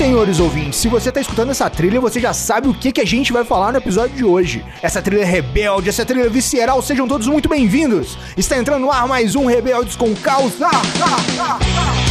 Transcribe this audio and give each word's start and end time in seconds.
senhores 0.00 0.40
ouvintes, 0.40 0.78
se 0.80 0.88
você 0.88 1.12
tá 1.12 1.20
escutando 1.20 1.50
essa 1.50 1.68
trilha, 1.68 2.00
você 2.00 2.18
já 2.18 2.32
sabe 2.32 2.66
o 2.66 2.72
que, 2.72 2.90
que 2.90 3.02
a 3.02 3.06
gente 3.06 3.34
vai 3.34 3.44
falar 3.44 3.70
no 3.70 3.76
episódio 3.76 4.16
de 4.16 4.24
hoje. 4.24 4.64
Essa 4.80 5.02
trilha 5.02 5.26
rebelde, 5.26 5.90
essa 5.90 6.06
trilha 6.06 6.30
visceral, 6.30 6.80
sejam 6.80 7.06
todos 7.06 7.26
muito 7.26 7.50
bem-vindos. 7.50 8.16
Está 8.34 8.56
entrando 8.56 8.80
no 8.80 8.90
ar 8.90 9.06
mais 9.06 9.36
um 9.36 9.44
Rebeldes 9.44 9.96
com 9.96 10.14
Caos. 10.14 10.54
Ah, 10.62 10.70
ah, 10.72 11.58
ah. 11.58 12.09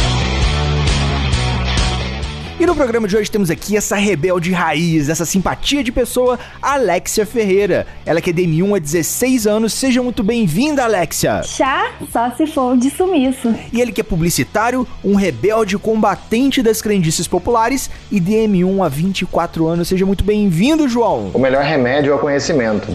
E 2.60 2.66
no 2.66 2.76
programa 2.76 3.08
de 3.08 3.16
hoje 3.16 3.30
temos 3.30 3.50
aqui 3.50 3.74
essa 3.74 3.96
rebelde 3.96 4.52
raiz, 4.52 5.08
essa 5.08 5.24
simpatia 5.24 5.82
de 5.82 5.90
pessoa, 5.90 6.38
Alexia 6.60 7.24
Ferreira. 7.24 7.86
Ela 8.04 8.20
que 8.20 8.28
é 8.28 8.32
DM1 8.34 8.76
há 8.76 8.78
16 8.78 9.46
anos. 9.46 9.72
Seja 9.72 10.02
muito 10.02 10.22
bem-vinda, 10.22 10.84
Alexia. 10.84 11.42
Chá, 11.42 11.90
só 12.12 12.30
se 12.32 12.46
for 12.46 12.76
de 12.76 12.90
sumiço. 12.90 13.54
E 13.72 13.80
ele 13.80 13.92
que 13.92 14.02
é 14.02 14.04
publicitário, 14.04 14.86
um 15.02 15.14
rebelde 15.14 15.78
combatente 15.78 16.62
das 16.62 16.82
crendices 16.82 17.26
populares 17.26 17.90
e 18.12 18.20
DM1 18.20 18.84
há 18.84 18.90
24 18.90 19.66
anos. 19.66 19.88
Seja 19.88 20.04
muito 20.04 20.22
bem-vindo, 20.22 20.86
João. 20.86 21.30
O 21.32 21.38
melhor 21.38 21.64
remédio 21.64 22.12
é 22.12 22.14
o 22.14 22.18
conhecimento. 22.18 22.94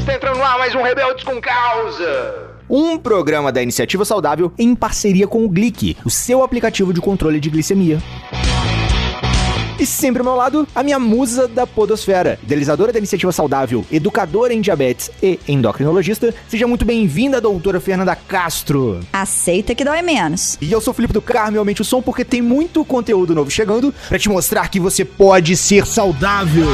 Está 0.00 0.16
entrando 0.16 0.38
lá 0.40 0.58
mais 0.58 0.74
um 0.74 0.82
Rebeldes 0.82 1.22
com 1.22 1.40
Causa 1.40 2.49
um 2.70 2.96
programa 2.96 3.50
da 3.50 3.60
Iniciativa 3.60 4.04
Saudável 4.04 4.52
em 4.56 4.74
parceria 4.74 5.26
com 5.26 5.44
o 5.44 5.48
Glic, 5.48 5.96
o 6.04 6.10
seu 6.10 6.44
aplicativo 6.44 6.92
de 6.92 7.00
controle 7.00 7.40
de 7.40 7.50
glicemia. 7.50 8.00
E 9.78 9.86
sempre 9.86 10.20
ao 10.20 10.26
meu 10.26 10.36
lado, 10.36 10.68
a 10.74 10.82
minha 10.82 10.98
musa 10.98 11.48
da 11.48 11.66
podosfera, 11.66 12.38
idealizadora 12.42 12.92
da 12.92 12.98
iniciativa 12.98 13.32
saudável, 13.32 13.82
educadora 13.90 14.52
em 14.52 14.60
diabetes 14.60 15.10
e 15.22 15.40
endocrinologista. 15.48 16.34
Seja 16.48 16.66
muito 16.66 16.84
bem-vinda, 16.84 17.40
doutora 17.40 17.80
Fernanda 17.80 18.14
Castro. 18.14 19.00
Aceita 19.10 19.74
que 19.74 19.82
dói 19.82 20.02
menos. 20.02 20.58
E 20.60 20.70
eu 20.70 20.82
sou 20.82 20.92
o 20.92 20.94
Felipe 20.94 21.14
do 21.14 21.22
Carmo, 21.22 21.58
aumente 21.58 21.80
o 21.80 21.84
som, 21.84 22.02
porque 22.02 22.26
tem 22.26 22.42
muito 22.42 22.84
conteúdo 22.84 23.34
novo 23.34 23.50
chegando 23.50 23.92
para 24.06 24.18
te 24.18 24.28
mostrar 24.28 24.68
que 24.68 24.78
você 24.78 25.02
pode 25.02 25.56
ser 25.56 25.86
saudável. 25.86 26.66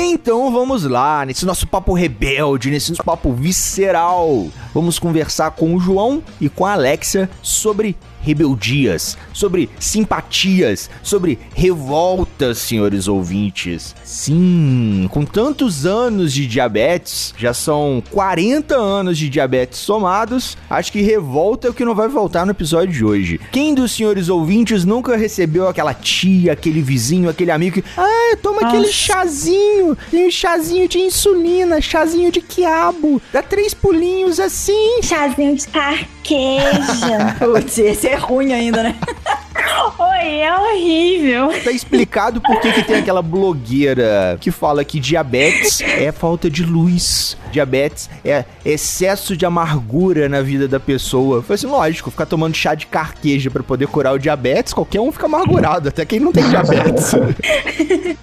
Então 0.00 0.52
vamos 0.52 0.84
lá, 0.84 1.26
nesse 1.26 1.44
nosso 1.44 1.66
papo 1.66 1.92
rebelde, 1.92 2.70
nesse 2.70 2.90
nosso 2.92 3.02
papo 3.02 3.32
visceral. 3.32 4.46
Vamos 4.72 4.96
conversar 4.96 5.50
com 5.50 5.74
o 5.74 5.80
João 5.80 6.22
e 6.40 6.48
com 6.48 6.64
a 6.64 6.74
Alexia 6.74 7.28
sobre 7.42 7.96
rebeldias, 8.20 9.16
sobre 9.32 9.68
simpatias, 9.78 10.90
sobre 11.02 11.38
revoltas, 11.54 12.58
senhores 12.58 13.08
ouvintes. 13.08 13.94
Sim, 14.04 15.08
com 15.10 15.24
tantos 15.24 15.86
anos 15.86 16.32
de 16.32 16.46
diabetes, 16.46 17.34
já 17.36 17.54
são 17.54 18.02
40 18.10 18.76
anos 18.76 19.18
de 19.18 19.28
diabetes 19.28 19.78
somados, 19.78 20.56
acho 20.68 20.92
que 20.92 21.00
revolta 21.02 21.68
é 21.68 21.70
o 21.70 21.74
que 21.74 21.84
não 21.84 21.94
vai 21.94 22.08
voltar 22.08 22.44
no 22.44 22.52
episódio 22.52 22.92
de 22.92 23.04
hoje. 23.04 23.40
Quem 23.52 23.74
dos 23.74 23.92
senhores 23.92 24.28
ouvintes 24.28 24.84
nunca 24.84 25.16
recebeu 25.16 25.68
aquela 25.68 25.94
tia, 25.94 26.52
aquele 26.52 26.80
vizinho, 26.80 27.28
aquele 27.28 27.50
amigo 27.50 27.80
que, 27.80 27.84
ah, 27.96 28.36
toma 28.42 28.60
Nossa. 28.60 28.66
aquele 28.68 28.92
chazinho, 28.92 29.96
um 30.12 30.30
chazinho 30.30 30.88
de 30.88 30.98
insulina, 30.98 31.80
chazinho 31.80 32.30
de 32.30 32.40
quiabo, 32.40 33.20
dá 33.32 33.42
três 33.42 33.74
pulinhos 33.74 34.40
assim. 34.40 35.02
Chazinho 35.02 35.56
de 35.56 35.68
carqueja. 35.68 37.36
Putz, 37.38 37.78
esse 37.78 38.07
é 38.12 38.16
ruim 38.16 38.52
ainda, 38.52 38.82
né? 38.82 38.94
Oi, 39.98 40.40
é 40.40 40.54
horrível. 40.56 41.48
Tá 41.62 41.70
explicado 41.70 42.40
por 42.40 42.60
que, 42.60 42.72
que 42.72 42.82
tem 42.82 42.96
aquela 42.96 43.22
blogueira 43.22 44.36
que 44.40 44.50
fala 44.50 44.84
que 44.84 45.00
diabetes 45.00 45.80
é 45.80 46.12
falta 46.12 46.48
de 46.50 46.62
luz. 46.64 47.36
Diabetes 47.50 48.08
é 48.24 48.44
excesso 48.64 49.36
de 49.36 49.44
amargura 49.46 50.28
na 50.28 50.40
vida 50.42 50.68
da 50.68 50.78
pessoa. 50.78 51.42
Foi 51.42 51.54
assim, 51.54 51.66
lógico, 51.66 52.10
ficar 52.10 52.26
tomando 52.26 52.54
chá 52.54 52.74
de 52.74 52.86
carqueja 52.86 53.50
para 53.50 53.62
poder 53.62 53.86
curar 53.88 54.14
o 54.14 54.18
diabetes, 54.18 54.72
qualquer 54.72 55.00
um 55.00 55.10
fica 55.10 55.26
amargurado, 55.26 55.88
até 55.88 56.04
quem 56.04 56.20
não 56.20 56.32
tem 56.32 56.48
diabetes. 56.48 57.14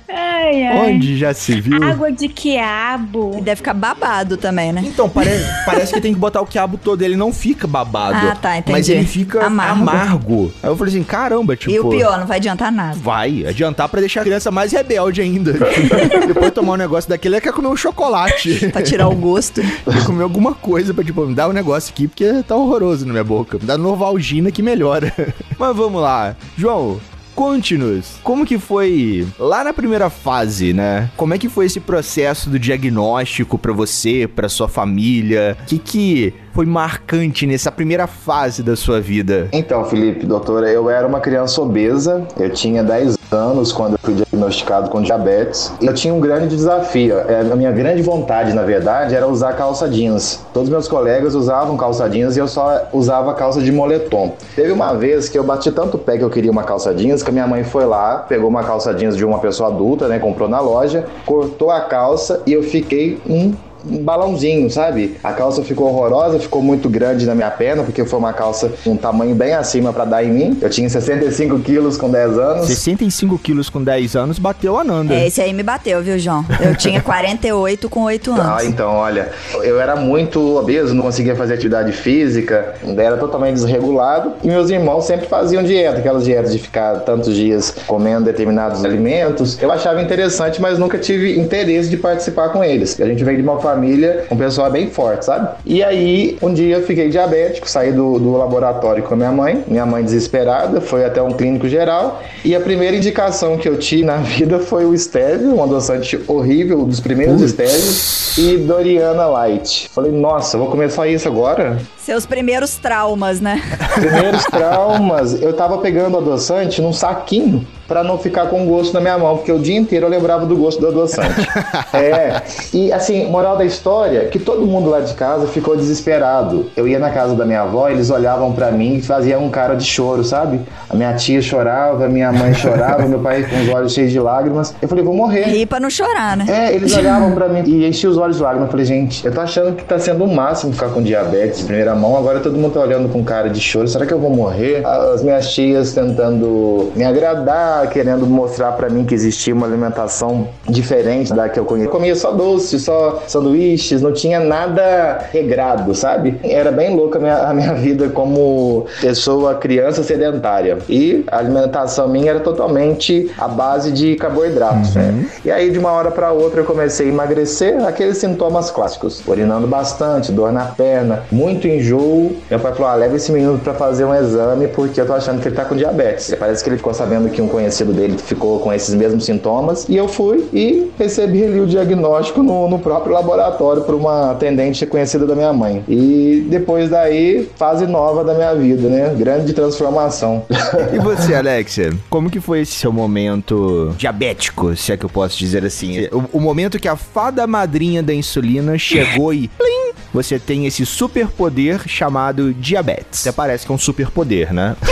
ai, 0.09 0.63
ai. 0.63 0.77
Onde 0.77 1.17
já 1.17 1.33
se 1.33 1.59
viu? 1.59 1.83
Água 1.83 2.11
de 2.11 2.27
quiabo. 2.29 3.35
E 3.37 3.41
deve 3.41 3.57
ficar 3.57 3.73
babado 3.73 4.37
também, 4.37 4.71
né? 4.71 4.83
Então, 4.85 5.09
pare 5.09 5.31
parece 5.65 5.93
que 5.93 6.01
tem 6.01 6.13
que 6.13 6.19
botar 6.19 6.41
o 6.41 6.45
quiabo 6.45 6.77
todo, 6.77 7.01
ele 7.01 7.15
não 7.15 7.33
fica 7.33 7.67
babado. 7.67 8.27
Ah, 8.27 8.35
tá, 8.35 8.57
entendi. 8.57 8.71
Mas 8.71 8.89
ele 8.89 9.05
fica 9.05 9.45
amargo. 9.45 9.81
amargo. 9.81 10.53
Aí 10.61 10.69
eu 10.69 10.77
falei 10.77 10.93
assim, 10.93 11.03
caramba, 11.25 11.55
tipo... 11.55 11.71
E 11.71 11.79
o 11.79 11.89
pior, 11.89 12.19
não 12.19 12.27
vai 12.27 12.37
adiantar 12.37 12.71
nada. 12.71 12.97
Vai, 12.99 13.45
adiantar 13.45 13.89
para 13.89 13.99
deixar 13.99 14.21
a 14.21 14.23
criança 14.23 14.51
mais 14.51 14.71
rebelde 14.71 15.21
ainda. 15.21 15.53
Depois 16.27 16.51
tomar 16.51 16.73
um 16.73 16.77
negócio 16.77 17.09
daquele, 17.09 17.35
ela 17.35 17.41
quer 17.41 17.51
comer 17.51 17.67
um 17.67 17.75
chocolate. 17.75 18.69
pra 18.71 18.83
tirar 18.83 19.07
o 19.07 19.15
gosto. 19.15 19.61
Quer 19.61 20.05
comer 20.05 20.23
alguma 20.23 20.53
coisa 20.53 20.93
pra, 20.93 21.03
tipo, 21.03 21.25
me 21.25 21.33
dar 21.33 21.49
um 21.49 21.53
negócio 21.53 21.91
aqui, 21.91 22.07
porque 22.07 22.43
tá 22.43 22.55
horroroso 22.55 23.05
na 23.05 23.11
minha 23.11 23.23
boca. 23.23 23.57
Me 23.57 23.65
dá 23.65 23.77
Novalgina 23.77 24.51
que 24.51 24.61
melhora. 24.61 25.11
Mas 25.57 25.75
vamos 25.75 26.01
lá. 26.01 26.35
João, 26.55 26.99
Conte-nos, 27.35 28.17
como 28.23 28.45
que 28.45 28.57
foi 28.57 29.27
lá 29.37 29.61
na 29.61 29.73
primeira 29.73 30.09
fase, 30.09 30.71
né? 30.71 31.11
Como 31.17 31.33
é 31.33 31.37
que 31.37 31.49
foi 31.49 31.65
esse 31.65 31.81
processo 31.81 32.49
do 32.49 32.57
diagnóstico 32.57 33.57
para 33.57 33.73
você, 33.73 34.25
para 34.25 34.47
sua 34.47 34.69
família? 34.69 35.57
O 35.63 35.65
que 35.65 35.77
que 35.77 36.33
foi 36.55 36.65
marcante 36.65 37.45
nessa 37.45 37.69
primeira 37.69 38.07
fase 38.07 38.63
da 38.63 38.77
sua 38.77 39.01
vida? 39.01 39.49
Então, 39.51 39.83
Felipe, 39.83 40.25
doutora, 40.25 40.71
eu 40.71 40.89
era 40.89 41.05
uma 41.05 41.19
criança 41.19 41.61
obesa, 41.61 42.25
eu 42.39 42.49
tinha 42.49 42.81
10 42.81 43.17
anos 43.29 43.73
quando 43.73 43.95
eu 43.95 43.99
fui 44.01 44.13
diagnosticado 44.13 44.89
com 44.89 45.01
diabetes. 45.01 45.73
E 45.81 45.85
eu 45.85 45.93
tinha 45.93 46.13
um 46.13 46.21
grande 46.21 46.55
desafio. 46.55 47.17
É, 47.27 47.41
a 47.41 47.55
minha 47.57 47.73
grande 47.73 48.01
vontade, 48.01 48.53
na 48.53 48.61
verdade, 48.61 49.13
era 49.13 49.27
usar 49.27 49.51
calça 49.51 49.89
jeans. 49.89 50.45
Todos 50.53 50.69
meus 50.69 50.87
colegas 50.87 51.35
usavam 51.35 51.75
calça 51.75 52.09
jeans 52.09 52.37
e 52.37 52.39
eu 52.39 52.47
só 52.47 52.87
usava 52.93 53.33
calça 53.33 53.61
de 53.61 53.69
moletom. 53.69 54.33
Teve 54.55 54.71
uma 54.71 54.93
vez 54.93 55.27
que 55.27 55.37
eu 55.37 55.43
bati 55.43 55.69
tanto 55.73 55.97
pé 55.97 56.17
que 56.17 56.23
eu 56.23 56.29
queria 56.29 56.51
uma 56.51 56.63
calça 56.63 56.93
jeans 56.93 57.21
que 57.21 57.29
a 57.29 57.33
minha 57.33 57.47
mãe 57.47 57.65
foi 57.65 57.85
lá, 57.85 58.19
pegou 58.19 58.49
uma 58.49 58.63
calça 58.63 58.93
jeans 58.93 59.17
de 59.17 59.25
uma 59.25 59.39
pessoa 59.39 59.67
adulta, 59.67 60.07
né, 60.07 60.19
comprou 60.19 60.47
na 60.47 60.61
loja, 60.61 61.05
cortou 61.25 61.69
a 61.69 61.81
calça 61.81 62.41
e 62.45 62.53
eu 62.53 62.63
fiquei 62.63 63.19
um 63.27 63.53
um 63.89 64.03
balãozinho, 64.03 64.69
sabe? 64.69 65.17
A 65.23 65.33
calça 65.33 65.63
ficou 65.63 65.87
horrorosa, 65.87 66.39
ficou 66.39 66.61
muito 66.61 66.89
grande 66.89 67.25
na 67.25 67.35
minha 67.35 67.51
perna, 67.51 67.83
porque 67.83 68.03
foi 68.05 68.19
uma 68.19 68.33
calça 68.33 68.71
com 68.83 68.91
um 68.91 68.97
tamanho 68.97 69.35
bem 69.35 69.53
acima 69.53 69.93
para 69.93 70.05
dar 70.05 70.23
em 70.23 70.31
mim. 70.31 70.57
Eu 70.61 70.69
tinha 70.69 70.89
65 70.89 71.59
quilos 71.59 71.97
com 71.97 72.09
10 72.09 72.37
anos. 72.37 72.67
65 72.67 73.37
quilos 73.39 73.69
com 73.69 73.83
10 73.83 74.15
anos 74.15 74.39
bateu 74.39 74.77
a 74.77 74.83
Nanda. 74.83 75.13
É, 75.13 75.27
esse 75.27 75.41
aí 75.41 75.53
me 75.53 75.63
bateu, 75.63 76.01
viu, 76.01 76.17
João? 76.17 76.45
Eu 76.59 76.75
tinha 76.75 77.01
48 77.01 77.89
com 77.89 78.03
8 78.03 78.31
anos. 78.31 78.45
Ah, 78.45 78.65
então, 78.65 78.91
olha, 78.93 79.29
eu 79.63 79.79
era 79.79 79.95
muito 79.95 80.57
obeso, 80.57 80.93
não 80.93 81.03
conseguia 81.03 81.35
fazer 81.35 81.53
atividade 81.53 81.91
física, 81.91 82.75
era 82.97 83.17
totalmente 83.17 83.55
desregulado. 83.55 84.33
E 84.43 84.47
meus 84.47 84.69
irmãos 84.69 85.05
sempre 85.05 85.27
faziam 85.27 85.63
dieta, 85.63 85.99
aquelas 85.99 86.23
dietas 86.23 86.51
de 86.51 86.59
ficar 86.59 86.99
tantos 87.01 87.35
dias 87.35 87.73
comendo 87.85 88.25
determinados 88.25 88.83
alimentos. 88.83 89.61
Eu 89.61 89.71
achava 89.71 90.01
interessante, 90.01 90.61
mas 90.61 90.79
nunca 90.79 90.97
tive 90.97 91.39
interesse 91.39 91.89
de 91.89 91.97
participar 91.97 92.49
com 92.49 92.63
eles. 92.63 92.99
A 92.99 93.05
gente 93.05 93.23
vem 93.23 93.35
de 93.35 93.41
uma 93.41 93.59
família 93.59 93.74
família, 93.75 94.25
um 94.31 94.37
pessoal 94.37 94.71
bem 94.71 94.89
forte, 94.89 95.25
sabe? 95.25 95.49
E 95.65 95.83
aí, 95.83 96.37
um 96.41 96.53
dia 96.53 96.77
eu 96.77 96.83
fiquei 96.83 97.09
diabético, 97.09 97.69
saí 97.69 97.91
do, 97.91 98.17
do 98.17 98.37
laboratório 98.37 99.03
com 99.03 99.13
a 99.13 99.17
minha 99.17 99.31
mãe, 99.31 99.63
minha 99.67 99.85
mãe 99.85 100.03
desesperada, 100.03 100.79
foi 100.79 101.03
até 101.03 101.21
um 101.21 101.31
clínico 101.31 101.67
geral, 101.67 102.23
e 102.43 102.55
a 102.55 102.59
primeira 102.59 102.95
indicação 102.95 103.57
que 103.57 103.67
eu 103.67 103.77
tive 103.77 104.03
na 104.03 104.17
vida 104.23 104.59
foi 104.59 104.85
o 104.85 104.93
Estéreo, 104.93 105.55
um 105.55 105.63
adoçante 105.63 106.19
horrível, 106.27 106.79
um 106.79 106.87
dos 106.87 107.01
primeiros 107.01 107.41
estéreos, 107.41 108.37
e 108.37 108.57
Doriana 108.57 109.27
Light. 109.27 109.89
Falei, 109.93 110.11
nossa, 110.11 110.57
vou 110.57 110.69
começar 110.69 111.07
isso 111.07 111.27
agora? 111.27 111.77
Seus 111.97 112.25
primeiros 112.25 112.75
traumas, 112.75 113.41
né? 113.41 113.61
Primeiros 113.95 114.43
traumas. 114.45 115.41
Eu 115.41 115.53
tava 115.53 115.77
pegando 115.79 116.17
adoçante 116.17 116.81
num 116.81 116.93
saquinho 116.93 117.65
para 117.87 118.03
não 118.03 118.17
ficar 118.17 118.47
com 118.47 118.65
gosto 118.65 118.93
na 118.93 118.99
minha 118.99 119.17
mão, 119.17 119.37
porque 119.37 119.51
o 119.51 119.59
dia 119.59 119.77
inteiro 119.77 120.05
eu 120.05 120.09
lembrava 120.09 120.45
do 120.45 120.55
gosto 120.55 120.79
do 120.79 120.87
adoçante. 120.87 121.47
é. 121.93 122.41
E 122.73 122.91
assim, 122.91 123.25
moral 123.27 123.57
da 123.57 123.65
história, 123.65 124.25
que 124.25 124.39
todo 124.39 124.65
mundo 124.65 124.89
lá 124.89 124.99
de 124.99 125.13
casa 125.13 125.47
ficou 125.47 125.75
desesperado. 125.75 126.67
Eu 126.75 126.87
ia 126.87 126.99
na 126.99 127.09
casa 127.09 127.35
da 127.35 127.45
minha 127.45 127.61
avó, 127.61 127.89
eles 127.89 128.09
olhavam 128.09 128.53
para 128.53 128.71
mim 128.71 128.95
e 128.95 129.01
faziam 129.01 129.43
um 129.43 129.49
cara 129.49 129.75
de 129.75 129.85
choro, 129.85 130.23
sabe? 130.23 130.61
A 130.89 130.95
minha 130.95 131.13
tia 131.13 131.41
chorava, 131.41 132.07
minha 132.07 132.31
mãe 132.31 132.53
chorava, 132.53 133.05
meu 133.07 133.19
pai 133.19 133.43
com 133.43 133.61
os 133.61 133.69
olhos 133.69 133.93
cheios 133.93 134.11
de 134.11 134.19
lágrimas. 134.19 134.73
Eu 134.81 134.87
falei, 134.87 135.03
vou 135.03 135.13
morrer. 135.13 135.43
Rir 135.43 135.65
pra 135.65 135.79
não 135.79 135.89
chorar, 135.89 136.35
né? 136.35 136.45
É, 136.47 136.75
eles 136.75 136.95
olhavam 136.95 137.33
para 137.33 137.47
mim 137.47 137.63
e 137.67 137.87
enchiam 137.87 138.11
os 138.11 138.17
olhos 138.17 138.37
de 138.37 138.43
lágrimas. 138.43 138.67
Eu 138.67 138.71
falei, 138.71 138.85
gente, 138.85 139.25
eu 139.25 139.33
tô 139.33 139.41
achando 139.41 139.75
que 139.75 139.83
tá 139.83 139.99
sendo 139.99 140.23
o 140.23 140.33
máximo 140.33 140.73
ficar 140.73 140.89
com 140.89 141.01
diabetes 141.01 141.59
de 141.59 141.65
primeira 141.65 141.95
mão, 141.95 142.17
agora 142.17 142.39
todo 142.39 142.57
mundo 142.57 142.73
tá 142.73 142.79
olhando 142.79 143.09
com 143.09 143.23
cara 143.23 143.49
de 143.49 143.59
choro. 143.59 143.87
Será 143.87 144.05
que 144.05 144.13
eu 144.13 144.19
vou 144.19 144.29
morrer? 144.29 144.85
As 144.85 145.23
minhas 145.23 145.53
tias 145.53 145.93
tentando 145.93 146.91
me 146.95 147.03
agradar, 147.03 147.74
querendo 147.87 148.25
mostrar 148.25 148.73
para 148.73 148.89
mim 148.89 149.05
que 149.05 149.13
existia 149.13 149.53
uma 149.53 149.65
alimentação 149.65 150.47
diferente 150.67 151.33
da 151.33 151.49
que 151.49 151.59
eu 151.59 151.65
conhecia. 151.65 151.87
Eu 151.87 151.91
comia 151.91 152.15
só 152.15 152.31
doce, 152.31 152.79
só 152.79 153.23
sanduíches, 153.27 154.01
não 154.01 154.11
tinha 154.11 154.39
nada 154.39 155.27
regrado, 155.31 155.93
sabe? 155.93 156.39
Era 156.43 156.71
bem 156.71 156.95
louca 156.95 157.17
a 157.17 157.21
minha, 157.21 157.37
a 157.37 157.53
minha 157.53 157.73
vida 157.75 158.09
como 158.09 158.85
pessoa, 159.01 159.55
criança 159.55 160.03
sedentária. 160.03 160.77
E 160.89 161.23
a 161.27 161.37
alimentação 161.37 162.07
minha 162.07 162.31
era 162.31 162.39
totalmente 162.39 163.31
à 163.37 163.47
base 163.47 163.91
de 163.91 164.15
carboidratos, 164.15 164.95
né? 164.95 165.25
E 165.43 165.51
aí, 165.51 165.69
de 165.69 165.79
uma 165.79 165.91
hora 165.91 166.11
para 166.11 166.31
outra, 166.31 166.61
eu 166.61 166.65
comecei 166.65 167.07
a 167.07 167.09
emagrecer, 167.09 167.83
aqueles 167.85 168.17
sintomas 168.17 168.71
clássicos. 168.71 169.21
Urinando 169.27 169.67
bastante, 169.67 170.31
dor 170.31 170.51
na 170.51 170.65
perna, 170.65 171.23
muito 171.31 171.67
enjoo. 171.67 172.35
Meu 172.49 172.59
pai 172.59 172.73
falou, 172.73 172.91
ah, 172.91 172.95
leva 172.95 173.15
esse 173.15 173.31
menino 173.31 173.59
para 173.59 173.73
fazer 173.73 174.05
um 174.05 174.13
exame, 174.13 174.67
porque 174.67 174.99
eu 174.99 175.05
tô 175.05 175.13
achando 175.13 175.41
que 175.41 175.47
ele 175.47 175.55
tá 175.55 175.65
com 175.65 175.75
diabetes. 175.75 176.33
Parece 176.39 176.63
que 176.63 176.69
ele 176.69 176.77
ficou 176.77 176.93
sabendo 176.93 177.29
que 177.29 177.41
um 177.41 177.47
conhecido 177.47 177.64
dele 177.93 178.17
ficou 178.17 178.59
com 178.59 178.71
esses 178.71 178.93
mesmos 178.93 179.25
sintomas. 179.25 179.87
E 179.89 179.95
eu 179.95 180.07
fui 180.07 180.47
e 180.53 180.91
recebi 180.97 181.43
ali 181.43 181.59
o 181.59 181.67
diagnóstico 181.67 182.41
no, 182.41 182.69
no 182.69 182.79
próprio 182.79 183.13
laboratório 183.13 183.83
por 183.83 183.95
uma 183.95 184.31
atendente 184.31 184.85
conhecida 184.85 185.25
da 185.25 185.35
minha 185.35 185.53
mãe. 185.53 185.83
E 185.87 186.45
depois 186.49 186.89
daí, 186.89 187.49
fase 187.55 187.85
nova 187.85 188.23
da 188.23 188.33
minha 188.33 188.53
vida, 188.55 188.87
né? 188.89 189.13
Grande 189.17 189.53
transformação. 189.53 190.43
E 190.93 190.99
você, 190.99 191.33
Alexia? 191.33 191.93
Como 192.09 192.29
que 192.29 192.39
foi 192.39 192.61
esse 192.61 192.73
seu 192.73 192.91
momento 192.91 193.93
diabético, 193.97 194.75
se 194.75 194.91
é 194.91 194.97
que 194.97 195.05
eu 195.05 195.09
posso 195.09 195.37
dizer 195.37 195.65
assim? 195.65 196.07
O, 196.11 196.37
o 196.37 196.39
momento 196.39 196.79
que 196.79 196.87
a 196.87 196.95
fada 196.95 197.45
madrinha 197.47 198.01
da 198.01 198.13
insulina 198.13 198.77
chegou 198.77 199.33
e... 199.33 199.47
Plim! 199.47 199.85
Você 200.15 200.39
tem 200.39 200.65
esse 200.65 200.85
superpoder 200.85 201.89
chamado 201.89 202.53
diabetes. 202.53 203.27
Até 203.27 203.35
parece 203.35 203.65
que 203.65 203.71
é 203.71 203.75
um 203.75 203.77
superpoder, 203.77 204.53
né? 204.53 204.75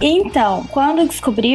Então, 0.00 0.64
quando 0.70 1.06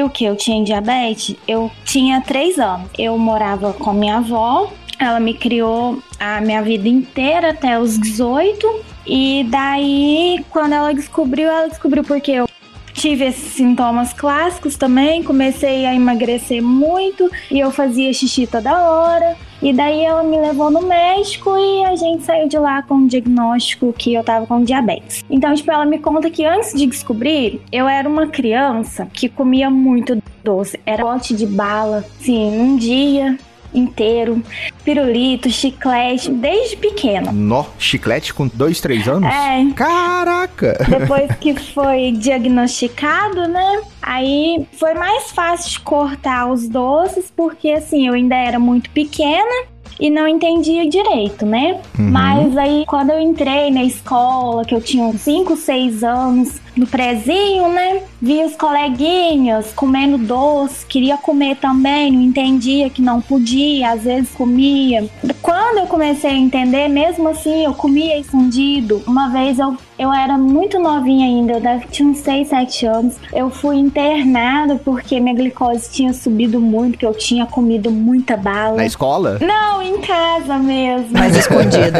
descobriu 0.03 0.09
que 0.09 0.25
eu 0.25 0.35
tinha 0.35 0.63
diabetes, 0.63 1.35
eu 1.47 1.71
tinha 1.85 2.21
três 2.21 2.57
anos. 2.59 2.89
Eu 2.97 3.17
morava 3.17 3.73
com 3.73 3.93
minha 3.93 4.17
avó, 4.17 4.71
ela 4.99 5.19
me 5.19 5.33
criou 5.33 6.01
a 6.19 6.41
minha 6.41 6.61
vida 6.61 6.87
inteira 6.87 7.51
até 7.51 7.79
os 7.79 7.97
18. 7.97 8.93
E 9.05 9.45
daí, 9.49 10.43
quando 10.49 10.73
ela 10.73 10.93
descobriu, 10.93 11.49
ela 11.49 11.67
descobriu 11.67 12.03
porque 12.03 12.31
eu 12.31 12.47
tive 12.93 13.25
esses 13.25 13.53
sintomas 13.53 14.13
clássicos 14.13 14.75
também. 14.77 15.23
Comecei 15.23 15.85
a 15.85 15.93
emagrecer 15.93 16.61
muito 16.61 17.29
e 17.51 17.59
eu 17.59 17.71
fazia 17.71 18.13
xixi 18.13 18.47
toda 18.47 18.71
hora. 18.89 19.35
E 19.61 19.71
daí 19.71 20.01
ela 20.01 20.23
me 20.23 20.37
levou 20.39 20.69
no 20.69 20.81
médico 20.81 21.57
e 21.57 21.85
a 21.85 21.95
gente 21.95 22.23
saiu 22.23 22.47
de 22.47 22.57
lá 22.57 22.81
com 22.83 22.95
o 22.95 23.07
diagnóstico 23.07 23.93
que 23.93 24.13
eu 24.13 24.23
tava 24.23 24.45
com 24.45 24.63
diabetes. 24.63 25.23
Então, 25.29 25.53
tipo, 25.53 25.71
ela 25.71 25.85
me 25.85 25.99
conta 25.99 26.29
que 26.29 26.43
antes 26.45 26.73
de 26.73 26.85
descobrir, 26.85 27.61
eu 27.71 27.87
era 27.87 28.07
uma 28.07 28.27
criança 28.27 29.07
que 29.13 29.29
comia 29.29 29.69
muito 29.69 30.21
doce. 30.43 30.79
Era 30.85 31.03
pote 31.03 31.33
de 31.33 31.45
bala, 31.45 32.03
assim, 32.19 32.57
num 32.57 32.75
dia 32.75 33.37
inteiro, 33.73 34.41
pirulito, 34.83 35.49
chiclete, 35.49 36.31
desde 36.31 36.77
pequena. 36.77 37.31
Nó, 37.31 37.65
chiclete 37.77 38.33
com 38.33 38.47
dois, 38.47 38.79
três 38.79 39.07
anos? 39.07 39.29
É, 39.29 39.65
Caraca! 39.75 40.77
depois 40.87 41.33
que 41.39 41.53
foi 41.55 42.11
diagnosticado, 42.11 43.47
né? 43.47 43.81
Aí 44.01 44.65
foi 44.77 44.93
mais 44.93 45.31
fácil 45.31 45.71
de 45.71 45.79
cortar 45.79 46.51
os 46.51 46.67
doces, 46.67 47.31
porque 47.35 47.71
assim, 47.71 48.07
eu 48.07 48.13
ainda 48.13 48.35
era 48.35 48.59
muito 48.59 48.89
pequena 48.89 49.73
e 49.99 50.09
não 50.09 50.27
entendia 50.27 50.89
direito, 50.89 51.45
né? 51.45 51.79
Mas 51.97 52.57
aí 52.57 52.83
quando 52.87 53.11
eu 53.11 53.19
entrei 53.19 53.71
na 53.71 53.83
escola, 53.83 54.65
que 54.65 54.75
eu 54.75 54.81
tinha 54.81 55.03
uns 55.03 55.21
5, 55.21 55.55
6 55.55 56.03
anos, 56.03 56.61
no 56.75 56.87
prezinho, 56.87 57.69
né? 57.69 58.01
Vi 58.21 58.43
os 58.43 58.55
coleguinhas 58.55 59.71
comendo 59.75 60.17
doce, 60.17 60.85
queria 60.85 61.17
comer 61.17 61.57
também, 61.57 62.11
não 62.11 62.21
entendia 62.21 62.89
que 62.89 63.01
não 63.01 63.21
podia, 63.21 63.91
às 63.91 64.03
vezes 64.03 64.29
comia. 64.31 65.07
Quando 65.41 65.79
eu 65.79 65.87
comecei 65.87 66.31
a 66.31 66.35
entender, 66.35 66.87
mesmo 66.87 67.29
assim, 67.29 67.65
eu 67.65 67.73
comia 67.73 68.17
escondido. 68.17 69.03
Uma 69.05 69.29
vez 69.29 69.59
eu, 69.59 69.77
eu 69.99 70.11
era 70.11 70.37
muito 70.37 70.79
novinha 70.79 71.25
ainda, 71.25 71.53
eu 71.53 71.81
tinha 71.89 72.09
uns 72.09 72.19
6, 72.19 72.47
7 72.47 72.85
anos. 72.85 73.15
Eu 73.33 73.49
fui 73.49 73.75
internada 73.75 74.75
porque 74.83 75.19
minha 75.19 75.35
glicose 75.35 75.91
tinha 75.91 76.13
subido 76.13 76.59
muito, 76.59 76.97
que 76.97 77.05
eu 77.05 77.13
tinha 77.13 77.45
comido 77.45 77.91
muita 77.91 78.37
bala. 78.37 78.77
Na 78.77 78.85
escola? 78.85 79.37
Não, 79.41 79.81
em 79.81 79.99
casa 80.01 80.57
mesmo. 80.57 81.09
Mas 81.11 81.35
escondido. 81.35 81.99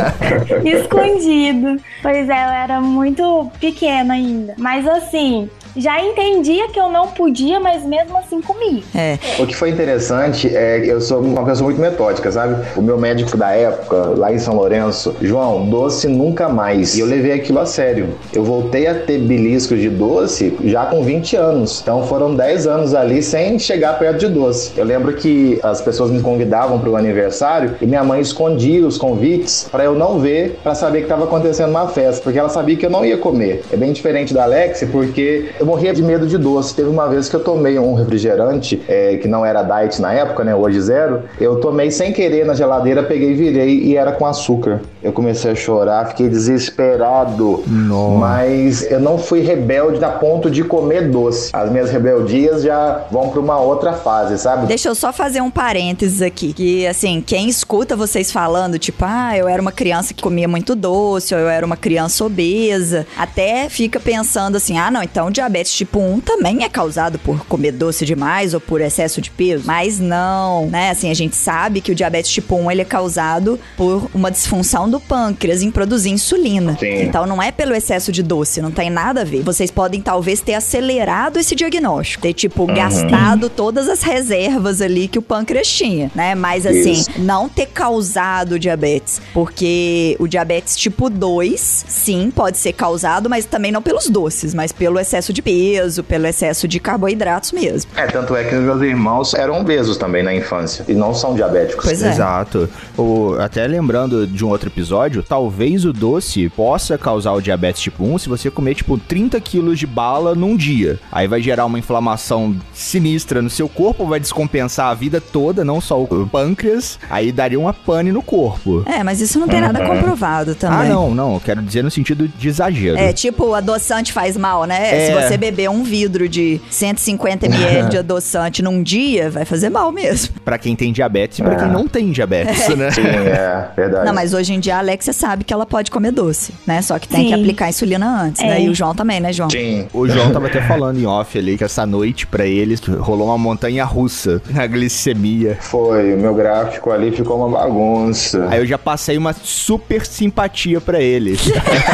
Escondido. 0.64 1.82
Pois 2.02 2.30
é, 2.30 2.46
eu 2.46 2.50
era 2.50 2.82
muito 2.82 3.52
pequena 3.60 4.14
ainda. 4.14 4.56
Mas 4.64 4.88
assim, 4.88 5.50
já 5.76 6.04
entendia 6.04 6.68
que 6.70 6.80
eu 6.80 6.90
não 6.90 7.08
podia, 7.08 7.60
mas 7.60 7.84
mesmo 7.84 8.18
assim 8.18 8.42
comia. 8.42 8.84
É. 8.96 9.18
O 9.40 9.48
que 9.48 9.56
foi 9.56 9.70
interessante 9.70 10.54
é 10.56 10.80
que 10.80 10.88
eu 10.88 11.02
sou 11.02 11.20
uma 11.20 11.44
pessoa 11.46 11.70
muito 11.70 11.82
metódica, 11.82 12.32
sabe? 12.32 12.64
O 12.76 12.82
meu 12.82 12.98
médico 12.98 13.36
da 13.38 13.52
época, 13.52 14.14
lá 14.18 14.32
em 14.32 14.40
São 14.40 14.56
Lourenço, 14.56 15.16
João, 15.22 15.66
doce 15.66 16.08
nunca 16.08 16.50
mais. 16.50 16.96
E 16.96 17.00
eu 17.00 17.06
levei 17.06 17.34
aquilo 17.34 17.60
a 17.60 17.66
sério. 17.66 18.10
Eu 18.34 18.44
voltei 18.44 18.88
a 18.88 18.96
ter 18.96 19.20
beliscos 19.20 19.80
de 19.80 19.90
doce 19.90 20.56
já 20.64 20.86
com 20.86 21.04
20 21.04 21.36
anos. 21.36 21.82
Então 21.82 22.04
foram 22.04 22.36
10 22.36 22.68
anos 22.68 22.94
ali 22.94 23.22
sem 23.22 23.58
chegar 23.58 23.98
perto 23.98 24.20
de 24.20 24.28
doce. 24.28 24.72
Eu 24.78 24.86
lembro 24.86 25.14
que 25.14 25.60
as 25.64 25.82
pessoas 25.82 26.12
me 26.12 26.22
convidavam 26.22 26.80
para 26.80 26.90
o 26.90 26.96
aniversário 26.96 27.76
e 27.82 27.86
minha 27.86 28.04
mãe 28.04 28.22
escondia 28.22 28.86
os 28.86 28.98
convites 28.98 29.68
para 29.72 29.84
eu 29.84 29.96
não 29.96 30.20
ver, 30.20 30.60
para 30.64 30.76
saber 30.76 31.00
que 31.00 31.06
estava 31.06 31.24
acontecendo 31.24 31.70
uma 31.70 31.88
festa, 31.88 32.22
porque 32.24 32.38
ela 32.38 32.50
sabia 32.50 32.76
que 32.76 32.86
eu 32.86 32.90
não 32.90 33.06
ia 33.06 33.18
comer. 33.18 33.64
É 33.72 33.78
bem 33.78 33.92
diferente 33.92 34.34
da 34.34 34.44
Alex, 34.44 34.86
porque 34.92 35.50
eu 35.64 35.68
morria 35.68 35.94
de 35.94 36.04
medo 36.04 36.28
de 36.28 36.38
doce. 36.38 36.76
Teve 36.76 36.90
uma 36.90 37.08
vez 37.08 37.30
que 37.30 37.36
eu 37.36 37.40
tomei 37.40 37.80
um 37.80 37.94
refrigerante, 37.94 38.82
é, 38.86 39.16
que 39.16 39.30
não 39.30 39.46
era 39.46 39.64
diet 39.64 40.02
na 40.02 40.14
época, 40.14 40.44
né? 40.44 40.54
Hoje 40.54 40.80
zero. 40.82 41.24
Eu 41.40 41.56
tomei 41.62 41.90
sem 41.90 42.12
querer 42.12 42.46
na 42.46 42.54
geladeira, 42.54 43.02
peguei, 43.02 43.34
virei 43.34 43.80
e 43.80 43.96
era 43.96 44.12
com 44.12 44.26
açúcar. 44.26 44.82
Eu 45.02 45.14
comecei 45.14 45.52
a 45.52 45.56
chorar, 45.56 46.08
fiquei 46.10 46.28
desesperado. 46.28 47.64
Nossa. 47.66 48.18
Mas 48.20 48.92
eu 48.92 49.00
não 49.00 49.18
fui 49.18 49.40
rebelde 49.40 50.04
a 50.04 50.10
ponto 50.10 50.52
de 50.52 50.64
comer 50.66 51.10
doce. 51.10 51.50
As 51.54 51.72
minhas 51.72 51.90
rebeldias 51.90 52.64
já 52.64 53.06
vão 53.10 53.30
para 53.30 53.40
uma 53.40 53.60
outra 53.60 53.94
fase, 53.94 54.38
sabe? 54.38 54.68
Deixa 54.68 54.90
eu 54.90 54.96
só 54.96 55.14
fazer 55.14 55.40
um 55.40 55.50
parênteses 55.50 56.22
aqui. 56.22 56.52
Que, 56.52 56.86
assim, 56.86 57.24
quem 57.26 57.48
escuta 57.48 57.96
vocês 57.96 58.32
falando, 58.32 58.78
tipo, 58.78 59.06
ah, 59.08 59.38
eu 59.38 59.48
era 59.48 59.62
uma 59.62 59.72
criança 59.72 60.14
que 60.14 60.22
comia 60.22 60.48
muito 60.48 60.76
doce, 60.76 61.34
ou 61.34 61.40
eu 61.40 61.48
era 61.48 61.66
uma 61.66 61.78
criança 61.78 62.26
obesa, 62.26 63.08
até 63.18 63.70
fica 63.70 63.98
pensando 63.98 64.58
assim, 64.58 64.78
ah, 64.78 64.92
não, 64.92 65.02
então 65.02 65.28
o 65.28 65.32
diabetes 65.54 65.74
tipo 65.74 66.00
1 66.00 66.20
também 66.22 66.64
é 66.64 66.70
causado 66.70 67.20
por 67.20 67.46
comer 67.46 67.72
doce 67.74 68.06
demais 68.06 68.56
ou 68.56 68.60
por 68.60 68.82
excesso 68.82 69.22
de 69.22 69.30
peso. 69.30 69.66
Mas 69.68 70.00
não, 70.00 70.68
né? 70.68 70.90
Assim, 70.90 71.12
a 71.12 71.14
gente 71.14 71.36
sabe 71.36 71.80
que 71.80 71.92
o 71.92 71.96
diabetes 71.96 72.32
tipo 72.32 72.56
1 72.56 72.72
ele 72.72 72.82
é 72.82 72.86
causado 72.86 73.60
por 73.78 74.10
uma 74.16 74.32
disfunção 74.32 74.90
do 74.90 75.00
pâncreas 75.00 75.62
em 75.62 75.70
produzir 75.70 76.10
insulina. 76.10 76.76
Sim. 76.80 77.04
Então 77.04 77.28
não 77.28 77.42
é 77.42 77.52
pelo 77.52 77.76
excesso 77.76 78.12
de 78.12 78.24
doce, 78.24 78.62
não 78.62 78.72
tem 78.72 78.90
nada 78.90 79.22
a 79.22 79.24
ver. 79.24 79.44
Vocês 79.44 79.70
podem 79.70 80.02
talvez 80.02 80.42
ter 80.42 80.56
acelerado 80.56 81.38
esse 81.38 81.54
diagnóstico, 81.54 82.24
ter 82.24 82.34
tipo 82.34 82.66
gastado 82.66 83.48
todas 83.50 83.88
as 83.88 84.02
reservas 84.02 84.82
ali 84.82 85.08
que 85.08 85.20
o 85.20 85.22
pâncreas 85.22 85.68
tinha, 85.68 86.10
né? 86.16 86.34
Mas 86.34 86.66
assim, 86.66 86.94
Isso. 86.94 87.12
não 87.20 87.48
ter 87.48 87.68
causado 87.68 88.58
diabetes, 88.58 89.22
porque 89.34 90.16
o 90.20 90.28
diabetes 90.28 90.76
tipo 90.76 91.10
2, 91.10 91.86
sim, 91.88 92.32
pode 92.36 92.58
ser 92.58 92.74
causado, 92.74 93.30
mas 93.30 93.46
também 93.46 93.72
não 93.72 93.82
pelos 93.82 94.10
doces, 94.10 94.54
mas 94.54 94.72
pelo 94.72 95.00
excesso 95.00 95.32
de 95.32 95.43
peso, 95.44 96.04
pelo 96.04 96.26
excesso 96.26 96.68
de 96.68 96.80
carboidratos 96.80 97.52
mesmo. 97.52 97.92
É, 97.96 98.08
tanto 98.08 98.36
é 98.36 98.44
que 98.44 98.56
meus 98.56 98.82
irmãos 98.82 99.34
eram 99.34 99.60
obesos 99.62 99.98
também 99.98 100.24
na 100.24 100.34
infância 100.34 100.86
e 100.88 100.94
não 100.94 101.14
são 101.14 101.36
diabéticos. 101.36 101.86
Pois 101.86 102.02
é. 102.02 102.10
Exato. 102.10 102.70
O, 102.98 103.36
até 103.40 103.66
lembrando 103.68 104.26
de 104.26 104.46
um 104.46 104.50
outro 104.50 104.70
episódio, 104.70 105.24
talvez 105.24 105.86
o 105.86 105.94
doce 105.94 106.50
possa 106.50 106.98
causar 106.98 107.34
o 107.34 107.42
diabetes 107.42 107.82
tipo 107.82 108.04
1 108.04 108.20
se 108.20 108.30
você 108.30 108.50
comer, 108.50 108.76
tipo, 108.76 108.98
30 108.98 109.40
quilos 109.42 109.80
de 109.80 109.88
bala 109.88 110.36
num 110.36 110.56
dia. 110.56 111.00
Aí 111.12 111.28
vai 111.28 111.42
gerar 111.42 111.66
uma 111.66 111.80
inflamação 111.80 112.56
sinistra 112.74 113.42
no 113.42 113.50
seu 113.50 113.68
corpo, 113.68 114.06
vai 114.06 114.20
descompensar 114.20 114.88
a 114.88 114.94
vida 114.94 115.20
toda, 115.20 115.66
não 115.66 115.82
só 115.82 116.02
o 116.02 116.28
pâncreas, 116.28 117.00
aí 117.10 117.32
daria 117.32 117.60
uma 117.60 117.74
pane 117.74 118.12
no 118.12 118.22
corpo. 118.22 118.84
É, 118.86 119.04
mas 119.04 119.20
isso 119.22 119.40
não 119.40 119.48
tem 119.48 119.62
nada 119.62 119.86
comprovado 119.86 120.56
também. 120.56 120.80
Ah, 120.80 120.94
não, 120.94 121.14
não. 121.14 121.40
Quero 121.40 121.62
dizer 121.62 121.84
no 121.84 121.92
sentido 121.92 122.28
de 122.28 122.48
exagero. 122.48 122.98
É, 122.98 123.12
tipo, 123.12 123.46
o 123.46 123.56
adoçante 123.56 124.14
faz 124.14 124.38
mal, 124.38 124.66
né? 124.66 124.90
É. 124.94 125.08
Se 125.08 125.14
você 125.14 125.33
beber 125.38 125.70
um 125.70 125.84
vidro 125.84 126.28
de 126.28 126.60
150 126.70 127.46
ml 127.46 127.90
de 127.90 127.98
adoçante 127.98 128.62
num 128.62 128.82
dia, 128.84 129.30
vai 129.30 129.46
fazer 129.46 129.70
mal 129.70 129.92
mesmo. 129.92 130.36
Pra 130.44 130.58
quem 130.58 130.76
tem 130.76 130.92
diabetes 130.92 131.40
e 131.40 131.44
pra 131.44 131.54
É. 131.54 131.56
quem 131.58 131.68
não 131.70 131.88
tem 131.88 132.12
diabetes, 132.12 132.68
né? 132.76 132.92
Sim, 132.92 133.02
é 133.06 133.68
verdade. 133.76 134.06
Não, 134.06 134.14
mas 134.14 134.34
hoje 134.34 134.54
em 134.54 134.60
dia 134.60 134.76
a 134.76 134.80
Alexia 134.80 135.14
sabe 135.14 135.44
que 135.44 135.54
ela 135.54 135.66
pode 135.66 135.90
comer 135.92 136.12
doce, 136.12 136.54
né? 136.66 136.82
Só 136.82 136.98
que 137.00 137.08
tem 137.08 137.22
Sim. 137.24 137.28
que 137.30 137.34
aplicar 137.34 137.70
insulina 137.70 138.24
antes, 138.24 138.42
né? 138.42 138.60
É. 138.60 138.64
E 138.64 138.70
o 138.70 138.76
João 138.76 138.94
também, 138.96 139.20
né, 139.20 139.32
João? 139.34 139.50
Sim. 139.50 139.88
O 139.94 140.08
João 140.08 140.32
tava 140.32 140.48
até 140.48 140.62
falando 140.62 141.00
em 141.00 141.06
off 141.06 141.38
ali 141.38 141.58
que 141.58 141.64
essa 141.64 141.86
noite 141.86 142.26
pra 142.28 142.46
eles 142.46 142.80
rolou 143.00 143.28
uma 143.28 143.38
montanha 143.38 143.84
russa 143.86 144.42
na 144.50 144.66
glicemia. 144.68 145.58
Foi, 145.62 146.14
o 146.14 146.18
meu 146.18 146.34
gráfico 146.34 146.92
ali 146.92 147.12
ficou 147.12 147.38
uma 147.38 147.50
bagunça. 147.60 148.48
Aí 148.50 148.60
eu 148.60 148.66
já 148.66 148.78
passei 148.78 149.18
uma 149.18 149.34
super 149.34 150.06
simpatia 150.06 150.80
pra 150.82 151.00
eles. 151.02 151.42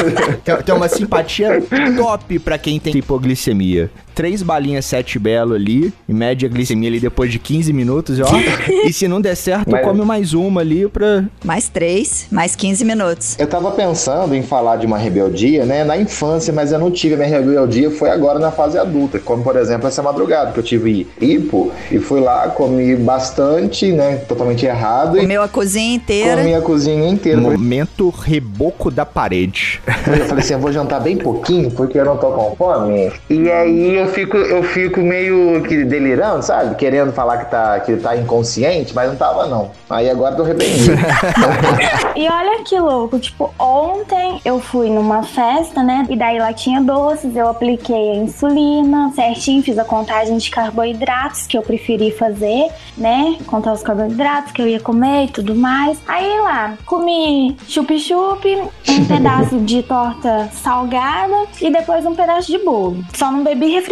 tem, 0.44 0.56
tem 0.58 0.76
uma 0.76 0.88
simpatia 0.88 1.62
top 1.98 2.40
pra 2.40 2.58
quem 2.58 2.80
tem 2.80 2.96
hipoglicemia 2.98 3.29
hipoglicemia. 3.30 3.90
Três 4.20 4.44
balinhas 4.44 4.84
sete 4.84 5.18
belo 5.18 5.54
ali, 5.54 5.94
em 6.10 6.14
média 6.14 6.50
a 6.50 6.52
glicemia 6.52 6.90
ali 6.90 7.00
depois 7.00 7.32
de 7.32 7.40
15 7.40 7.72
minutos, 7.72 8.20
ó. 8.20 8.26
e 8.86 8.92
se 8.92 9.08
não 9.08 9.22
der 9.22 9.34
certo, 9.36 9.72
Mas- 9.72 9.82
come 9.86 10.02
mais 10.04 10.34
uma 10.34 10.60
ali 10.60 10.90
pra. 10.90 11.24
Mais 11.42 11.70
três, 11.70 12.28
mais 12.30 12.54
15 12.54 12.84
minutos. 12.84 13.40
Eu 13.40 13.48
tava 13.48 13.72
pensando 13.72 14.36
em 14.36 14.44
falar 14.44 14.76
de 14.76 14.86
uma 14.86 14.98
rebeldia, 14.98 15.66
né, 15.66 15.86
na 15.86 15.96
infância, 15.96 16.52
mas 16.52 16.74
eu 16.74 16.80
não 16.80 16.92
tive. 16.92 17.14
A 17.14 17.18
minha 17.18 17.30
rebeldia 17.30 17.90
foi 17.92 18.10
agora 18.10 18.40
na 18.40 18.52
fase 18.52 18.78
adulta, 18.78 19.20
como 19.20 19.42
por 19.42 19.56
exemplo 19.56 19.88
essa 19.88 20.04
madrugada, 20.04 20.52
que 20.52 20.60
eu 20.60 20.64
tive 20.64 21.08
hipo 21.22 21.72
e 21.90 21.98
fui 21.98 22.20
lá, 22.20 22.50
comi 22.50 22.98
bastante, 22.98 23.90
né, 23.94 24.18
totalmente 24.28 24.66
errado 24.66 25.16
e 25.16 25.22
Comeu 25.22 25.42
a 25.42 25.48
cozinha 25.48 25.96
inteira. 25.96 26.42
comi 26.42 26.54
a 26.56 26.62
cozinha 26.62 27.08
inteira. 27.08 27.40
Momento 27.40 28.10
reboco 28.10 28.92
da 28.92 29.06
parede. 29.06 29.80
Eu 29.88 30.26
falei 30.26 30.44
assim, 30.44 30.56
eu 30.56 30.60
vou 30.60 30.74
jantar 30.74 31.00
bem 31.00 31.16
pouquinho, 31.16 31.72
porque 31.72 31.98
eu 31.98 32.04
não 32.04 32.18
tô 32.18 32.32
com 32.32 32.54
fome. 32.58 33.14
E 33.30 33.50
aí 33.50 33.96
eu 33.96 34.09
fico, 34.10 34.38
eu 34.38 34.64
fico 34.64 35.00
meio 35.02 35.62
que 35.64 35.84
delirando, 35.84 36.44
sabe? 36.44 36.76
Querendo 36.76 37.12
falar 37.12 37.38
que 37.38 37.52
tá, 37.52 37.80
que 37.80 37.96
tá 37.98 38.16
inconsciente, 38.16 38.94
mas 38.94 39.10
não 39.10 39.16
tava 39.16 39.48
não. 39.48 39.72
Aí 39.90 40.10
agora 40.10 40.36
tô 40.36 40.44
arrependido. 40.44 40.98
E 42.16 42.28
olha 42.28 42.64
que 42.64 42.78
louco, 42.78 43.18
tipo, 43.18 43.54
ontem 43.58 44.42
eu 44.44 44.60
fui 44.60 44.90
numa 44.90 45.24
festa, 45.24 45.82
né? 45.82 46.06
E 46.10 46.18
daí 46.18 46.38
lá 46.38 46.52
tinha 46.52 46.82
doces, 46.82 47.34
eu 47.34 47.48
apliquei 47.48 48.12
a 48.12 48.16
insulina 48.16 49.12
certinho, 49.16 49.64
fiz 49.64 49.78
a 49.78 49.86
contagem 49.86 50.38
de 50.38 50.50
carboidratos 50.50 51.48
que 51.48 51.58
eu 51.58 51.62
preferi 51.62 52.12
fazer, 52.12 52.70
né? 52.98 53.38
Contar 53.48 53.72
os 53.72 53.82
carboidratos 53.82 54.52
que 54.52 54.62
eu 54.62 54.68
ia 54.68 54.82
comer 54.82 55.26
e 55.26 55.28
tudo 55.30 55.56
mais. 55.56 55.98
Aí 56.08 56.42
lá, 56.42 56.74
comi 56.86 57.56
chup-chup, 57.68 58.46
um 58.90 59.06
pedaço 59.06 59.60
de 59.60 59.82
torta 59.84 60.50
salgada 60.52 61.46
e 61.62 61.72
depois 61.72 62.06
um 62.06 62.16
pedaço 62.16 62.52
de 62.52 62.58
bolo. 62.58 63.04
Só 63.14 63.32
não 63.32 63.44
bebi 63.44 63.68
refrigerante 63.70 63.89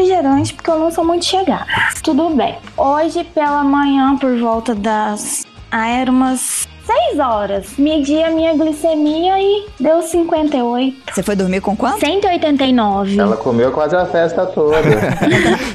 porque 0.53 0.69
eu 0.69 0.79
não 0.79 0.91
sou 0.91 1.05
muito 1.05 1.25
chegada. 1.25 1.65
Tudo 2.03 2.29
bem. 2.29 2.57
Hoje 2.75 3.23
pela 3.23 3.63
manhã, 3.63 4.17
por 4.17 4.37
volta 4.37 4.75
das. 4.75 5.45
Ah, 5.71 5.87
era 5.87 6.11
umas 6.11 6.67
6 6.87 7.19
horas. 7.19 7.65
Medi 7.77 8.23
a 8.23 8.31
minha 8.31 8.53
glicemia 8.55 9.37
e 9.41 9.65
deu 9.79 10.01
58. 10.01 10.95
Você 11.13 11.21
foi 11.21 11.35
dormir 11.35 11.59
com 11.61 11.75
quanto? 11.75 11.99
189. 11.99 13.19
Ela 13.19 13.35
comeu 13.37 13.71
quase 13.71 13.95
a 13.95 14.05
festa 14.05 14.45
toda. 14.45 14.77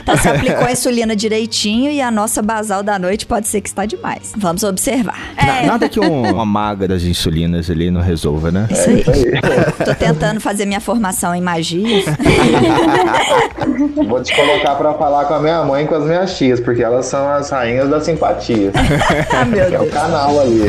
Então 0.03 0.17
você 0.17 0.29
aplicou 0.31 0.65
a 0.65 0.73
insulina 0.73 1.15
direitinho 1.15 1.91
e 1.91 2.01
a 2.01 2.11
nossa 2.11 2.41
basal 2.41 2.83
da 2.83 2.99
noite 2.99 3.27
pode 3.27 3.47
ser 3.47 3.61
que 3.61 3.69
está 3.69 3.85
demais. 3.85 4.33
Vamos 4.37 4.63
observar. 4.63 5.19
Na- 5.37 5.63
Nada 5.73 5.89
que 5.89 6.01
um- 6.01 6.23
uma 6.33 6.47
maga 6.47 6.89
das 6.89 7.03
insulinas 7.03 7.69
ali 7.71 7.91
não 7.91 8.01
resolva, 8.01 8.51
né? 8.51 8.67
Isso 8.71 8.89
aí. 8.91 9.05
Tô 9.85 9.95
tentando 9.95 10.41
fazer 10.41 10.65
minha 10.65 10.81
formação 10.81 11.35
em 11.35 11.41
magia. 11.43 12.03
Vou 14.09 14.23
te 14.23 14.35
colocar 14.35 14.75
pra 14.77 14.95
falar 14.95 15.25
com 15.27 15.35
a 15.35 15.41
minha 15.41 15.63
mãe 15.65 15.85
e 15.85 15.89
com 15.89 15.95
as 15.95 16.05
minhas 16.05 16.37
tias, 16.37 16.59
porque 16.61 16.83
elas 16.83 17.07
são 17.07 17.29
as 17.29 17.51
rainhas 17.51 17.89
da 17.89 18.01
simpatia. 18.01 18.73
ah, 19.33 19.45
meu 19.45 19.67
Que 19.69 19.75
é 19.75 19.79
o 19.79 19.83
Deus. 19.83 19.95
canal 19.95 20.41
ali. 20.41 20.63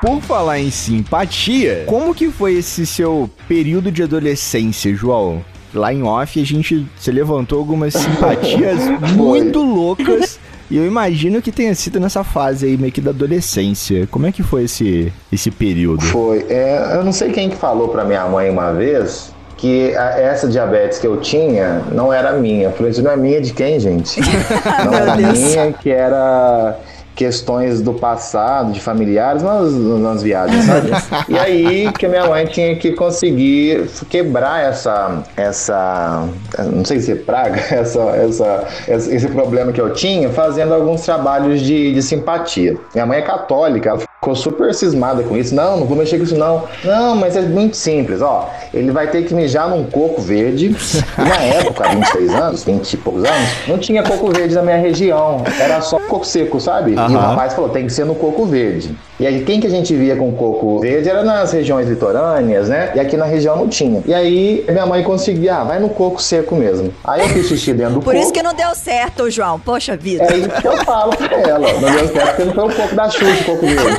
Por 0.00 0.20
falar 0.22 0.60
em 0.60 0.70
simpatia, 0.70 1.82
como 1.86 2.14
que 2.14 2.30
foi 2.30 2.54
esse 2.54 2.86
seu 2.86 3.28
período 3.48 3.90
de 3.90 4.04
adolescência, 4.04 4.94
João? 4.94 5.44
Lá 5.74 5.92
em 5.92 6.04
off 6.04 6.40
a 6.40 6.44
gente 6.44 6.86
se 6.96 7.10
levantou 7.10 7.58
algumas 7.58 7.92
simpatias 7.94 8.78
muito 9.16 9.60
loucas. 9.60 10.38
E 10.70 10.76
eu 10.76 10.86
imagino 10.86 11.40
que 11.40 11.52
tenha 11.52 11.74
sido 11.74 12.00
nessa 12.00 12.24
fase 12.24 12.66
aí 12.66 12.76
meio 12.76 12.92
que 12.92 13.00
da 13.00 13.10
adolescência. 13.10 14.06
Como 14.10 14.26
é 14.26 14.32
que 14.32 14.42
foi 14.42 14.64
esse, 14.64 15.12
esse 15.32 15.50
período? 15.50 16.02
Foi. 16.06 16.44
É, 16.48 16.92
eu 16.96 17.04
não 17.04 17.12
sei 17.12 17.30
quem 17.30 17.48
que 17.50 17.56
falou 17.56 17.88
pra 17.88 18.04
minha 18.04 18.26
mãe 18.26 18.50
uma 18.50 18.72
vez 18.72 19.32
que 19.56 19.94
a- 19.96 20.18
essa 20.20 20.46
diabetes 20.48 20.98
que 20.98 21.06
eu 21.06 21.18
tinha 21.20 21.82
não 21.92 22.12
era 22.12 22.32
minha. 22.32 22.64
Eu 22.64 22.72
falei, 22.72 22.90
isso 22.92 23.02
não 23.02 23.10
é 23.12 23.16
minha 23.16 23.40
de 23.40 23.52
quem, 23.52 23.78
gente? 23.80 24.20
Não 24.84 24.92
era 24.92 25.16
minha, 25.16 25.72
que 25.72 25.88
era 25.90 26.76
questões 27.16 27.80
do 27.80 27.94
passado, 27.94 28.72
de 28.72 28.80
familiares, 28.80 29.42
nas, 29.42 29.72
nas 29.72 30.22
viagens, 30.22 30.64
sabe? 30.64 30.90
E 31.28 31.38
aí 31.38 31.92
que 31.92 32.06
minha 32.06 32.26
mãe 32.26 32.44
tinha 32.46 32.76
que 32.76 32.92
conseguir 32.92 33.88
quebrar 34.08 34.62
essa, 34.62 35.24
essa, 35.34 36.28
não 36.72 36.84
sei 36.84 37.00
se 37.00 37.12
é 37.12 37.14
praga, 37.16 37.56
essa, 37.74 38.00
essa, 38.10 38.64
esse 38.86 39.26
problema 39.28 39.72
que 39.72 39.80
eu 39.80 39.92
tinha, 39.94 40.28
fazendo 40.28 40.74
alguns 40.74 41.00
trabalhos 41.02 41.62
de, 41.62 41.94
de 41.94 42.02
simpatia. 42.02 42.76
Minha 42.94 43.06
mãe 43.06 43.18
é 43.18 43.22
católica, 43.22 43.96
ficou 44.26 44.34
super 44.34 44.74
cismada 44.74 45.22
com 45.22 45.36
isso. 45.36 45.54
Não, 45.54 45.78
não 45.78 45.86
vou 45.86 45.96
mexer 45.96 46.18
com 46.18 46.24
isso 46.24 46.36
não. 46.36 46.64
Não, 46.82 47.14
mas 47.14 47.36
é 47.36 47.42
muito 47.42 47.76
simples, 47.76 48.20
ó. 48.20 48.50
Ele 48.74 48.90
vai 48.90 49.08
ter 49.08 49.22
que 49.22 49.32
mijar 49.32 49.70
num 49.70 49.84
coco 49.84 50.20
verde. 50.20 50.66
E 50.66 51.22
na 51.22 51.36
época, 51.36 51.86
há 51.86 51.94
26 51.94 52.30
anos, 52.34 52.64
20 52.64 52.92
e 52.92 52.96
poucos 52.96 53.24
anos, 53.24 53.48
não 53.68 53.78
tinha 53.78 54.02
coco 54.02 54.32
verde 54.32 54.54
na 54.54 54.62
minha 54.62 54.78
região. 54.78 55.44
Era 55.60 55.80
só 55.80 55.98
coco 56.00 56.26
seco, 56.26 56.60
sabe? 56.60 56.92
E 56.92 56.94
o 56.94 57.18
rapaz 57.18 57.54
falou, 57.54 57.70
tem 57.70 57.86
que 57.86 57.92
ser 57.92 58.04
no 58.04 58.16
coco 58.16 58.44
verde. 58.46 58.96
E 59.18 59.26
aí, 59.26 59.42
quem 59.44 59.60
que 59.60 59.66
a 59.66 59.70
gente 59.70 59.94
via 59.96 60.14
com 60.14 60.30
coco 60.32 60.78
verde 60.80 61.08
era 61.08 61.24
nas 61.24 61.50
regiões 61.50 61.88
litorâneas, 61.88 62.68
né? 62.68 62.92
E 62.94 63.00
aqui 63.00 63.16
na 63.16 63.24
região 63.24 63.56
não 63.56 63.66
tinha. 63.66 64.02
E 64.04 64.12
aí, 64.12 64.64
minha 64.68 64.84
mãe 64.84 65.02
conseguia, 65.02 65.56
ah, 65.56 65.64
vai 65.64 65.78
no 65.78 65.88
coco 65.88 66.20
seco 66.20 66.54
mesmo. 66.54 66.92
Aí 67.02 67.22
eu 67.22 67.28
fiz 67.30 67.46
xixi 67.48 67.72
dentro 67.72 67.94
do 67.94 68.00
Por 68.04 68.12
coco. 68.12 68.22
isso 68.22 68.32
que 68.32 68.42
não 68.42 68.52
deu 68.52 68.74
certo, 68.74 69.30
João. 69.30 69.58
Poxa 69.58 69.96
vida. 69.96 70.24
É 70.24 70.36
isso 70.36 70.50
que 70.50 70.68
eu 70.68 70.76
falo 70.84 71.16
pra 71.16 71.34
ela. 71.40 71.72
Não 71.72 71.90
deu 71.92 72.08
certo 72.08 72.26
porque 72.36 72.44
não 72.44 72.52
foi 72.52 72.64
um 72.64 72.70
pouco 72.76 72.94
da 72.94 73.08
Xuxa, 73.08 73.40
um 73.40 73.44
pouco 73.44 73.62
dele. 73.66 73.96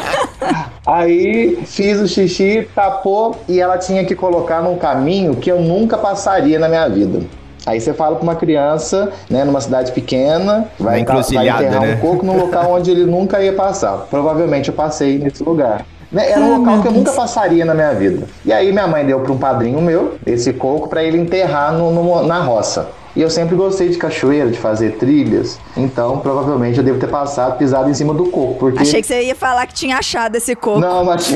Aí 0.86 1.58
fiz 1.66 2.00
o 2.00 2.08
xixi, 2.08 2.68
tapou 2.74 3.36
e 3.50 3.60
ela 3.60 3.78
tinha 3.78 4.06
que 4.06 4.16
colocar 4.16 4.62
num 4.62 4.78
caminho 4.78 5.36
que 5.36 5.52
eu 5.52 5.60
nunca 5.60 5.98
passaria 5.98 6.58
na 6.60 6.70
minha 6.70 6.88
vida. 6.88 7.22
Aí 7.68 7.82
você 7.82 7.94
fala 7.94 8.16
pra 8.16 8.24
uma 8.24 8.36
criança, 8.36 9.12
né, 9.30 9.44
numa 9.44 9.60
cidade 9.60 9.92
pequena, 9.92 10.68
vai, 10.80 11.04
ca- 11.04 11.14
vai 11.36 11.50
enterrar 11.66 11.82
né? 11.82 11.96
um 11.96 11.98
coco 12.00 12.26
num 12.26 12.38
local 12.38 12.72
onde 12.80 12.90
ele 12.90 13.06
nunca 13.06 13.42
ia 13.44 13.52
passar. 13.52 14.08
Provavelmente 14.10 14.70
eu 14.70 14.74
passei 14.74 15.20
nesse 15.20 15.44
lugar. 15.44 15.86
Né, 16.10 16.32
Era 16.32 16.40
um 16.40 16.60
local 16.60 16.82
que 16.82 16.88
eu 16.88 16.92
nunca 16.94 17.12
passaria 17.12 17.66
na 17.66 17.74
minha 17.74 17.94
vida. 17.94 18.26
E 18.46 18.54
aí 18.54 18.72
minha 18.72 18.88
mãe 18.88 19.06
deu 19.06 19.20
para 19.20 19.34
um 19.34 19.38
padrinho 19.38 19.82
meu 19.82 20.16
esse 20.26 20.54
coco 20.54 20.88
para 20.88 21.04
ele 21.04 21.18
enterrar 21.18 21.74
no- 21.74 21.92
no- 21.92 22.24
na 22.26 22.40
roça. 22.40 22.88
E 23.18 23.22
eu 23.24 23.32
sempre 23.32 23.56
gostei 23.56 23.90
de 23.90 23.98
cachoeira, 23.98 24.48
de 24.52 24.60
fazer 24.60 24.92
trilhas. 24.98 25.60
Então, 25.76 26.20
provavelmente 26.20 26.78
eu 26.78 26.84
devo 26.84 27.00
ter 27.00 27.08
passado, 27.10 27.58
pisado 27.58 27.90
em 27.90 27.94
cima 27.96 28.14
do 28.14 28.26
coco. 28.26 28.54
Porque... 28.60 28.80
Achei 28.80 29.02
que 29.02 29.08
você 29.08 29.24
ia 29.24 29.34
falar 29.34 29.66
que 29.66 29.74
tinha 29.74 29.98
achado 29.98 30.36
esse 30.36 30.56
coco. 30.56 30.80
Não, 30.80 31.04
mas 31.04 31.28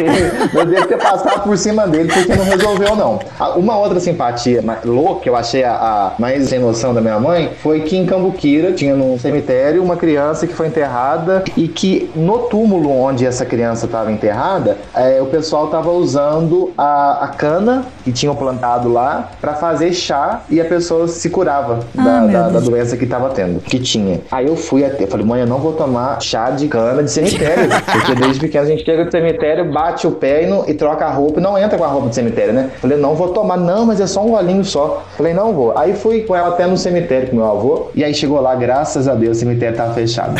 eu 0.54 0.64
devo 0.68 0.86
ter 0.88 1.00
passado 1.00 1.42
por 1.42 1.58
cima 1.58 1.88
dele 1.88 2.12
porque 2.14 2.36
não 2.36 2.46
resolveu, 2.46 2.96
não. 2.96 3.20
A- 3.40 3.58
Uma 3.58 3.80
outra 3.80 4.00
simpatia 4.00 4.64
louca, 4.86 5.22
que 5.22 5.30
eu 5.30 5.36
achei 5.36 5.64
a, 5.64 5.74
a 5.74 6.12
mais 6.20 6.50
sem 6.50 6.60
noção 6.60 6.94
da 6.94 7.02
minha 7.02 7.20
mãe, 7.20 7.52
foi 7.64 7.82
que 7.82 7.98
em 7.98 8.06
Cambuquira 8.06 8.72
tinha 8.74 8.96
num 8.96 9.18
cemitério 9.18 9.82
uma 9.84 9.98
criança 9.98 10.46
que 10.46 10.54
foi 10.54 10.68
enterrada 10.68 11.44
e 11.58 11.68
que 11.68 12.12
no 12.16 12.40
túmulo 12.44 12.92
onde 12.92 13.26
essa 13.26 13.44
criança 13.44 13.88
estava 13.88 14.12
enterrada, 14.12 14.78
eh, 14.96 15.20
o 15.20 15.26
pessoal 15.26 15.66
estava 15.66 15.90
usando 15.90 16.72
a, 16.78 17.26
a 17.26 17.28
cana 17.30 17.86
que 18.04 18.12
tinham 18.12 18.36
plantado 18.36 18.88
lá 18.88 19.32
para 19.42 19.56
fazer 19.56 19.94
chá 19.94 20.42
e 20.48 20.62
a 20.62 20.66
pessoa 20.66 21.08
se 21.08 21.28
curava 21.28 21.71
da, 21.94 22.02
Ah, 22.22 22.26
da- 22.26 22.42
da 22.44 22.50
Deus. 22.50 22.64
doença 22.70 22.98
que 22.98 23.06
tava 23.06 23.30
tendo, 23.30 23.60
que 23.62 23.80
tinha. 23.80 24.20
Aí 24.32 24.48
eu 24.48 24.56
fui 24.56 24.84
até, 24.86 25.06
falei, 25.08 25.26
mãe, 25.26 25.42
eu 25.42 25.48
não 25.48 25.60
vou 25.60 25.74
tomar 25.74 26.22
chá 26.22 26.50
de 26.50 26.68
cana 26.68 27.04
de 27.04 27.12
cemitério, 27.12 27.70
porque 27.92 28.16
desde 28.16 28.40
pequeno 28.40 28.64
a 28.66 28.68
gente 28.68 28.84
chega 28.86 29.06
do 29.06 29.12
cemitério, 29.12 29.72
bate 29.72 30.06
o 30.08 30.12
pé 30.12 30.44
e, 30.44 30.48
não- 30.48 30.68
e 30.68 30.74
troca 30.74 31.06
a 31.06 31.12
roupa 31.12 31.40
e 31.40 31.44
não 31.44 31.58
entra 31.58 31.78
com 31.78 31.84
a 31.84 31.88
roupa 31.88 32.10
de 32.10 32.16
cemitério, 32.16 32.54
né? 32.54 32.70
Falei, 32.80 32.98
não 32.98 33.16
vou 33.16 33.30
tomar, 33.30 33.58
não, 33.58 33.86
mas 33.86 34.00
é 34.00 34.08
só 34.08 34.24
um 34.26 34.30
golinho 34.32 34.64
só. 34.64 35.04
Falei, 35.18 35.34
não 35.34 35.54
vou. 35.54 35.78
Aí 35.78 35.94
fui 35.96 36.22
com 36.22 36.36
ela 36.36 36.50
até 36.50 36.66
no 36.68 36.78
cemitério 36.78 37.30
com 37.30 37.36
meu 37.38 37.46
avô, 37.46 37.88
e 37.96 38.04
aí 38.04 38.14
chegou 38.14 38.40
lá, 38.42 38.56
graças 38.56 39.08
a 39.08 39.14
Deus, 39.14 39.38
o 39.38 39.40
cemitério 39.40 39.76
tava 39.78 39.94
fechado. 39.94 40.36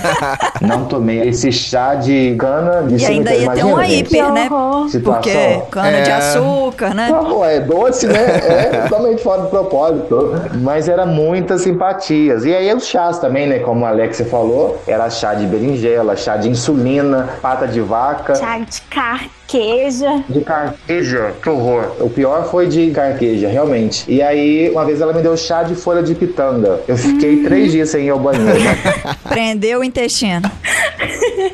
não 0.60 0.84
tomei 0.84 1.28
esse 1.28 1.50
chá 1.52 1.94
de 1.94 2.34
cana 2.38 2.82
de 2.82 3.02
E 3.02 3.06
ainda 3.06 3.30
cemitério, 3.30 3.30
ia 3.32 3.38
ter 3.38 3.42
imagina, 3.60 3.66
uma 3.74 3.84
gente? 3.84 4.14
hiper, 4.16 4.32
né? 4.32 4.48
Situação. 4.88 5.12
Porque 5.14 5.62
cana 5.70 6.02
de 6.02 6.10
É. 6.10 6.14
açúcar, 6.14 6.94
né? 6.94 7.08
Não, 7.10 7.44
é 7.44 7.60
doce, 7.60 8.06
né? 8.06 8.20
É 8.20 8.64
totalmente 8.88 9.22
fora 9.22 9.42
do 9.42 9.48
propósito. 9.48 10.34
Mas 10.60 10.88
era 10.88 11.06
muitas 11.06 11.62
simpatias. 11.62 12.44
E 12.44 12.54
aí 12.54 12.72
os 12.74 12.86
chás 12.86 13.18
também, 13.18 13.46
né? 13.46 13.58
Como 13.60 13.84
a 13.84 13.88
Alexia 13.88 14.26
falou, 14.26 14.80
era 14.86 15.08
chá 15.10 15.34
de 15.34 15.46
berinjela, 15.46 16.16
chá 16.16 16.36
de 16.36 16.48
insulina, 16.48 17.28
pata 17.40 17.66
de 17.66 17.80
vaca. 17.80 18.34
Chá 18.34 18.58
de 18.58 18.80
carqueja. 18.82 20.22
De 20.28 20.40
carqueja, 20.42 21.32
que 21.42 21.48
horror. 21.48 21.92
O 22.00 22.10
pior 22.10 22.48
foi 22.50 22.66
de 22.66 22.90
carqueja, 22.90 23.48
realmente. 23.48 24.04
E 24.10 24.22
aí, 24.22 24.70
uma 24.70 24.84
vez 24.84 25.00
ela 25.00 25.12
me 25.12 25.22
deu 25.22 25.36
chá 25.36 25.62
de 25.62 25.74
folha 25.74 26.02
de 26.02 26.14
pitanga. 26.14 26.80
Eu 26.86 26.96
fiquei 26.96 27.42
três 27.42 27.72
dias 27.72 27.88
sem 27.90 28.06
ir 28.06 28.10
ao 28.10 28.18
banheiro. 28.18 28.58
né? 28.60 28.76
Prendeu 29.28 29.80
o 29.80 29.84
intestino. 29.84 30.50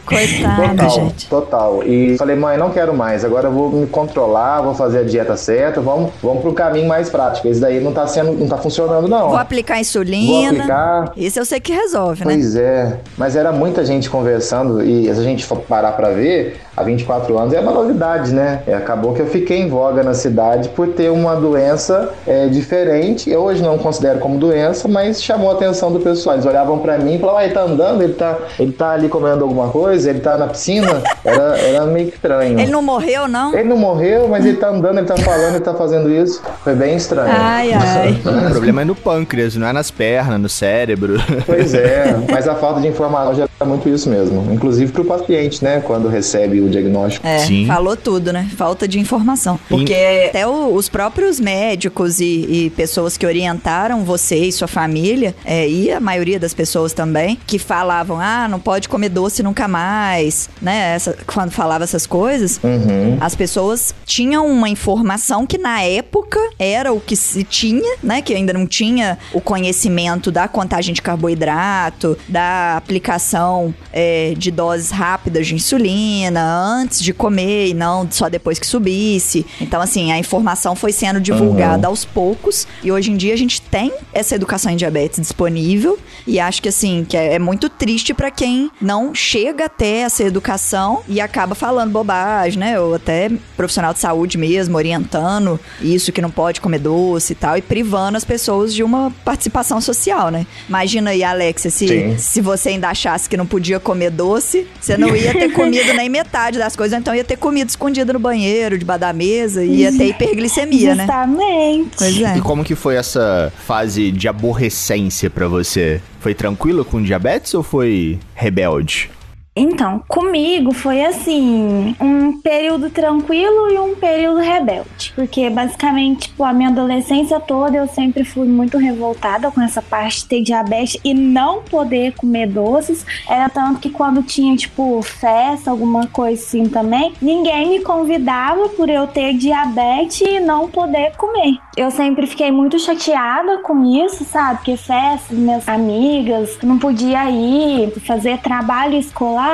Coitada, 0.04 0.68
Total, 0.72 0.90
gente. 0.90 1.28
total. 1.28 1.82
E 1.84 2.16
falei, 2.16 2.36
mãe, 2.36 2.56
não 2.56 2.70
quero 2.70 2.94
mais. 2.94 3.24
Agora 3.24 3.48
eu 3.48 3.52
vou 3.52 3.70
me 3.70 3.86
controlar, 3.86 4.60
vou 4.60 4.74
fazer 4.74 5.00
a 5.00 5.02
dieta 5.02 5.36
certa. 5.36 5.80
Vamos, 5.80 6.12
vamos 6.22 6.42
pro 6.42 6.52
caminho 6.52 6.88
mais 6.88 7.08
prático. 7.08 7.48
Esse 7.48 7.60
daí 7.60 7.80
não 7.80 7.92
tá 7.92 8.06
sendo, 8.06 8.32
não 8.32 8.46
tá 8.48 8.56
funcionando, 8.56 8.95
não. 9.02 9.28
Vou 9.28 9.36
aplicar 9.38 9.74
Vou 9.74 9.80
insulina. 9.80 10.58
aplicar. 10.58 11.12
Isso 11.16 11.38
eu 11.38 11.44
sei 11.44 11.60
que 11.60 11.72
resolve, 11.72 12.24
né? 12.24 12.34
Pois 12.34 12.56
é, 12.56 13.00
mas 13.16 13.36
era 13.36 13.52
muita 13.52 13.84
gente 13.84 14.08
conversando 14.10 14.82
e 14.82 15.04
se 15.04 15.10
a 15.20 15.22
gente 15.22 15.44
for 15.44 15.58
parar 15.60 15.92
pra 15.92 16.10
ver, 16.10 16.60
há 16.76 16.82
24 16.82 17.38
anos 17.38 17.54
é 17.54 17.60
uma 17.60 17.72
novidade, 17.72 18.32
né? 18.32 18.62
É, 18.66 18.74
acabou 18.74 19.14
que 19.14 19.20
eu 19.20 19.26
fiquei 19.26 19.58
em 19.58 19.68
voga 19.68 20.02
na 20.02 20.14
cidade 20.14 20.68
por 20.68 20.88
ter 20.88 21.10
uma 21.10 21.34
doença 21.34 22.10
é, 22.26 22.46
diferente. 22.48 23.30
Eu 23.30 23.42
hoje 23.42 23.62
não 23.62 23.78
considero 23.78 24.18
como 24.18 24.38
doença, 24.38 24.86
mas 24.86 25.22
chamou 25.22 25.50
a 25.50 25.54
atenção 25.54 25.92
do 25.92 26.00
pessoal. 26.00 26.36
Eles 26.36 26.46
olhavam 26.46 26.78
pra 26.78 26.98
mim 26.98 27.14
e 27.14 27.18
falavam, 27.18 27.40
ah, 27.40 27.44
ele 27.44 27.54
tá 27.54 27.62
andando, 27.62 28.02
ele 28.02 28.14
tá, 28.14 28.38
ele 28.58 28.72
tá 28.72 28.90
ali 28.90 29.08
comendo 29.08 29.42
alguma 29.42 29.68
coisa, 29.68 30.10
ele 30.10 30.20
tá 30.20 30.36
na 30.36 30.46
piscina. 30.48 31.02
Era, 31.24 31.58
era 31.58 31.86
meio 31.86 32.08
estranho. 32.08 32.58
Ele 32.58 32.70
não 32.70 32.82
morreu, 32.82 33.26
não? 33.26 33.54
Ele 33.54 33.68
não 33.68 33.76
morreu, 33.76 34.28
mas 34.28 34.44
ele 34.44 34.56
tá 34.56 34.68
andando, 34.68 34.98
ele 34.98 35.06
tá 35.06 35.16
falando, 35.16 35.54
ele 35.54 35.64
tá 35.64 35.74
fazendo 35.74 36.10
isso. 36.10 36.42
Foi 36.62 36.74
bem 36.74 36.96
estranho. 36.96 37.32
Ai, 37.34 37.72
ai. 37.72 38.20
O 38.46 38.50
problema 38.50 38.82
é 38.82 38.84
no 38.84 38.94
pâncreas, 38.94 39.56
não 39.56 39.66
é 39.66 39.72
nas 39.72 39.90
pernas, 39.90 40.40
no 40.40 40.48
cérebro. 40.48 41.16
Pois 41.44 41.74
é, 41.74 42.16
mas 42.30 42.46
a 42.46 42.54
falta 42.54 42.80
de 42.80 42.88
informação 42.88 43.46
gera 43.58 43.68
muito 43.68 43.88
isso 43.88 44.08
mesmo. 44.10 44.52
Inclusive 44.52 44.92
pro 44.92 45.04
paciente, 45.04 45.64
né? 45.64 45.80
Quando 45.80 46.08
recebe 46.08 46.60
o 46.60 46.68
diagnóstico. 46.68 47.26
É, 47.26 47.38
Sim. 47.38 47.66
falou 47.66 47.96
tudo, 47.96 48.32
né? 48.32 48.48
Falta 48.56 48.86
de 48.86 48.98
informação. 49.00 49.58
Porque 49.68 49.94
até 50.28 50.46
o- 50.46 50.74
os 50.74 50.88
próprios 50.88 51.40
médicos 51.40 52.20
e, 52.20 52.24
e 52.66 52.70
pessoas 52.76 53.16
que 53.16 53.24
orientaram 53.24 54.04
você 54.04 54.36
e 54.36 54.52
sua 54.52 54.68
família, 54.68 55.34
é, 55.44 55.66
e 55.68 55.90
a 55.90 55.98
maioria 56.00 56.38
das 56.38 56.52
pessoas 56.52 56.92
também, 56.92 57.38
que 57.46 57.58
falavam, 57.58 58.18
ah, 58.20 58.46
não 58.48 58.60
pode 58.60 58.88
comer 58.88 59.08
doce 59.08 59.42
nunca 59.42 59.66
mais, 59.66 60.50
né? 60.60 60.94
Essa- 60.94 61.16
quando 61.26 61.50
falava 61.50 61.84
essas 61.84 62.06
coisas, 62.06 62.60
Uhum. 62.62 63.16
as 63.20 63.34
pessoas 63.34 63.94
tinham 64.04 64.46
uma 64.46 64.68
informação 64.68 65.46
que 65.46 65.56
na 65.58 65.80
época 65.82 66.38
era 66.58 66.92
o 66.92 67.00
que 67.00 67.16
se 67.16 67.42
tinha, 67.42 67.96
né? 68.02 68.20
Que 68.20 68.34
ainda 68.34 68.52
não 68.52 68.66
tinha 68.66 69.18
o 69.32 69.40
conhecimento 69.40 70.30
da 70.30 70.46
contagem 70.46 70.92
de 70.94 71.00
carboidrato, 71.00 72.16
da 72.28 72.76
aplicação 72.76 73.45
é, 73.92 74.34
de 74.36 74.50
doses 74.50 74.90
rápidas 74.90 75.46
de 75.46 75.54
insulina 75.54 76.42
antes 76.42 77.02
de 77.02 77.12
comer 77.12 77.68
e 77.68 77.74
não 77.74 78.08
só 78.10 78.28
depois 78.28 78.58
que 78.58 78.66
subisse. 78.66 79.46
Então, 79.60 79.80
assim, 79.80 80.12
a 80.12 80.18
informação 80.18 80.74
foi 80.74 80.92
sendo 80.92 81.20
divulgada 81.20 81.86
aos 81.86 82.04
poucos 82.04 82.66
e 82.82 82.90
hoje 82.90 83.10
em 83.10 83.16
dia 83.16 83.34
a 83.34 83.36
gente 83.36 83.60
tem 83.60 83.92
essa 84.12 84.34
educação 84.34 84.72
em 84.72 84.76
diabetes 84.76 85.20
disponível 85.20 85.98
e 86.26 86.40
acho 86.40 86.60
que, 86.62 86.68
assim, 86.68 87.06
que 87.08 87.16
é, 87.16 87.34
é 87.34 87.38
muito 87.38 87.68
triste 87.68 88.12
pra 88.12 88.30
quem 88.30 88.70
não 88.80 89.14
chega 89.14 89.66
até 89.66 89.98
essa 90.00 90.22
educação 90.22 91.02
e 91.08 91.20
acaba 91.20 91.54
falando 91.54 91.90
bobagem, 91.90 92.58
né? 92.58 92.80
Ou 92.80 92.94
até 92.94 93.30
profissional 93.56 93.92
de 93.92 94.00
saúde 94.00 94.36
mesmo, 94.36 94.76
orientando 94.76 95.58
isso 95.80 96.12
que 96.12 96.20
não 96.20 96.30
pode 96.30 96.60
comer 96.60 96.78
doce 96.78 97.32
e 97.32 97.36
tal, 97.36 97.56
e 97.56 97.62
privando 97.62 98.16
as 98.16 98.24
pessoas 98.24 98.74
de 98.74 98.82
uma 98.82 99.12
participação 99.24 99.80
social, 99.80 100.30
né? 100.30 100.46
Imagina 100.68 101.10
aí, 101.10 101.22
Alexia, 101.22 101.70
se, 101.70 101.88
Sim. 101.88 102.18
se 102.18 102.40
você 102.40 102.70
ainda 102.70 102.88
achasse 102.88 103.28
que 103.28 103.35
não 103.36 103.46
podia 103.46 103.78
comer 103.78 104.10
doce, 104.10 104.66
você 104.80 104.96
não 104.96 105.14
ia 105.14 105.32
ter 105.32 105.50
comido 105.54 105.92
nem 105.94 106.08
metade 106.08 106.58
das 106.58 106.74
coisas, 106.76 106.98
então 106.98 107.14
ia 107.14 107.24
ter 107.24 107.36
comido 107.36 107.68
escondido 107.68 108.12
no 108.12 108.18
banheiro, 108.18 108.78
debaixo 108.78 109.00
da 109.00 109.12
mesa, 109.12 109.64
e 109.64 109.82
ia 109.82 109.92
ter 109.92 110.08
hiperglicemia, 110.08 110.94
né? 110.94 111.06
Justamente. 111.06 111.96
Pois 111.96 112.20
é. 112.20 112.38
E 112.38 112.40
como 112.40 112.64
que 112.64 112.74
foi 112.74 112.96
essa 112.96 113.52
fase 113.66 114.10
de 114.10 114.28
aborrecência 114.28 115.28
pra 115.28 115.48
você? 115.48 116.00
Foi 116.20 116.34
tranquilo 116.34 116.84
com 116.84 117.02
diabetes 117.02 117.54
ou 117.54 117.62
foi 117.62 118.18
rebelde? 118.34 119.10
Então, 119.58 120.02
comigo 120.06 120.74
foi 120.74 121.02
assim, 121.02 121.96
um 121.98 122.38
período 122.42 122.90
tranquilo 122.90 123.70
e 123.70 123.78
um 123.78 123.94
período 123.94 124.38
rebelde. 124.38 125.14
Porque 125.14 125.48
basicamente, 125.48 126.28
tipo, 126.28 126.44
a 126.44 126.52
minha 126.52 126.68
adolescência 126.68 127.40
toda 127.40 127.78
eu 127.78 127.88
sempre 127.88 128.22
fui 128.22 128.46
muito 128.46 128.76
revoltada 128.76 129.50
com 129.50 129.62
essa 129.62 129.80
parte 129.80 130.18
de 130.18 130.28
ter 130.28 130.42
diabetes 130.42 131.00
e 131.02 131.14
não 131.14 131.62
poder 131.62 132.12
comer 132.12 132.48
doces. 132.48 133.06
Era 133.26 133.48
tanto 133.48 133.80
que 133.80 133.88
quando 133.88 134.22
tinha, 134.22 134.54
tipo, 134.56 135.00
festa, 135.00 135.70
alguma 135.70 136.06
coisa 136.06 136.42
assim 136.42 136.68
também, 136.68 137.14
ninguém 137.22 137.70
me 137.70 137.80
convidava 137.80 138.68
por 138.68 138.90
eu 138.90 139.06
ter 139.06 139.32
diabetes 139.34 140.20
e 140.20 140.38
não 140.38 140.68
poder 140.68 141.16
comer. 141.16 141.56
Eu 141.74 141.90
sempre 141.90 142.26
fiquei 142.26 142.50
muito 142.50 142.78
chateada 142.78 143.58
com 143.58 143.84
isso, 143.84 144.24
sabe? 144.24 144.58
Porque 144.58 144.76
festas, 144.76 145.36
minhas 145.36 145.66
amigas, 145.66 146.58
não 146.62 146.78
podia 146.78 147.30
ir 147.30 147.90
fazer 148.00 148.38
trabalho 148.38 148.98
escolar, 148.98 149.45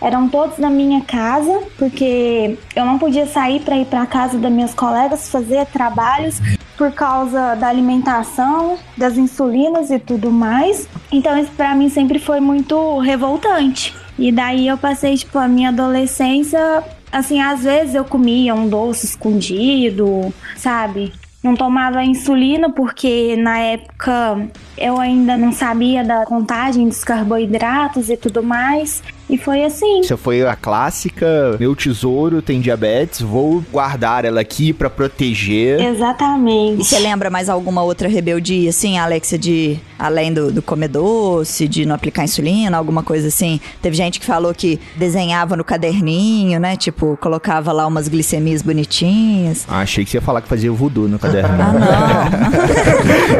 eram 0.00 0.28
todos 0.28 0.58
na 0.58 0.70
minha 0.70 1.00
casa, 1.02 1.62
porque 1.76 2.56
eu 2.74 2.84
não 2.84 2.98
podia 2.98 3.26
sair 3.26 3.60
para 3.60 3.76
ir 3.76 3.86
para 3.86 4.06
casa 4.06 4.38
das 4.38 4.52
minhas 4.52 4.74
colegas 4.74 5.30
fazer 5.30 5.66
trabalhos 5.66 6.40
por 6.76 6.92
causa 6.92 7.56
da 7.56 7.68
alimentação, 7.68 8.78
das 8.96 9.18
insulinas 9.18 9.90
e 9.90 9.98
tudo 9.98 10.30
mais. 10.30 10.88
Então 11.10 11.36
isso 11.36 11.50
para 11.56 11.74
mim 11.74 11.88
sempre 11.88 12.18
foi 12.18 12.38
muito 12.40 12.98
revoltante. 13.00 13.94
E 14.18 14.32
daí 14.32 14.68
eu 14.68 14.78
passei 14.78 15.16
tipo 15.16 15.38
a 15.38 15.48
minha 15.48 15.68
adolescência, 15.68 16.82
assim, 17.10 17.40
às 17.40 17.62
vezes 17.62 17.94
eu 17.94 18.04
comia 18.04 18.54
um 18.54 18.68
doce 18.68 19.06
escondido, 19.06 20.32
sabe? 20.56 21.12
Não 21.42 21.54
tomava 21.54 22.02
insulina 22.02 22.68
porque 22.70 23.36
na 23.36 23.58
época 23.58 24.48
eu 24.76 25.00
ainda 25.00 25.36
não 25.36 25.52
sabia 25.52 26.02
da 26.02 26.24
contagem 26.26 26.88
dos 26.88 27.04
carboidratos 27.04 28.10
e 28.10 28.16
tudo 28.16 28.42
mais. 28.42 29.02
E 29.28 29.36
foi 29.36 29.64
assim. 29.64 30.02
Você 30.02 30.16
foi 30.16 30.42
a 30.46 30.56
clássica, 30.56 31.56
meu 31.60 31.76
tesouro 31.76 32.40
tem 32.40 32.60
diabetes, 32.60 33.20
vou 33.20 33.62
guardar 33.70 34.24
ela 34.24 34.40
aqui 34.40 34.72
pra 34.72 34.88
proteger. 34.88 35.80
E 35.80 35.84
Exatamente. 35.86 36.78
você 36.84 36.98
lembra 36.98 37.28
mais 37.28 37.48
alguma 37.48 37.82
outra 37.82 38.08
rebeldia, 38.08 38.70
assim, 38.70 38.98
Alexia, 38.98 39.38
de 39.38 39.78
além 39.98 40.32
do, 40.32 40.50
do 40.50 40.62
comer 40.62 40.88
doce, 40.88 41.68
de 41.68 41.84
não 41.84 41.94
aplicar 41.94 42.24
insulina, 42.24 42.76
alguma 42.78 43.02
coisa 43.02 43.28
assim? 43.28 43.60
Teve 43.82 43.96
gente 43.96 44.18
que 44.18 44.24
falou 44.24 44.54
que 44.54 44.80
desenhava 44.96 45.56
no 45.56 45.64
caderninho, 45.64 46.58
né? 46.58 46.76
Tipo, 46.76 47.16
colocava 47.20 47.70
lá 47.72 47.86
umas 47.86 48.08
glicemias 48.08 48.62
bonitinhas. 48.62 49.66
Ah, 49.68 49.80
achei 49.80 50.04
que 50.04 50.10
você 50.10 50.16
ia 50.18 50.22
falar 50.22 50.40
que 50.40 50.48
fazia 50.48 50.70
voodoo 50.72 51.06
no 51.08 51.18
caderno. 51.18 51.50
Ah, 51.60 52.30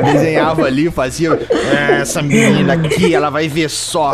não. 0.02 0.12
Desenhava 0.12 0.64
ali, 0.64 0.90
fazia. 0.90 1.30
"É, 1.30 2.00
Essa 2.02 2.20
menina 2.22 2.74
aqui, 2.74 3.14
ela 3.14 3.30
vai 3.30 3.48
ver 3.48 3.70
só. 3.70 4.12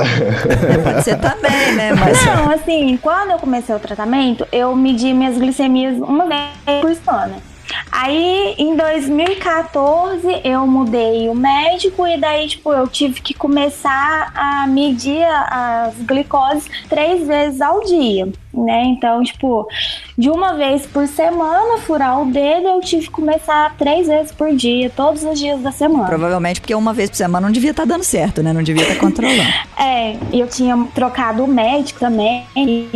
Pode 0.83 1.03
ser 1.05 1.17
também, 1.19 1.51
né? 1.73 1.93
Mas. 1.99 2.25
Não, 2.25 2.51
assim, 2.51 2.97
quando 3.01 3.31
eu 3.31 3.39
comecei 3.39 3.75
o 3.75 3.79
tratamento, 3.79 4.47
eu 4.53 4.75
medi 4.75 5.13
minhas 5.13 5.39
glicemias 5.39 5.97
uma 5.99 6.27
vez 6.27 6.81
por 6.81 6.95
semana. 6.95 7.55
Aí, 7.91 8.55
em 8.59 8.77
2014, 8.77 10.41
eu 10.45 10.67
mudei 10.67 11.29
o 11.29 11.35
médico 11.35 12.07
e 12.07 12.19
daí, 12.19 12.49
tipo, 12.49 12.73
eu 12.73 12.87
tive 12.87 13.21
que 13.21 13.33
começar 13.33 14.33
a 14.35 14.67
medir 14.67 15.25
as 15.25 15.95
glicoses 15.99 16.69
três 16.89 17.27
vezes 17.27 17.61
ao 17.61 17.81
dia, 17.85 18.29
né? 18.57 18.85
Então, 18.85 19.23
tipo, 19.23 19.67
de 20.17 20.31
uma 20.31 20.55
vez 20.55 20.87
por 20.87 21.07
semana, 21.07 21.79
furar 21.79 22.21
o 22.23 22.27
dedo, 22.27 22.69
eu 22.69 22.81
tive 22.81 23.05
que 23.05 23.11
começar 23.11 23.75
três 23.77 24.07
vezes 24.07 24.33
por 24.33 24.55
dia, 24.55 24.91
todos 24.95 25.23
os 25.23 25.39
dias 25.39 25.61
da 25.61 25.73
semana. 25.73 26.05
Provavelmente 26.05 26.61
porque 26.61 26.75
uma 26.75 26.93
vez 26.93 27.11
por 27.11 27.17
semana 27.17 27.47
não 27.47 27.53
devia 27.53 27.71
estar 27.71 27.85
dando 27.85 28.05
certo, 28.05 28.43
né? 28.43 28.53
Não 28.53 28.63
devia 28.63 28.83
estar 28.83 28.99
controlando. 28.99 29.35
É, 29.77 30.17
e 30.33 30.41
eu 30.41 30.47
tinha 30.47 30.77
trocado 30.95 31.45
o 31.45 31.49
médico 31.49 31.99
também, 31.99 32.47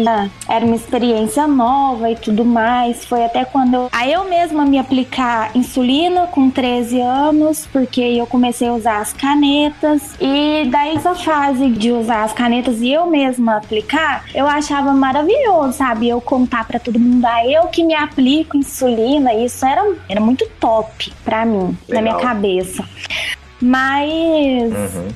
ah, 0.06 0.28
era 0.48 0.64
uma 0.64 0.76
experiência 0.76 1.46
nova 1.46 2.10
e 2.10 2.16
tudo 2.16 2.44
mais. 2.44 3.04
Foi 3.04 3.24
até 3.24 3.44
quando 3.44 3.74
eu. 3.74 3.88
Aí 3.92 4.12
eu 4.12 4.24
mesma 4.24 4.64
me 4.64 4.78
aplicar 4.78 5.50
insulina 5.54 6.26
com 6.28 6.48
13 6.48 7.00
anos, 7.00 7.68
porque 7.72 8.00
eu 8.00 8.26
comecei 8.26 8.68
a 8.68 8.72
usar 8.72 8.98
as 9.00 9.12
canetas. 9.12 10.14
E 10.20 10.68
daí 10.70 10.96
essa 10.96 11.14
fase 11.14 11.68
de 11.70 11.90
usar 11.90 12.24
as 12.24 12.32
canetas 12.32 12.80
e 12.80 12.92
eu 12.92 13.06
mesma 13.06 13.56
aplicar, 13.56 14.24
eu 14.34 14.46
achava 14.46 14.92
maravilhoso, 14.92 15.47
sabe? 15.72 16.08
Eu 16.08 16.20
contar 16.20 16.66
pra 16.66 16.78
todo 16.78 16.98
mundo, 16.98 17.24
ah, 17.26 17.46
eu 17.46 17.66
que 17.68 17.84
me 17.84 17.94
aplico 17.94 18.56
insulina, 18.56 19.32
isso 19.34 19.64
era, 19.64 19.84
era 20.08 20.20
muito 20.20 20.48
top 20.60 21.12
pra 21.24 21.44
mim, 21.44 21.76
na 21.88 22.00
minha 22.00 22.16
Legal. 22.16 22.20
cabeça. 22.20 22.84
Mas, 23.60 24.72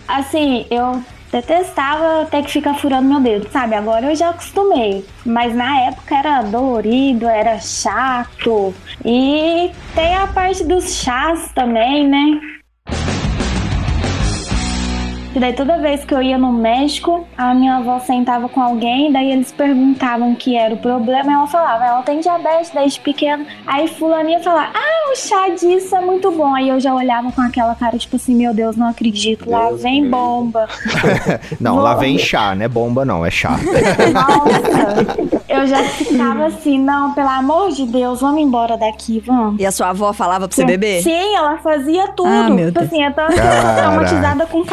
assim, 0.09 0.66
eu 0.71 1.03
detestava 1.33 2.27
ter 2.31 2.45
que 2.45 2.51
ficar 2.51 2.75
furando 2.75 3.09
meu 3.09 3.21
dedo, 3.21 3.49
sabe? 3.51 3.75
Agora 3.75 4.07
eu 4.07 4.14
já 4.14 4.29
acostumei. 4.29 5.05
Mas 5.25 5.55
na 5.55 5.81
época 5.81 6.14
era 6.14 6.42
dolorido, 6.42 7.27
era 7.27 7.59
chato. 7.59 8.75
E 9.05 9.71
tem 9.95 10.14
a 10.14 10.27
parte 10.27 10.62
dos 10.64 10.95
chás 10.97 11.51
também, 11.55 12.07
né? 12.07 12.40
E 15.35 15.40
daí 15.40 15.55
toda 15.55 15.79
vez 15.79 16.05
que 16.05 16.12
eu 16.12 16.21
ia 16.23 16.37
no 16.37 16.53
médico, 16.53 17.27
a 17.38 17.55
minha 17.55 17.77
avó 17.77 17.99
sentava 18.01 18.49
com 18.49 18.61
alguém, 18.61 19.11
daí 19.11 19.33
eles 19.33 19.51
perguntavam 19.51 20.33
o 20.33 20.37
que 20.37 20.57
era 20.57 20.75
o 20.75 20.77
problema, 20.77 21.31
e 21.31 21.35
ela 21.35 21.47
falava, 21.47 21.85
ela 21.87 22.03
tem 22.03 22.21
diabetes 22.21 22.71
desde 22.71 23.01
pequena. 23.01 23.47
Aí 23.66 23.88
fulaninha 23.88 24.40
falava, 24.40 24.73
ah, 24.75 25.12
o 25.12 25.16
chá 25.16 25.49
disso 25.49 25.97
é 25.97 26.01
muito 26.01 26.31
bom. 26.33 26.55
Aí 26.55 26.68
eu 26.68 26.79
já 26.79 26.95
olhava 26.95 27.33
com 27.33 27.40
aquela 27.40 27.75
cara, 27.75 27.97
tipo 27.97 28.16
assim, 28.16 28.35
meu 28.35 28.53
Deus, 28.53 28.77
não 28.77 28.88
acredito, 28.88 29.49
lá 29.49 29.68
Deus 29.68 29.83
vem 29.83 30.03
Deus. 30.03 30.11
bomba. 30.11 30.68
não, 31.59 31.77
lá 31.77 31.95
vem 31.95 32.18
chá, 32.18 32.55
não 32.55 32.64
é 32.64 32.68
bomba 32.68 33.05
não, 33.05 33.25
é 33.25 33.31
chá. 33.31 33.57
Nossa, 34.12 35.33
eu 35.49 35.66
já 35.66 35.83
ficava 35.85 36.47
assim, 36.47 36.79
não, 36.79 37.12
pelo 37.14 37.29
amor 37.29 37.71
de 37.71 37.87
Deus, 37.87 38.21
vamos 38.21 38.42
embora 38.42 38.77
daqui, 38.77 39.23
vamos. 39.27 39.59
E 39.61 39.64
a 39.64 39.73
sua 39.73 39.88
avó 39.90 40.12
falava 40.12 40.47
pra 40.47 40.55
você 40.55 40.64
beber? 40.64 41.03
Sim, 41.03 41.37
ela 41.37 41.57
fazia 41.59 42.09
tudo. 42.09 42.29
Ah, 42.29 42.51
meu 42.51 42.66
tipo 42.66 42.81
Deus. 42.81 42.92
assim, 42.92 43.03
eu 43.03 43.11
tô 43.11 43.35
Caraca. 43.35 43.81
traumatizada 43.81 44.47
com 44.47 44.64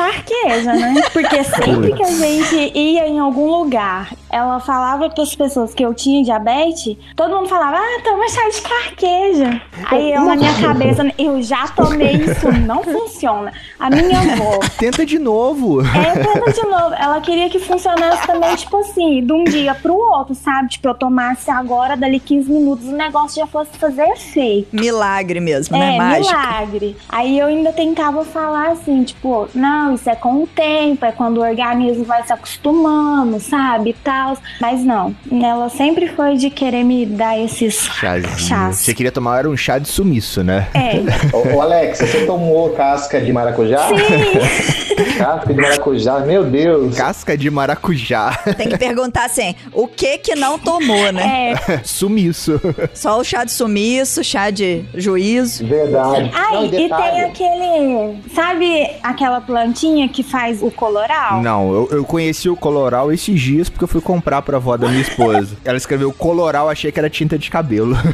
carqueja, 0.50 0.74
né? 0.74 1.02
Porque 1.14 1.44
sempre 1.46 1.94
que 1.94 2.04
a 2.04 2.12
gente 2.12 2.78
ia 2.78 3.08
em 3.08 3.20
algum 3.20 3.50
lugar, 3.50 4.12
ela 4.30 4.60
falava 4.60 5.10
pras 5.10 5.36
pessoas 5.36 5.74
que 5.74 5.84
eu 5.84 5.94
tinha 5.94 6.24
diabetes, 6.24 6.98
todo 7.16 7.36
mundo 7.36 7.48
falava, 7.50 7.78
ah, 7.78 8.02
toma 8.04 8.28
chá 8.30 8.50
de 8.50 8.62
carqueja. 8.62 9.62
Aí 9.90 10.12
eu, 10.14 10.22
na 10.22 10.36
minha 10.36 10.54
cabeça, 10.62 11.04
eu 11.18 11.42
já 11.42 11.68
tomei 11.70 12.14
isso, 12.24 12.52
não 12.66 12.84
funciona. 12.84 13.52
A 13.80 13.90
minha 13.90 14.20
avó, 14.20 14.60
Tenta 14.78 15.06
de 15.06 15.18
novo. 15.20 15.82
é, 15.82 16.24
tenta 16.24 16.52
de 16.52 16.62
novo. 16.68 16.96
Ela 16.98 17.20
queria 17.22 17.50
que 17.50 17.60
funcionasse 17.60 18.26
também, 18.28 18.56
tipo 18.56 18.78
assim, 18.78 19.26
de 19.26 19.34
um 19.34 19.44
dia 19.44 19.74
pro 19.76 19.96
outro, 19.96 20.36
sabe? 20.36 20.70
Tipo, 20.70 20.90
eu 20.90 20.94
tomasse 20.96 21.50
agora, 21.50 21.96
dali 21.96 22.20
15 22.20 22.52
minutos, 22.52 22.88
o 22.88 22.92
negócio 22.92 23.38
já 23.40 23.48
fosse 23.48 23.72
fazer 23.78 24.04
efeito. 24.10 24.68
Milagre 24.76 25.40
mesmo, 25.40 25.78
né? 25.78 25.96
É, 25.96 25.98
Mágico. 25.98 26.38
milagre. 26.38 26.98
Aí 27.10 27.40
eu 27.40 27.48
ainda 27.48 27.72
tentava 27.72 28.24
falar 28.24 28.70
assim, 28.72 29.04
tipo, 29.04 29.48
não, 29.54 29.96
isso 29.96 30.10
é 30.10 30.16
com 30.16 30.39
o 30.44 30.48
tempo, 30.48 31.06
é 31.06 31.12
quando 31.12 31.38
o 31.38 31.42
organismo 31.42 32.04
vai 32.04 32.24
se 32.24 32.32
acostumando, 32.34 33.40
sabe, 33.40 33.92
e 33.92 33.94
tal. 33.94 34.38
Mas 34.60 34.82
não, 34.82 35.16
ela 35.42 35.70
sempre 35.70 36.08
foi 36.08 36.36
de 36.36 36.50
querer 36.50 36.84
me 36.84 37.06
dar 37.06 37.38
esses 37.40 37.76
Chazinho. 38.00 38.40
chás. 38.40 38.78
Você 38.78 38.94
queria 38.94 39.12
tomar 39.12 39.40
era 39.40 39.50
um 39.50 39.56
chá 39.58 39.78
de 39.80 39.88
sumiço, 39.88 40.44
né? 40.44 40.68
É, 40.74 41.00
Ô, 41.36 41.58
ô 41.58 41.62
Alex, 41.62 42.00
você 42.00 42.26
tomou 42.26 42.70
casca 42.72 43.20
de 43.22 43.32
maracujá? 43.32 43.88
sim, 43.88 43.96
Casca 45.18 45.54
de 45.54 45.62
maracujá, 45.62 46.20
meu 46.20 46.44
Deus. 46.46 46.96
Casca 46.96 47.38
de 47.38 47.50
maracujá. 47.50 48.38
Tem 48.58 48.70
que 48.70 48.78
perguntar 48.78 49.26
assim, 49.26 49.56
o 49.74 49.88
que 49.88 50.18
que 50.18 50.36
não 50.36 50.58
tomou, 50.60 51.12
né? 51.12 51.54
é. 51.68 51.80
Sumiço. 51.84 52.60
Só 52.94 53.20
o 53.20 53.24
chá 53.24 53.44
de 53.44 53.52
sumiço, 53.52 54.24
chá 54.24 54.50
de 54.50 54.84
juízo. 54.94 55.66
Verdade. 55.66 56.32
Ai, 56.34 56.54
Não, 56.56 56.66
e 56.66 56.70
tem 56.70 56.84
detalhe, 56.90 57.22
aquele, 57.22 58.18
sabe 58.34 58.90
aquela 59.04 59.42
plantinha 59.42 60.08
que 60.10 60.24
faz 60.30 60.62
o 60.62 60.72
coloral? 60.72 61.42
Não, 61.42 61.74
eu, 61.74 61.90
eu 61.92 62.06
conheci 62.06 62.50
o 62.50 62.56
coloral 62.56 63.12
esses 63.12 63.40
dias 63.40 63.70
porque 63.70 63.84
eu 63.84 63.88
fui 63.88 64.02
comprar 64.02 64.42
pra 64.42 64.58
avó 64.58 64.78
da 64.78 64.88
minha 64.88 65.02
esposa. 65.02 65.58
Ela 65.66 65.78
escreveu 65.78 66.12
coloral, 66.14 66.70
achei 66.70 66.92
que 66.92 67.00
era 67.00 67.10
tinta 67.10 67.38
de 67.38 67.50
cabelo. 67.50 67.96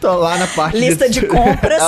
Tô 0.00 0.14
lá 0.14 0.36
na 0.36 0.46
parte 0.46 0.78
Lista 0.78 1.08
de 1.08 1.26
compras. 1.26 1.82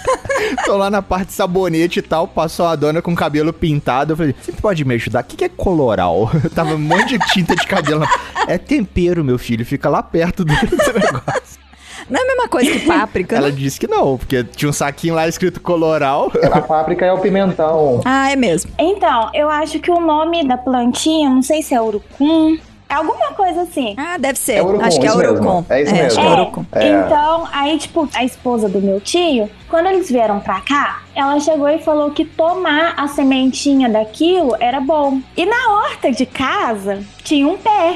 Tô 0.64 0.76
lá 0.76 0.88
na 0.88 1.02
parte 1.02 1.28
de 1.28 1.34
sabonete 1.34 1.98
e 1.98 2.02
tal, 2.02 2.26
passou 2.26 2.66
a 2.66 2.74
dona 2.74 3.02
com 3.02 3.12
o 3.12 3.16
cabelo 3.16 3.52
pintado. 3.52 4.12
Eu 4.12 4.16
falei, 4.16 4.34
você 4.40 4.52
pode 4.52 4.84
me 4.84 4.94
ajudar? 4.94 5.20
O 5.20 5.24
que 5.24 5.36
que 5.36 5.44
é 5.44 5.48
coloral? 5.48 6.30
Tava 6.54 6.74
um 6.74 6.78
monte 6.78 7.18
de 7.18 7.26
tinta 7.26 7.54
de 7.54 7.66
cabelo. 7.66 8.06
É 8.46 8.56
tempero, 8.56 9.22
meu 9.22 9.38
filho, 9.38 9.66
fica 9.66 9.88
lá 9.88 10.02
perto 10.02 10.44
do 10.44 10.52
negócio. 10.52 11.60
Não 12.10 12.20
é 12.20 12.22
a 12.22 12.26
mesma 12.26 12.48
coisa 12.48 12.70
que 12.70 12.80
páprica, 12.86 13.36
Ela 13.40 13.48
né? 13.48 13.54
disse 13.56 13.78
que 13.78 13.86
não, 13.86 14.18
porque 14.18 14.42
tinha 14.44 14.68
um 14.68 14.72
saquinho 14.72 15.14
lá 15.14 15.28
escrito 15.28 15.60
coloral. 15.60 16.30
A 16.52 16.60
páprica 16.60 17.06
é 17.06 17.12
o 17.12 17.18
pimentão. 17.18 18.00
Ah, 18.04 18.30
é 18.30 18.36
mesmo. 18.36 18.70
Então, 18.78 19.30
eu 19.32 19.48
acho 19.48 19.78
que 19.78 19.90
o 19.90 20.00
nome 20.00 20.46
da 20.46 20.56
plantinha, 20.58 21.30
não 21.30 21.42
sei 21.42 21.62
se 21.62 21.74
é 21.74 21.80
urucum, 21.80 22.58
é 22.90 22.94
alguma 22.94 23.32
coisa 23.32 23.62
assim. 23.62 23.94
Ah, 23.96 24.18
deve 24.18 24.38
ser. 24.38 24.54
É 24.54 24.62
urucum, 24.62 24.84
acho 24.84 25.00
que 25.00 25.06
é 25.06 25.08
isso 25.10 25.18
mesmo. 25.18 25.34
urucum. 25.34 25.64
É 25.70 25.82
isso 25.82 25.94
acho 25.94 26.02
mesmo. 26.02 26.20
que 26.20 26.26
é 26.26 26.30
É, 26.30 26.32
urucum. 26.34 26.64
É. 26.72 26.88
Então, 26.90 27.48
aí, 27.52 27.78
tipo, 27.78 28.08
a 28.14 28.24
esposa 28.24 28.68
do 28.68 28.80
meu 28.80 29.00
tio, 29.00 29.48
quando 29.68 29.86
eles 29.86 30.10
vieram 30.10 30.40
pra 30.40 30.60
cá, 30.60 31.00
ela 31.14 31.38
chegou 31.40 31.68
e 31.68 31.78
falou 31.78 32.10
que 32.10 32.24
tomar 32.24 32.94
a 32.96 33.08
sementinha 33.08 33.88
daquilo 33.88 34.56
era 34.60 34.80
bom. 34.80 35.20
E 35.36 35.46
na 35.46 35.72
horta 35.72 36.10
de 36.10 36.26
casa 36.26 37.02
tinha 37.22 37.46
um 37.46 37.56
pé 37.56 37.94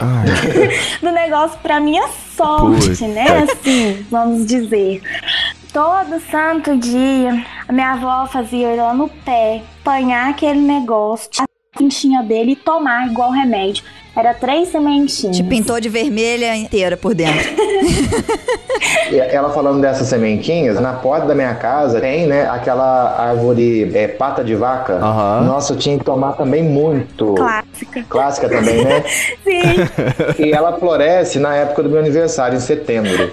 do 1.03 1.11
negócio 1.11 1.59
pra 1.63 1.81
minha 1.81 2.07
sorte, 2.37 2.89
Puta. 2.91 3.09
né? 3.09 3.25
Assim, 3.51 4.07
vamos 4.11 4.47
dizer. 4.47 5.03
Todo 5.73 6.21
santo 6.31 6.77
dia, 6.77 7.45
a 7.67 7.73
minha 7.73 7.93
avó 7.95 8.27
fazia 8.29 8.73
ir 8.73 8.77
lá 8.77 8.95
no 8.95 9.09
pé, 9.09 9.61
apanhar 9.81 10.31
aquele 10.31 10.61
negócio, 10.61 11.29
a 11.75 11.79
sementinha 11.79 12.23
dele 12.23 12.53
e 12.53 12.57
tomar 12.57 13.07
igual 13.09 13.31
remédio. 13.31 13.83
Era 14.17 14.33
três 14.33 14.69
sementinhas. 14.69 15.37
Te 15.37 15.43
pintou 15.43 15.81
de 15.81 15.89
vermelha 15.89 16.55
inteira 16.57 16.97
por 16.97 17.15
dentro. 17.15 17.51
E 19.11 19.19
Ela 19.19 19.51
falando 19.51 19.81
dessas 19.81 20.09
sementinhas, 20.09 20.81
na 20.81 20.95
porta 20.95 21.27
da 21.27 21.35
minha 21.35 21.55
casa 21.55 22.01
tem, 22.01 22.27
né, 22.27 22.49
aquela 22.49 23.15
árvore 23.19 23.91
é, 23.95 24.09
pata 24.09 24.43
de 24.43 24.55
vaca. 24.55 24.95
Aham. 24.95 25.45
Nossa, 25.45 25.75
eu 25.75 25.79
tinha 25.79 25.99
que 25.99 26.05
tomar 26.05 26.33
também 26.33 26.63
muito. 26.63 27.35
Clássica. 27.35 28.05
Clássica 28.09 28.49
também, 28.49 28.85
né? 28.85 29.05
Sim. 29.45 30.43
E 30.45 30.53
ela 30.53 30.79
floresce 30.79 31.39
na 31.39 31.55
época 31.55 31.83
do 31.83 31.91
meu 31.91 32.01
aniversário, 32.01 32.57
em 32.57 32.61
setembro. 32.61 33.31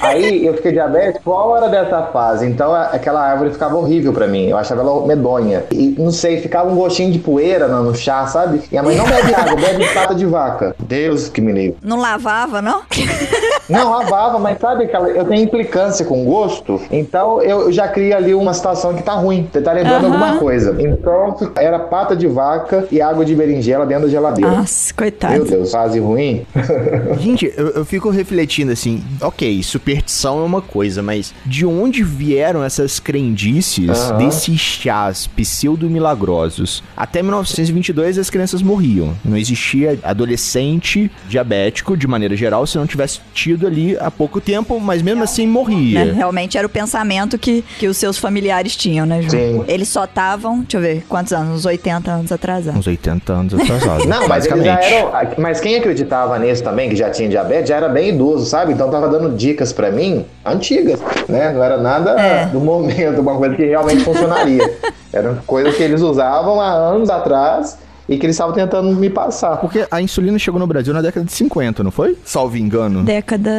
Aí 0.00 0.46
eu 0.46 0.54
fiquei 0.54 0.72
diabético 0.72 1.30
hora 1.30 1.68
dessa 1.68 2.02
fase? 2.06 2.46
Então 2.46 2.74
aquela 2.74 3.20
árvore 3.22 3.50
ficava 3.50 3.76
horrível 3.76 4.12
pra 4.12 4.26
mim. 4.26 4.48
Eu 4.48 4.56
achava 4.56 4.80
ela 4.80 5.06
medonha. 5.06 5.64
E 5.70 5.94
não 5.98 6.10
sei, 6.10 6.40
ficava 6.40 6.70
um 6.70 6.76
gostinho 6.76 7.12
de 7.12 7.18
poeira 7.18 7.68
no, 7.68 7.82
no 7.84 7.94
chá, 7.94 8.26
sabe? 8.26 8.62
E 8.70 8.78
a 8.78 8.82
mãe 8.82 8.96
não 8.96 9.06
bebe 9.06 9.34
água, 9.34 9.56
bebe 9.56 9.86
pata 9.92 10.14
de 10.14 10.26
vaca. 10.26 10.74
Deus 10.78 11.28
que 11.28 11.40
me 11.40 11.52
livre. 11.52 11.76
Não 11.82 12.00
lavava, 12.00 12.62
não? 12.62 12.82
Não, 13.70 13.90
lavava, 13.90 14.38
mas 14.38 14.58
sabe 14.58 14.84
aquela. 14.84 15.08
Eu 15.08 15.24
tenho 15.24 15.42
implicância 15.42 16.04
com 16.04 16.24
gosto, 16.24 16.80
então 16.90 17.40
eu 17.42 17.70
já 17.72 17.88
crio 17.88 18.16
ali 18.16 18.34
uma 18.34 18.52
situação 18.52 18.94
que 18.94 19.02
tá 19.02 19.12
ruim. 19.14 19.48
Você 19.52 19.60
tá 19.60 19.72
lembrando 19.72 20.06
Aham. 20.06 20.14
alguma 20.14 20.38
coisa. 20.38 20.76
Então 20.80 21.36
era 21.56 21.78
pata 21.78 22.16
de 22.16 22.26
vaca 22.26 22.86
e 22.90 23.00
água 23.00 23.24
de 23.24 23.34
berinjela 23.34 23.86
dentro 23.86 24.04
da 24.04 24.10
geladeira. 24.10 24.50
Nossa, 24.50 24.88
Meu 24.92 24.96
coitado. 24.96 25.44
Deus, 25.44 25.70
fase 25.70 25.98
ruim. 25.98 26.46
Gente, 27.18 27.52
eu, 27.56 27.68
eu 27.70 27.84
fico 27.84 28.10
refletindo 28.10 28.72
assim, 28.72 29.02
ok, 29.20 29.62
superstição 29.62 30.40
é 30.40 30.44
uma 30.44 30.60
coisa, 30.60 31.02
mas 31.02 31.32
de 31.46 31.64
onde 31.64 32.02
vieram 32.02 32.62
essas 32.64 32.98
crendices 32.98 33.88
Aham. 34.10 34.18
desses 34.18 34.60
chás 34.60 35.26
pseudo-milagrosos? 35.26 36.82
Até 36.96 37.22
1922 37.22 38.18
as 38.18 38.30
crianças 38.30 38.62
morriam. 38.62 39.14
Não 39.24 39.36
existia 39.36 39.98
adolescente 40.02 41.10
diabético, 41.28 41.96
de 41.96 42.06
maneira 42.06 42.36
geral, 42.36 42.66
se 42.66 42.76
não 42.78 42.86
tivesse 42.86 43.20
tido 43.32 43.59
ali 43.66 43.96
há 43.98 44.10
pouco 44.10 44.40
tempo, 44.40 44.78
mas 44.80 45.02
mesmo 45.02 45.22
assim 45.24 45.46
morria. 45.46 46.04
Né? 46.04 46.12
Realmente 46.12 46.56
era 46.58 46.66
o 46.66 46.70
pensamento 46.70 47.38
que, 47.38 47.62
que 47.78 47.86
os 47.86 47.96
seus 47.96 48.18
familiares 48.18 48.76
tinham, 48.76 49.06
né, 49.06 49.22
Ju? 49.22 49.30
Sim. 49.30 49.64
Eles 49.68 49.88
só 49.88 50.04
estavam, 50.04 50.60
deixa 50.60 50.76
eu 50.76 50.80
ver, 50.80 51.04
quantos 51.08 51.32
anos? 51.32 51.50
Uns 51.60 51.64
80 51.66 52.10
anos 52.10 52.32
atrasados. 52.32 52.78
Uns 52.80 52.86
80 52.86 53.32
anos 53.32 53.54
atrasados. 53.54 54.06
Não, 54.10 54.28
mas 54.28 54.46
eles 54.46 54.54
basicamente. 54.58 54.64
já 54.66 54.84
eram. 54.84 55.10
Mas 55.38 55.60
quem 55.60 55.76
acreditava 55.76 56.38
nisso 56.38 56.62
também, 56.62 56.88
que 56.88 56.96
já 56.96 57.10
tinha 57.10 57.28
diabetes, 57.28 57.68
já 57.68 57.76
era 57.76 57.88
bem 57.88 58.10
idoso, 58.10 58.46
sabe? 58.46 58.72
Então 58.72 58.90
tava 58.90 59.08
dando 59.08 59.34
dicas 59.36 59.72
pra 59.72 59.90
mim 59.90 60.24
antigas, 60.44 61.00
né? 61.28 61.52
Não 61.52 61.62
era 61.62 61.78
nada 61.78 62.12
É. 62.20 62.46
do 62.46 62.60
momento, 62.60 63.20
uma 63.20 63.36
coisa 63.36 63.54
que 63.54 63.64
realmente 63.64 64.02
funcionaria. 64.04 64.78
Eram 65.12 65.36
coisas 65.46 65.74
que 65.76 65.82
eles 65.82 66.00
usavam 66.02 66.60
há 66.60 66.70
anos 66.70 67.10
atrás 67.10 67.76
e 68.10 68.18
que 68.18 68.26
eles 68.26 68.34
estavam 68.34 68.52
tentando 68.52 68.90
me 68.96 69.08
passar. 69.08 69.56
Porque 69.58 69.86
a 69.88 70.02
insulina 70.02 70.36
chegou 70.36 70.58
no 70.58 70.66
Brasil 70.66 70.92
na 70.92 71.00
década 71.00 71.24
de 71.24 71.32
50, 71.32 71.84
não 71.84 71.92
foi? 71.92 72.18
Salvo 72.24 72.56
engano. 72.56 73.04
Década, 73.04 73.50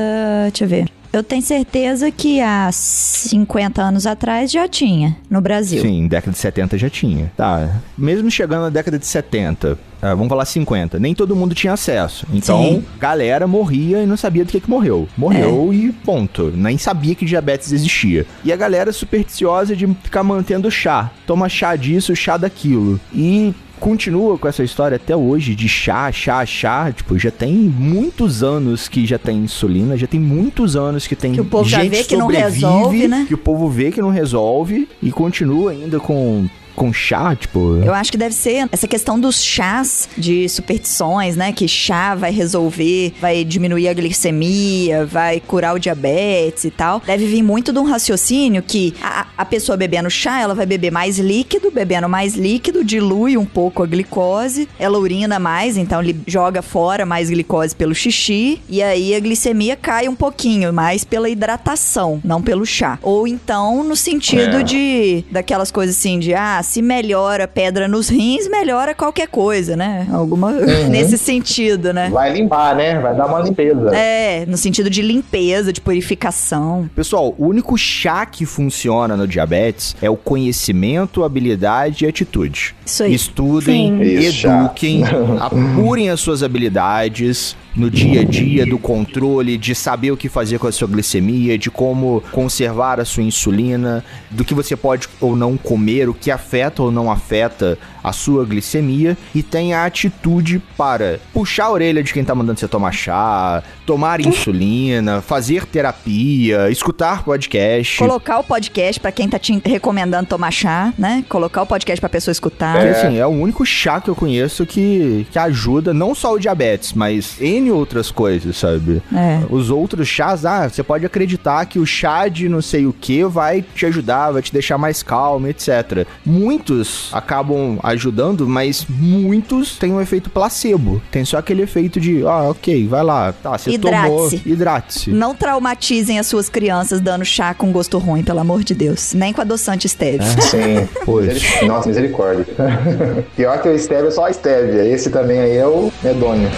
deixa 0.50 0.66
eu 0.66 0.68
ver. 0.68 0.92
Eu 1.14 1.24
tenho 1.24 1.42
certeza 1.42 2.10
que 2.10 2.40
há 2.40 2.70
50 2.72 3.82
anos 3.82 4.06
atrás 4.06 4.50
já 4.50 4.68
tinha 4.68 5.18
no 5.30 5.42
Brasil. 5.42 5.82
Sim, 5.82 6.08
década 6.08 6.32
de 6.32 6.38
70 6.38 6.78
já 6.78 6.90
tinha. 6.90 7.32
Tá. 7.36 7.82
Mesmo 7.98 8.32
chegando 8.32 8.62
na 8.62 8.70
década 8.70 8.98
de 8.98 9.06
70, 9.06 9.78
ah, 10.02 10.16
vamos 10.16 10.30
falar 10.30 10.46
50, 10.46 11.00
nem 11.00 11.14
todo 11.14 11.36
mundo 11.36 11.54
tinha 11.54 11.74
acesso. 11.74 12.26
Então, 12.34 12.64
Sim. 12.64 12.86
galera 12.98 13.46
morria 13.46 14.02
e 14.02 14.06
não 14.06 14.16
sabia 14.16 14.46
do 14.46 14.52
que 14.52 14.62
que 14.62 14.70
morreu. 14.70 15.08
Morreu 15.18 15.74
e 15.74 15.92
ponto. 15.92 16.52
Nem 16.56 16.78
sabia 16.78 17.14
que 17.14 17.26
diabetes 17.26 17.74
existia. 17.74 18.26
E 18.44 18.52
a 18.54 18.56
galera 18.56 18.94
supersticiosa 18.94 19.76
de 19.76 19.88
ficar 19.88 20.24
mantendo 20.24 20.72
chá. 20.72 21.12
Toma 21.28 21.50
chá 21.50 21.76
disso, 21.76 22.16
chá 22.16 22.38
daquilo. 22.38 22.98
E 23.14 23.54
continua 23.82 24.38
com 24.38 24.48
essa 24.48 24.64
história 24.64 24.96
até 24.96 25.16
hoje 25.16 25.56
de 25.56 25.68
chá, 25.68 26.12
chá, 26.12 26.46
chá. 26.46 26.92
Tipo, 26.92 27.18
já 27.18 27.32
tem 27.32 27.52
muitos 27.52 28.44
anos 28.44 28.88
que 28.88 29.08
já 29.08 29.18
tem 29.18 29.40
insulina, 29.40 29.98
já 29.98 30.06
tem 30.06 30.20
muitos 30.20 30.76
anos 30.76 31.08
que 31.08 31.16
tem 31.16 31.34
Que 31.34 31.42
o 31.42 31.46
povo 31.46 31.68
já 31.68 31.82
gente 31.82 31.90
vê 31.90 32.04
que 32.04 32.16
não 32.16 32.28
resolve, 32.28 33.08
né? 33.08 33.26
que 33.28 33.34
o 33.34 33.38
povo 33.38 33.68
vê 33.68 33.92
que 33.92 34.00
não 34.00 34.10
resolve 34.10 34.88
e 35.02 35.12
continua 35.12 35.72
ainda 35.72 36.00
com 36.00 36.48
com 36.76 36.92
chá, 36.94 37.36
tipo. 37.36 37.82
Eu 37.84 37.94
acho 37.94 38.12
que 38.12 38.18
deve 38.18 38.34
ser 38.36 38.68
essa 38.72 38.88
questão 38.88 39.20
dos 39.20 39.42
chás 39.44 40.08
de 40.18 40.48
superstições, 40.50 41.36
né? 41.36 41.52
Que 41.52 41.68
chá 41.68 42.16
vai 42.16 42.32
resolver, 42.32 43.14
vai 43.20 43.44
diminuir 43.44 43.88
a 43.88 43.94
glicemia, 43.94 45.06
vai 45.06 45.40
curar 45.40 45.76
o 45.76 45.80
diabetes 45.80 46.64
e 46.66 46.72
tal. 46.72 47.02
Deve 47.06 47.26
vir 47.26 47.44
muito 47.44 47.72
de 47.74 47.80
um 47.80 47.84
raciocínio 47.84 48.62
que 48.62 48.94
a, 49.02 49.28
a 49.38 49.46
pessoa 49.46 49.78
bebendo 49.78 50.10
chá, 50.10 50.40
ela 50.40 50.54
vai 50.56 50.66
beber 50.66 50.92
mais 50.92 51.18
líquido, 51.20 51.72
bebendo 51.72 52.08
mais 52.08 52.36
líquido, 52.36 52.84
dilui 52.84 53.38
um 53.38 53.46
pouco 53.46 53.84
a 53.84 53.86
glicose, 53.86 54.68
ela 54.80 54.98
urina 54.98 55.40
mais, 55.40 55.78
então 55.78 56.02
ele 56.02 56.20
joga 56.28 56.62
fora 56.62 57.06
mais 57.06 57.30
glicose 57.30 57.76
pelo 57.76 57.94
xixi, 57.94 58.62
e 58.70 58.82
aí 58.82 59.14
a 59.16 59.20
glicemia 59.20 59.76
cai 59.76 60.08
um 60.08 60.16
pouquinho, 60.16 60.72
mais 60.74 61.04
pela 61.04 61.30
hidratação, 61.30 62.20
não 62.24 62.42
pelo 62.42 62.66
chá. 62.66 62.98
Ou 63.02 63.28
então 63.28 63.84
no 63.84 63.96
sentido 63.96 64.58
É. 64.58 64.64
de 64.64 65.24
daquelas 65.32 65.72
coisas 65.72 65.96
assim 65.96 66.20
de 66.20 66.34
ah, 66.34 66.61
se 66.64 66.82
melhora 66.82 67.48
pedra 67.48 67.88
nos 67.88 68.10
rins, 68.10 68.48
melhora 68.50 68.94
qualquer 68.94 69.28
coisa, 69.28 69.76
né? 69.76 70.08
Alguma 70.12 70.52
nesse 70.90 71.18
sentido, 71.18 71.94
né? 71.94 72.10
Vai 72.10 72.34
limpar, 72.34 72.76
né? 72.76 73.00
Vai 73.00 73.16
dar 73.16 73.28
uma 73.28 73.40
limpeza. 73.42 73.96
É, 73.96 74.46
no 74.46 74.58
sentido 74.58 74.90
de 74.90 75.02
limpeza, 75.02 75.72
de 75.72 75.82
purificação. 75.82 76.90
Pessoal, 76.96 77.34
o 77.38 77.48
único 77.48 77.78
chá 77.78 78.26
que 78.26 78.46
funciona 78.46 79.16
no 79.16 79.28
diabetes 79.28 79.96
é 80.02 80.10
o 80.10 80.18
conhecimento, 80.18 81.24
habilidade 81.24 82.06
e 82.06 82.08
atitude. 82.08 82.76
Isso 82.86 83.04
aí. 83.04 83.14
Estudem, 83.14 83.98
Sim. 83.98 84.48
Eduquem, 84.48 85.04
apurem 85.40 86.10
as 86.10 86.20
suas 86.20 86.44
habilidades 86.44 87.56
no 87.76 87.90
dia 87.90 88.22
a 88.22 88.24
dia 88.24 88.66
do 88.66 88.78
controle, 88.78 89.58
de 89.58 89.74
saber 89.74 90.12
o 90.12 90.18
que 90.18 90.28
fazer 90.28 90.60
com 90.60 90.68
a 90.68 90.72
sua 90.72 90.88
glicemia, 90.88 91.58
de 91.58 91.72
como 91.72 92.22
conservar 92.32 93.00
a 93.00 93.06
sua 93.06 93.24
insulina, 93.24 94.04
do 94.30 94.44
que 94.44 94.54
você 94.54 94.76
pode 94.76 95.08
ou 95.20 95.36
não 95.36 95.56
comer, 95.56 96.10
o 96.10 96.14
que 96.14 96.30
afeta 96.30 96.51
ou 96.84 96.92
não 96.92 97.12
afeta 97.12 97.78
a 98.04 98.12
sua 98.12 98.46
glicemia 98.46 99.18
e 99.34 99.44
tenha 99.44 99.80
a 99.80 99.86
atitude 99.86 100.62
para 100.78 101.20
puxar 101.34 101.66
a 101.66 101.72
orelha 101.72 102.04
de 102.04 102.14
quem 102.14 102.24
tá 102.24 102.34
mandando 102.34 102.60
você 102.60 102.68
tomar 102.68 102.92
chá, 102.92 103.64
tomar 103.86 104.22
insulina, 104.26 105.22
fazer 105.22 105.66
terapia, 105.66 106.70
escutar 106.70 107.24
podcast. 107.24 107.98
Colocar 107.98 108.40
o 108.40 108.44
podcast 108.44 109.00
pra 109.00 109.12
quem 109.12 109.28
tá 109.28 109.38
te 109.38 109.62
recomendando 109.66 110.28
tomar 110.28 110.52
chá, 110.52 110.94
né? 110.98 111.24
Colocar 111.28 111.62
o 111.62 111.66
podcast 111.66 112.00
pra 112.00 112.10
pessoa 112.10 112.32
escutar. 112.32 112.76
Porque, 112.76 112.90
assim, 112.90 113.18
é 113.18 113.26
o 113.26 113.30
único 113.30 113.66
chá 113.66 114.00
que 114.00 114.10
eu 114.10 114.16
conheço 114.16 114.66
que, 114.66 115.28
que 115.32 115.40
ajuda 115.40 115.94
não 115.94 116.16
só 116.16 116.34
o 116.34 116.40
diabetes, 116.40 116.94
mas 116.94 117.40
N 117.42 117.72
outras 117.72 118.12
coisas, 118.12 118.58
sabe? 118.58 119.02
É. 119.14 119.42
Os 119.50 119.70
outros 119.70 120.08
chás, 120.08 120.46
ah, 120.46 120.70
você 120.70 120.84
pode 120.84 121.06
acreditar 121.06 121.66
que 121.66 121.80
o 121.80 121.86
chá 121.86 122.28
de 122.28 122.48
não 122.48 122.62
sei 122.62 122.86
o 122.86 122.94
que 122.94 123.24
vai 123.24 123.62
te 123.62 123.86
ajudar, 123.86 124.32
vai 124.32 124.42
te 124.42 124.54
deixar 124.54 124.78
mais 124.78 125.04
calmo, 125.04 125.48
etc. 125.48 126.06
Muitos 126.26 127.10
acabam 127.12 127.80
ajudando, 127.92 128.48
mas 128.48 128.86
muitos 128.90 129.78
têm 129.78 129.92
um 129.92 130.02
efeito 130.02 130.30
placebo. 130.30 131.02
Tem 131.12 131.24
só 131.26 131.38
aquele 131.38 131.62
efeito 131.64 132.00
de, 132.00 132.26
ah, 132.26 132.50
ok, 132.50 132.88
vai 132.88 133.04
lá. 133.04 133.34
Tá, 133.34 133.58
você 133.58 133.78
tomou. 133.78 134.28
Hidrate-se. 134.28 134.50
Hidrate-se. 134.50 135.10
Não 135.12 135.36
traumatizem 135.36 136.20
as 136.20 136.28
suas 136.28 136.50
crianças 136.50 137.00
dando 137.00 137.26
chá 137.26 137.54
com 137.54 137.72
gosto 137.72 137.98
ruim, 137.98 138.24
pelo 138.24 138.40
amor 138.40 138.64
de 138.64 138.74
Deus. 138.74 139.14
Nem 139.14 139.34
com 139.34 139.42
adoçante 139.42 139.88
stevia. 139.88 140.22
Sim. 140.42 140.88
Pois. 141.06 141.42
Nossa, 141.64 141.90
misericórdia. 141.90 142.46
Pior 143.36 143.62
que 143.62 143.68
o 143.68 143.78
stevia 143.78 144.08
é 144.08 144.12
só 144.12 144.26
a 144.26 144.34
stevia. 144.34 144.86
Esse 144.86 145.10
também 145.10 145.40
aí 145.40 145.58
é 145.58 145.66
o 145.66 145.92
medonho. 146.04 146.50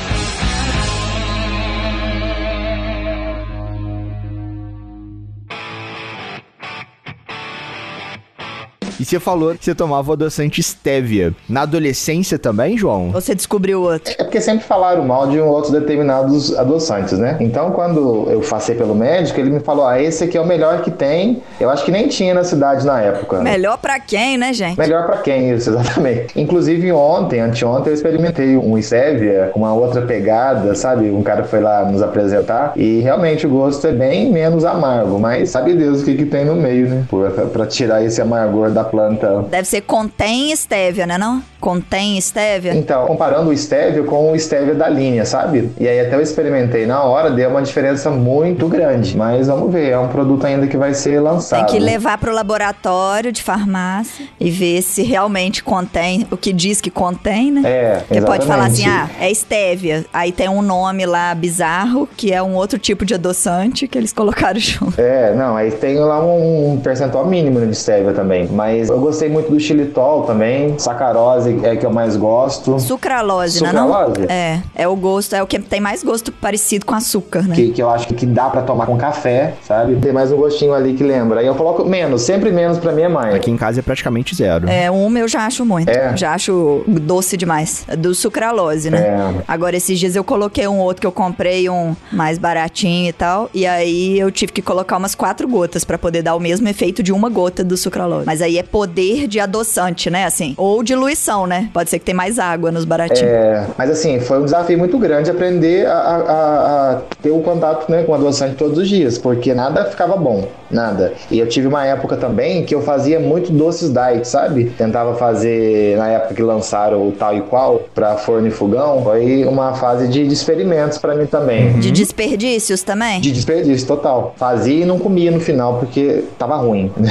E 9.03 9.05
você 9.05 9.19
falou 9.19 9.53
que 9.53 9.65
você 9.65 9.75
tomava 9.75 10.11
o 10.11 10.13
adoçante 10.13 10.63
stevia. 10.63 11.33
Na 11.49 11.63
adolescência 11.63 12.39
também, 12.39 12.77
João? 12.77 13.11
Você 13.11 13.35
descobriu 13.35 13.81
outro. 13.81 14.15
É 14.17 14.23
porque 14.23 14.39
sempre 14.39 14.63
falaram 14.63 15.03
mal 15.03 15.27
de 15.27 15.41
um 15.41 15.45
outros 15.45 15.73
determinados 15.73 16.57
adoçantes, 16.57 17.19
né? 17.19 17.35
Então, 17.41 17.71
quando 17.71 18.29
eu 18.31 18.39
passei 18.39 18.75
pelo 18.75 18.95
médico, 18.95 19.37
ele 19.41 19.49
me 19.49 19.59
falou: 19.59 19.85
ah, 19.85 20.01
esse 20.01 20.23
aqui 20.23 20.37
é 20.37 20.41
o 20.41 20.47
melhor 20.47 20.83
que 20.83 20.89
tem. 20.89 21.43
Eu 21.59 21.69
acho 21.69 21.83
que 21.83 21.91
nem 21.91 22.07
tinha 22.07 22.33
na 22.33 22.45
cidade 22.45 22.85
na 22.85 23.01
época. 23.01 23.41
Melhor 23.41 23.77
pra 23.77 23.99
quem, 23.99 24.37
né, 24.37 24.53
gente? 24.53 24.79
Melhor 24.79 25.05
pra 25.05 25.17
quem, 25.17 25.51
isso, 25.53 25.71
exatamente. 25.71 26.39
Inclusive, 26.39 26.89
ontem, 26.93 27.41
anteontem, 27.41 27.89
eu 27.89 27.95
experimentei 27.95 28.55
um 28.55 28.81
Stevia 28.81 29.49
com 29.51 29.59
uma 29.59 29.73
outra 29.73 30.03
pegada, 30.03 30.73
sabe? 30.75 31.11
Um 31.11 31.23
cara 31.23 31.43
foi 31.43 31.59
lá 31.59 31.83
nos 31.83 32.01
apresentar 32.01 32.71
e 32.77 33.01
realmente 33.01 33.45
o 33.45 33.49
gosto 33.49 33.85
é 33.85 33.91
bem 33.91 34.31
menos 34.31 34.63
amargo, 34.63 35.19
mas 35.19 35.49
sabe 35.49 35.73
Deus 35.73 36.03
o 36.03 36.05
que, 36.05 36.15
que 36.15 36.25
tem 36.25 36.45
no 36.45 36.55
meio, 36.55 36.87
né? 36.87 37.03
Pra, 37.09 37.45
pra 37.47 37.65
tirar 37.65 38.01
esse 38.01 38.21
amargor 38.21 38.71
da 38.71 38.92
planta. 38.93 39.43
Deve 39.49 39.67
ser 39.67 39.81
contém 39.81 40.55
stevia, 40.55 41.07
né 41.07 41.17
não? 41.17 41.41
Contém 41.59 42.19
stevia. 42.21 42.75
Então, 42.75 43.07
comparando 43.07 43.49
o 43.49 43.57
Stevia 43.57 44.03
com 44.03 44.33
o 44.33 44.39
Stevia 44.39 44.75
da 44.75 44.87
linha, 44.89 45.25
sabe? 45.25 45.71
E 45.79 45.87
aí 45.87 46.01
até 46.01 46.15
eu 46.15 46.21
experimentei 46.21 46.85
na 46.85 47.01
hora, 47.03 47.31
deu 47.31 47.49
uma 47.49 47.61
diferença 47.61 48.09
muito 48.11 48.67
grande. 48.67 49.15
Mas 49.17 49.47
vamos 49.47 49.71
ver, 49.71 49.91
é 49.91 49.97
um 49.97 50.09
produto 50.09 50.45
ainda 50.45 50.67
que 50.67 50.75
vai 50.75 50.93
ser 50.93 51.11
Tem 51.11 51.19
lançado. 51.21 51.65
que 51.71 51.79
levar 51.79 52.17
pro 52.17 52.33
laboratório 52.33 53.31
de 53.31 53.41
farmácia 53.41 54.25
e 54.39 54.51
ver 54.51 54.81
se 54.81 55.03
realmente 55.03 55.63
contém 55.63 56.27
o 56.29 56.35
que 56.35 56.51
diz 56.51 56.81
que 56.81 56.91
contém, 56.91 57.49
né? 57.49 57.61
É, 57.63 58.03
Porque 58.07 58.21
pode 58.21 58.45
falar 58.45 58.65
assim, 58.65 58.85
ah, 58.85 59.09
é 59.19 59.33
stevia. 59.33 60.05
Aí 60.13 60.33
tem 60.33 60.49
um 60.49 60.61
nome 60.61 61.05
lá 61.05 61.33
bizarro, 61.33 62.09
que 62.17 62.33
é 62.33 62.43
um 62.43 62.55
outro 62.55 62.77
tipo 62.77 63.05
de 63.05 63.13
adoçante 63.13 63.87
que 63.87 63.97
eles 63.97 64.11
colocaram 64.11 64.59
junto. 64.61 64.99
É, 64.99 65.33
não, 65.33 65.55
aí 65.55 65.71
tem 65.71 65.97
lá 65.97 66.21
um, 66.23 66.73
um 66.73 66.77
percentual 66.81 67.25
mínimo 67.25 67.65
de 67.65 67.73
stevia 67.73 68.11
também. 68.11 68.47
Mas 68.51 68.72
eu 68.79 68.99
gostei 68.99 69.29
muito 69.29 69.51
do 69.51 69.59
xilitol 69.59 70.23
também. 70.23 70.77
Sacarose 70.77 71.59
é 71.63 71.75
que 71.75 71.85
eu 71.85 71.91
mais 71.91 72.15
gosto. 72.15 72.79
Sucralose, 72.79 73.61
né 73.63 73.71
não? 73.71 73.87
Sucralose? 73.87 74.25
É, 74.29 74.61
é 74.75 74.87
o 74.87 74.95
gosto, 74.95 75.35
é 75.35 75.43
o 75.43 75.47
que 75.47 75.59
tem 75.59 75.79
mais 75.79 76.03
gosto 76.03 76.31
parecido 76.31 76.85
com 76.85 76.95
açúcar, 76.95 77.43
né? 77.43 77.55
Que, 77.55 77.71
que 77.71 77.81
eu 77.81 77.89
acho 77.89 78.07
que 78.07 78.25
dá 78.25 78.49
pra 78.49 78.61
tomar 78.61 78.85
com 78.85 78.97
café, 78.97 79.53
sabe? 79.63 79.95
Tem 79.97 80.11
mais 80.11 80.31
um 80.31 80.37
gostinho 80.37 80.73
ali 80.73 80.93
que 80.93 81.03
lembra. 81.03 81.39
Aí 81.39 81.47
eu 81.47 81.55
coloco 81.55 81.85
menos, 81.85 82.21
sempre 82.21 82.51
menos 82.51 82.77
pra 82.77 82.91
mim 82.91 83.03
é 83.03 83.09
mais. 83.09 83.35
Aqui 83.35 83.51
em 83.51 83.57
casa 83.57 83.79
é 83.79 83.83
praticamente 83.83 84.35
zero. 84.35 84.69
É, 84.69 84.89
uma 84.89 85.19
eu 85.19 85.27
já 85.27 85.45
acho 85.45 85.65
muito. 85.65 85.89
É. 85.89 86.15
Já 86.15 86.33
acho 86.33 86.83
doce 86.87 87.37
demais. 87.37 87.85
É 87.87 87.95
Do 87.95 88.13
sucralose, 88.13 88.89
né? 88.89 88.99
É. 88.99 89.43
Agora, 89.47 89.75
esses 89.75 89.99
dias 89.99 90.15
eu 90.15 90.23
coloquei 90.23 90.67
um 90.67 90.79
outro 90.79 91.01
que 91.01 91.07
eu 91.07 91.11
comprei, 91.11 91.69
um 91.69 91.95
mais 92.11 92.37
baratinho 92.37 93.09
e 93.09 93.13
tal. 93.13 93.49
E 93.53 93.65
aí 93.65 94.19
eu 94.19 94.31
tive 94.31 94.51
que 94.51 94.61
colocar 94.61 94.97
umas 94.97 95.15
quatro 95.15 95.47
gotas 95.47 95.83
pra 95.83 95.97
poder 95.97 96.21
dar 96.21 96.35
o 96.35 96.39
mesmo 96.39 96.67
efeito 96.67 97.03
de 97.03 97.11
uma 97.11 97.29
gota 97.29 97.63
do 97.63 97.77
sucralose. 97.77 98.25
Mas 98.25 98.41
aí 98.41 98.57
é 98.57 98.62
poder 98.63 99.27
de 99.27 99.39
adoçante, 99.39 100.09
né? 100.09 100.25
Assim. 100.25 100.53
Ou 100.57 100.83
diluição, 100.83 101.45
né? 101.47 101.69
Pode 101.73 101.89
ser 101.89 101.99
que 101.99 102.05
tem 102.05 102.15
mais 102.15 102.39
água 102.39 102.71
nos 102.71 102.85
baratinhos. 102.85 103.21
É, 103.31 103.65
mas 103.77 103.89
assim, 103.89 104.19
foi 104.19 104.39
um 104.39 104.45
desafio 104.45 104.77
muito 104.77 104.97
grande 104.97 105.29
aprender 105.29 105.85
a, 105.85 105.93
a- 105.93 106.15
a- 106.17 106.91
a 106.93 107.01
ter 107.21 107.31
o 107.31 107.39
contato 107.39 107.89
né, 107.91 108.03
com 108.03 108.13
adoçante 108.13 108.55
todos 108.55 108.77
os 108.77 108.87
dias, 108.87 109.17
porque 109.17 109.53
nada 109.53 109.85
ficava 109.85 110.15
bom, 110.15 110.47
nada. 110.69 111.13
E 111.31 111.39
eu 111.39 111.47
tive 111.47 111.67
uma 111.67 111.85
época 111.85 112.17
também 112.17 112.63
que 112.65 112.73
eu 112.73 112.81
fazia 112.81 113.19
muito 113.19 113.51
doces 113.51 113.89
diet, 113.91 114.27
sabe? 114.27 114.65
Tentava 114.77 115.15
fazer, 115.15 115.97
na 115.97 116.07
época 116.09 116.33
que 116.35 116.41
lançaram 116.41 117.07
o 117.07 117.11
tal 117.11 117.35
e 117.37 117.41
qual 117.41 117.81
pra 117.93 118.15
forno 118.17 118.47
e 118.47 118.51
fogão, 118.51 119.03
foi 119.03 119.45
uma 119.45 119.73
fase 119.73 120.07
de, 120.07 120.27
de 120.27 120.33
experimentos 120.33 120.97
pra 120.97 121.15
mim 121.15 121.25
também. 121.25 121.79
De 121.79 121.91
desperdícios 121.91 122.83
também? 122.83 123.21
De 123.21 123.31
desperdício 123.31 123.87
total. 123.87 124.33
Fazia 124.37 124.83
e 124.83 124.85
não 124.85 124.99
comia 124.99 125.31
no 125.31 125.39
final 125.39 125.79
porque 125.79 126.23
tava 126.37 126.55
ruim. 126.57 126.91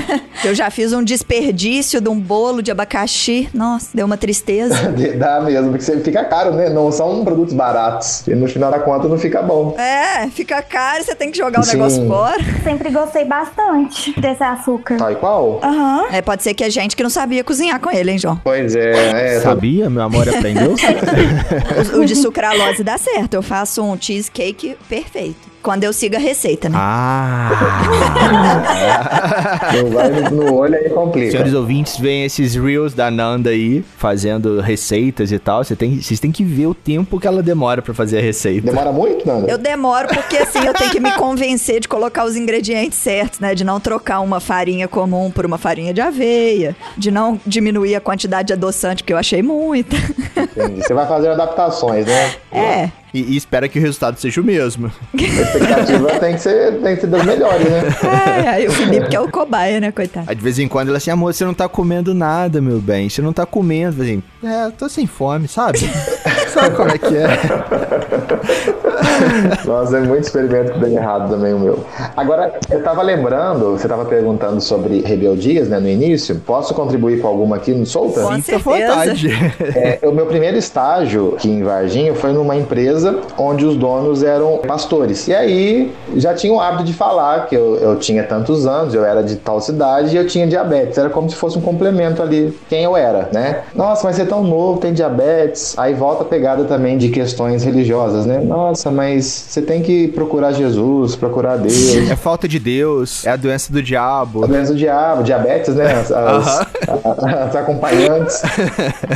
Eu 0.44 0.54
já 0.54 0.70
fiz 0.70 0.92
um 0.92 0.99
desperdício 1.04 2.00
de 2.00 2.08
um 2.08 2.18
bolo 2.18 2.62
de 2.62 2.70
abacaxi. 2.70 3.48
Nossa, 3.52 3.88
deu 3.94 4.06
uma 4.06 4.16
tristeza. 4.16 4.74
Dá 5.16 5.40
mesmo, 5.40 5.70
porque 5.70 5.84
você 5.84 5.98
fica 6.00 6.24
caro, 6.24 6.52
né? 6.52 6.68
Não 6.70 6.90
são 6.92 7.24
produtos 7.24 7.54
baratos. 7.54 8.26
E 8.26 8.34
no 8.34 8.46
final 8.48 8.70
da 8.70 8.78
conta 8.78 9.08
não 9.08 9.18
fica 9.18 9.42
bom. 9.42 9.74
É, 9.78 10.28
fica 10.28 10.60
caro, 10.62 11.04
você 11.04 11.14
tem 11.14 11.30
que 11.30 11.38
jogar 11.38 11.60
o 11.60 11.64
Sim. 11.64 11.76
negócio 11.76 12.06
fora. 12.06 12.38
Sempre 12.62 12.90
gostei 12.90 13.24
bastante 13.24 14.18
desse 14.20 14.42
açúcar. 14.42 14.96
Tal 14.96 15.12
e 15.12 15.16
qual? 15.16 15.60
Aham. 15.62 16.06
É, 16.10 16.22
pode 16.22 16.42
ser 16.42 16.54
que 16.54 16.64
a 16.64 16.70
gente 16.70 16.96
que 16.96 17.02
não 17.02 17.10
sabia 17.10 17.42
cozinhar 17.44 17.80
com 17.80 17.90
ele, 17.90 18.12
hein, 18.12 18.18
João? 18.18 18.40
Pois 18.42 18.74
é, 18.74 19.36
é. 19.36 19.40
Sabia? 19.40 19.88
Meu 19.90 20.02
amor 20.02 20.28
aprendeu? 20.28 20.74
O, 21.94 22.00
o 22.00 22.04
de 22.04 22.14
sucralose 22.14 22.82
dá 22.82 22.96
certo. 22.98 23.34
Eu 23.34 23.42
faço 23.42 23.82
um 23.82 24.00
cheesecake 24.00 24.76
perfeito. 24.88 25.49
Quando 25.62 25.84
eu 25.84 25.92
sigo 25.92 26.16
a 26.16 26.18
receita, 26.18 26.68
né? 26.68 26.78
ah! 26.78 27.50
Não 29.76 29.90
vai 29.90 30.10
no, 30.30 30.54
olho 30.54 30.74
aí 30.74 30.88
complica. 30.88 31.30
Senhores 31.30 31.52
ouvintes, 31.52 31.98
veem 31.98 32.24
esses 32.24 32.54
reels 32.54 32.94
da 32.94 33.10
Nanda 33.10 33.50
aí, 33.50 33.84
fazendo 33.96 34.60
receitas 34.60 35.30
e 35.32 35.38
tal. 35.38 35.62
Você 35.62 35.76
tem, 35.76 36.00
vocês 36.00 36.18
têm 36.18 36.32
que 36.32 36.42
ver 36.42 36.66
o 36.66 36.74
tempo 36.74 37.20
que 37.20 37.26
ela 37.26 37.42
demora 37.42 37.82
pra 37.82 37.92
fazer 37.92 38.18
a 38.18 38.22
receita. 38.22 38.66
Demora 38.66 38.92
muito, 38.92 39.26
Nanda? 39.26 39.50
Eu 39.50 39.58
demoro 39.58 40.08
porque 40.08 40.38
assim 40.38 40.64
eu 40.64 40.72
tenho 40.72 40.90
que 40.90 41.00
me 41.00 41.12
convencer 41.12 41.80
de 41.80 41.88
colocar 41.88 42.24
os 42.24 42.36
ingredientes 42.36 42.98
certos, 42.98 43.40
né? 43.40 43.54
De 43.54 43.64
não 43.64 43.78
trocar 43.78 44.20
uma 44.20 44.40
farinha 44.40 44.88
comum 44.88 45.30
por 45.30 45.44
uma 45.44 45.58
farinha 45.58 45.92
de 45.92 46.00
aveia, 46.00 46.74
de 46.96 47.10
não 47.10 47.38
diminuir 47.46 47.94
a 47.94 48.00
quantidade 48.00 48.48
de 48.48 48.52
adoçante, 48.54 49.02
porque 49.02 49.12
eu 49.12 49.18
achei 49.18 49.42
muita. 49.42 49.96
Entendi. 50.36 50.82
Você 50.82 50.94
vai 50.94 51.06
fazer 51.06 51.28
adaptações, 51.28 52.06
né? 52.06 52.34
É, 52.50 52.90
E, 53.12 53.20
e 53.20 53.36
espera 53.36 53.68
que 53.68 53.78
o 53.78 53.82
resultado 53.82 54.18
seja 54.18 54.40
o 54.40 54.44
mesmo. 54.44 54.90
A 55.12 55.22
expectativa 55.22 56.08
tem 56.20 56.34
que 56.34 56.40
ser, 56.40 56.80
tem 56.80 56.94
que 56.94 57.00
ser 57.00 57.06
das 57.08 57.24
melhores, 57.24 57.68
né? 57.68 57.82
É, 58.44 58.48
aí 58.48 58.66
o 58.68 58.72
Felipe 58.72 59.08
que 59.08 59.16
é 59.16 59.20
o 59.20 59.30
cobaia, 59.30 59.80
né, 59.80 59.90
coitado? 59.90 60.26
Aí 60.28 60.34
de 60.34 60.42
vez 60.42 60.58
em 60.58 60.68
quando 60.68 60.88
ela 60.88 60.98
assim, 60.98 61.10
amor, 61.10 61.34
você 61.34 61.44
não 61.44 61.54
tá 61.54 61.68
comendo 61.68 62.14
nada, 62.14 62.60
meu 62.60 62.80
bem. 62.80 63.08
Você 63.08 63.20
não 63.20 63.32
tá 63.32 63.44
comendo. 63.44 64.02
Assim, 64.02 64.22
é, 64.42 64.66
eu 64.66 64.72
tô 64.72 64.88
sem 64.88 65.06
fome, 65.06 65.48
sabe? 65.48 65.78
sabe 66.60 66.76
como 66.76 66.90
é 66.90 66.98
que 66.98 67.16
é? 67.16 67.28
Nossa, 69.64 69.98
é 69.98 70.00
muito 70.00 70.24
experimento 70.24 70.72
que 70.72 70.78
deu 70.78 70.90
errado 70.90 71.30
também 71.30 71.52
o 71.54 71.58
meu. 71.58 71.84
Agora, 72.16 72.54
eu 72.70 72.82
tava 72.82 73.02
lembrando, 73.02 73.72
você 73.72 73.88
tava 73.88 74.04
perguntando 74.04 74.60
sobre 74.60 75.00
rebeldias, 75.00 75.68
né, 75.68 75.78
no 75.78 75.88
início. 75.88 76.40
Posso 76.46 76.74
contribuir 76.74 77.20
com 77.20 77.28
alguma 77.28 77.56
aqui 77.56 77.72
no 77.72 77.86
Solta? 77.86 78.22
Com 78.22 78.40
Fica 78.42 78.56
à 78.56 78.58
vontade. 78.58 79.28
É, 79.74 79.98
o 80.06 80.12
meu 80.12 80.26
primeiro 80.26 80.56
estágio 80.56 81.34
aqui 81.36 81.48
em 81.48 81.62
Varginha 81.62 82.14
foi 82.14 82.32
numa 82.32 82.56
empresa 82.56 83.20
onde 83.38 83.64
os 83.64 83.76
donos 83.76 84.22
eram 84.22 84.58
pastores. 84.58 85.28
E 85.28 85.34
aí 85.34 85.92
já 86.16 86.34
tinha 86.34 86.52
o 86.52 86.60
hábito 86.60 86.84
de 86.84 86.92
falar 86.92 87.46
que 87.46 87.54
eu, 87.54 87.76
eu 87.76 87.96
tinha 87.96 88.22
tantos 88.24 88.66
anos, 88.66 88.94
eu 88.94 89.04
era 89.04 89.22
de 89.22 89.36
tal 89.36 89.60
cidade 89.60 90.14
e 90.14 90.18
eu 90.18 90.26
tinha 90.26 90.46
diabetes. 90.46 90.98
Era 90.98 91.10
como 91.10 91.28
se 91.28 91.36
fosse 91.36 91.58
um 91.58 91.60
complemento 91.60 92.22
ali, 92.22 92.56
quem 92.68 92.84
eu 92.84 92.96
era, 92.96 93.28
né? 93.32 93.62
Nossa, 93.74 94.06
mas 94.06 94.16
você 94.16 94.22
é 94.22 94.26
tão 94.26 94.42
novo, 94.42 94.80
tem 94.80 94.92
diabetes. 94.92 95.78
Aí 95.78 95.94
volta 95.94 96.22
a 96.22 96.26
pegada 96.50 96.64
também 96.64 96.98
de 96.98 97.08
questões 97.10 97.62
religiosas, 97.64 98.26
né? 98.26 98.40
Nossa, 98.40 98.90
mas 98.90 99.24
você 99.24 99.62
tem 99.62 99.82
que 99.82 100.08
procurar 100.08 100.52
Jesus, 100.52 101.14
procurar 101.16 101.56
Deus. 101.56 101.96
É 102.10 102.16
falta 102.16 102.48
de 102.48 102.58
Deus, 102.58 103.24
é 103.24 103.30
a 103.30 103.36
doença 103.36 103.72
do 103.72 103.82
diabo. 103.82 104.44
A 104.44 104.46
doença 104.46 104.72
do 104.72 104.78
diabo, 104.78 105.22
diabetes, 105.22 105.74
né? 105.74 105.92
As, 105.92 106.10
as- 106.10 106.66
as 107.24 107.56
acompanhantes. 107.56 108.42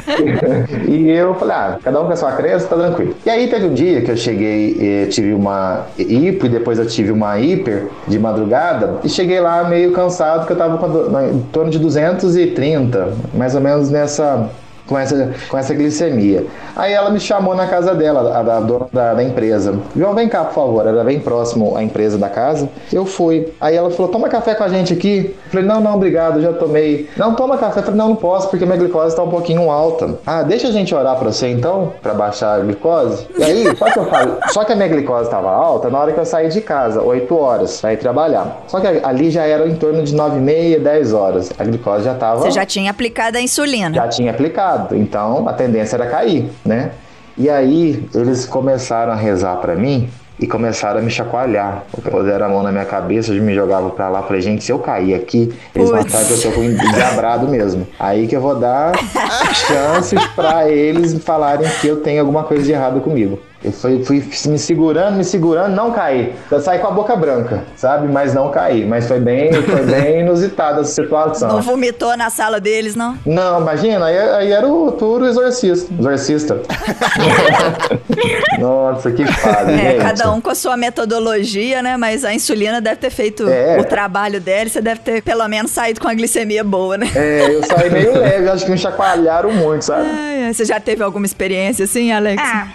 e 0.88 1.10
eu 1.10 1.34
falei, 1.34 1.56
ah, 1.56 1.78
cada 1.82 2.00
um 2.00 2.06
com 2.06 2.12
a 2.12 2.16
sua 2.16 2.32
crença, 2.32 2.66
tá 2.66 2.76
tranquilo. 2.76 3.14
E 3.24 3.30
aí 3.30 3.48
teve 3.48 3.66
um 3.66 3.74
dia 3.74 4.00
que 4.02 4.10
eu 4.10 4.16
cheguei, 4.16 4.76
eh, 5.04 5.06
tive 5.06 5.32
uma 5.32 5.86
hipo 5.98 6.46
e 6.46 6.48
depois 6.48 6.78
eu 6.78 6.86
tive 6.86 7.10
uma 7.10 7.38
hiper 7.38 7.88
de 8.06 8.18
madrugada 8.18 8.96
e 9.02 9.08
cheguei 9.08 9.40
lá 9.40 9.64
meio 9.64 9.92
cansado 9.92 10.40
porque 10.40 10.52
eu 10.52 10.56
tava 10.58 10.78
com 10.78 10.84
em 11.20 11.40
torno 11.52 11.70
de 11.70 11.78
230, 11.78 13.12
mais 13.34 13.54
ou 13.54 13.60
menos 13.60 13.90
nessa 13.90 14.48
com 14.86 14.98
essa, 14.98 15.30
com 15.48 15.58
essa 15.58 15.74
glicemia. 15.74 16.46
Aí 16.74 16.92
ela 16.92 17.10
me 17.10 17.20
chamou 17.20 17.54
na 17.54 17.66
casa 17.66 17.94
dela, 17.94 18.38
a 18.38 18.42
da 18.42 18.60
dona 18.60 18.86
da, 18.92 19.14
da 19.14 19.22
empresa. 19.22 19.78
João, 19.94 20.14
vem 20.14 20.28
cá, 20.28 20.44
por 20.44 20.54
favor. 20.54 20.86
Era 20.86 21.04
bem 21.04 21.20
próximo 21.20 21.76
à 21.76 21.82
empresa 21.82 22.16
da 22.16 22.28
casa. 22.28 22.68
Eu 22.92 23.04
fui. 23.04 23.52
Aí 23.60 23.76
ela 23.76 23.90
falou: 23.90 24.10
toma 24.10 24.28
café 24.28 24.54
com 24.54 24.64
a 24.64 24.68
gente 24.68 24.92
aqui. 24.92 25.34
Eu 25.46 25.50
falei: 25.50 25.66
não, 25.66 25.80
não, 25.80 25.94
obrigado, 25.94 26.40
já 26.40 26.52
tomei. 26.52 27.08
Não, 27.16 27.34
toma 27.34 27.58
café. 27.58 27.80
Eu 27.80 27.84
falei: 27.84 27.98
não, 27.98 28.14
não 28.14 28.16
posso, 28.16 28.48
porque 28.48 28.64
minha 28.64 28.78
glicose 28.78 29.16
tá 29.16 29.22
um 29.22 29.30
pouquinho 29.30 29.70
alta. 29.70 30.18
Ah, 30.24 30.42
deixa 30.42 30.68
a 30.68 30.70
gente 30.70 30.94
orar 30.94 31.16
pra 31.16 31.32
você 31.32 31.48
então, 31.48 31.92
pra 32.00 32.14
baixar 32.14 32.54
a 32.54 32.60
glicose. 32.60 33.26
E 33.36 33.42
aí, 33.42 33.64
só 33.76 33.90
que 33.90 33.98
eu 33.98 34.06
falo, 34.06 34.38
só 34.48 34.64
que 34.64 34.72
a 34.72 34.76
minha 34.76 34.88
glicose 34.88 35.28
tava 35.28 35.50
alta 35.50 35.90
na 35.90 35.98
hora 35.98 36.12
que 36.12 36.20
eu 36.20 36.24
saí 36.24 36.48
de 36.48 36.60
casa, 36.60 37.02
8 37.02 37.36
horas, 37.36 37.80
pra 37.80 37.92
ir 37.92 37.96
trabalhar. 37.96 38.62
Só 38.68 38.78
que 38.80 38.86
ali 38.86 39.30
já 39.30 39.44
era 39.44 39.66
em 39.66 39.74
torno 39.74 40.02
de 40.02 40.14
9 40.14 40.36
e 40.36 40.40
meia, 40.40 40.78
10 40.78 41.12
horas. 41.12 41.50
A 41.58 41.64
glicose 41.64 42.04
já 42.04 42.14
tava. 42.14 42.40
Você 42.40 42.52
já 42.52 42.64
tinha 42.64 42.90
aplicado 42.90 43.36
a 43.36 43.40
insulina. 43.40 43.94
Já 43.94 44.08
tinha 44.08 44.30
aplicado, 44.30 44.73
então 44.92 45.48
a 45.48 45.52
tendência 45.52 45.96
era 45.96 46.06
cair, 46.06 46.50
né? 46.64 46.90
E 47.36 47.50
aí 47.50 48.06
eles 48.14 48.46
começaram 48.46 49.12
a 49.12 49.16
rezar 49.16 49.56
pra 49.56 49.74
mim 49.74 50.08
e 50.38 50.46
começaram 50.46 51.00
a 51.00 51.02
me 51.02 51.10
chacoalhar. 51.10 51.84
Puseram 52.10 52.46
a 52.46 52.48
mão 52.48 52.62
na 52.62 52.72
minha 52.72 52.84
cabeça, 52.84 53.32
me 53.32 53.54
jogavam 53.54 53.90
pra 53.90 54.08
lá. 54.08 54.22
Falei, 54.22 54.40
gente, 54.42 54.64
se 54.64 54.72
eu 54.72 54.78
cair 54.78 55.14
aqui, 55.14 55.52
eles 55.74 55.90
vão 55.90 55.98
Putz. 56.00 56.14
achar 56.14 56.26
que 56.26 56.46
eu 56.46 56.52
tô 56.52 56.62
endiabrado 56.62 57.48
mesmo. 57.48 57.86
Aí 57.98 58.26
que 58.26 58.36
eu 58.36 58.40
vou 58.40 58.56
dar 58.56 58.92
chances 59.66 60.24
pra 60.34 60.68
eles 60.68 61.14
falarem 61.22 61.68
que 61.80 61.86
eu 61.88 62.00
tenho 62.00 62.20
alguma 62.20 62.44
coisa 62.44 62.62
de 62.64 62.72
errado 62.72 63.00
comigo. 63.00 63.38
Eu 63.64 63.72
fui, 63.72 64.02
fui 64.04 64.22
me 64.50 64.58
segurando, 64.58 65.16
me 65.16 65.24
segurando, 65.24 65.74
não 65.74 65.90
caí. 65.92 66.34
Eu 66.50 66.60
saí 66.60 66.78
com 66.78 66.86
a 66.88 66.90
boca 66.90 67.16
branca, 67.16 67.64
sabe? 67.76 68.06
Mas 68.08 68.34
não 68.34 68.50
caí. 68.50 68.84
Mas 68.84 69.08
foi 69.08 69.18
bem, 69.20 69.50
foi 69.54 69.82
bem 69.86 70.20
inusitada 70.20 70.82
essa 70.82 70.90
situação. 70.92 71.48
Não 71.48 71.62
vomitou 71.62 72.14
na 72.16 72.28
sala 72.28 72.60
deles, 72.60 72.94
não? 72.94 73.18
Não, 73.24 73.60
imagina, 73.62 74.04
aí, 74.04 74.18
aí 74.18 74.52
era 74.52 74.66
o 74.66 74.92
puro 74.92 75.26
exorcista. 75.26 75.90
Exorcista. 75.98 76.60
Nossa, 78.58 79.10
que 79.10 79.24
fase, 79.26 79.72
É, 79.72 79.76
gente. 79.92 80.02
cada 80.02 80.30
um 80.32 80.40
com 80.40 80.50
a 80.50 80.54
sua 80.54 80.76
metodologia, 80.76 81.82
né? 81.82 81.96
Mas 81.96 82.24
a 82.24 82.32
insulina 82.34 82.80
deve 82.80 82.96
ter 82.96 83.10
feito 83.10 83.48
É. 83.48 83.78
o 83.80 83.84
trabalho 83.84 84.40
dela 84.40 84.66
e 84.66 84.70
você 84.70 84.80
deve 84.80 85.00
ter 85.00 85.22
pelo 85.22 85.46
menos 85.48 85.70
saído 85.70 86.00
com 86.00 86.08
a 86.08 86.14
glicemia 86.14 86.62
boa, 86.62 86.96
né? 86.98 87.10
É, 87.14 87.54
eu 87.54 87.62
saí 87.64 87.90
meio 87.90 88.12
leve, 88.18 88.48
acho 88.48 88.64
que 88.64 88.70
me 88.70 88.78
chacoalharam 88.78 89.52
muito, 89.52 89.84
sabe? 89.84 90.06
Ai, 90.08 90.52
você 90.52 90.64
já 90.64 90.78
teve 90.78 91.02
alguma 91.02 91.26
experiência 91.26 91.84
assim, 91.84 92.12
Alex? 92.12 92.42
Ah, 92.44 92.68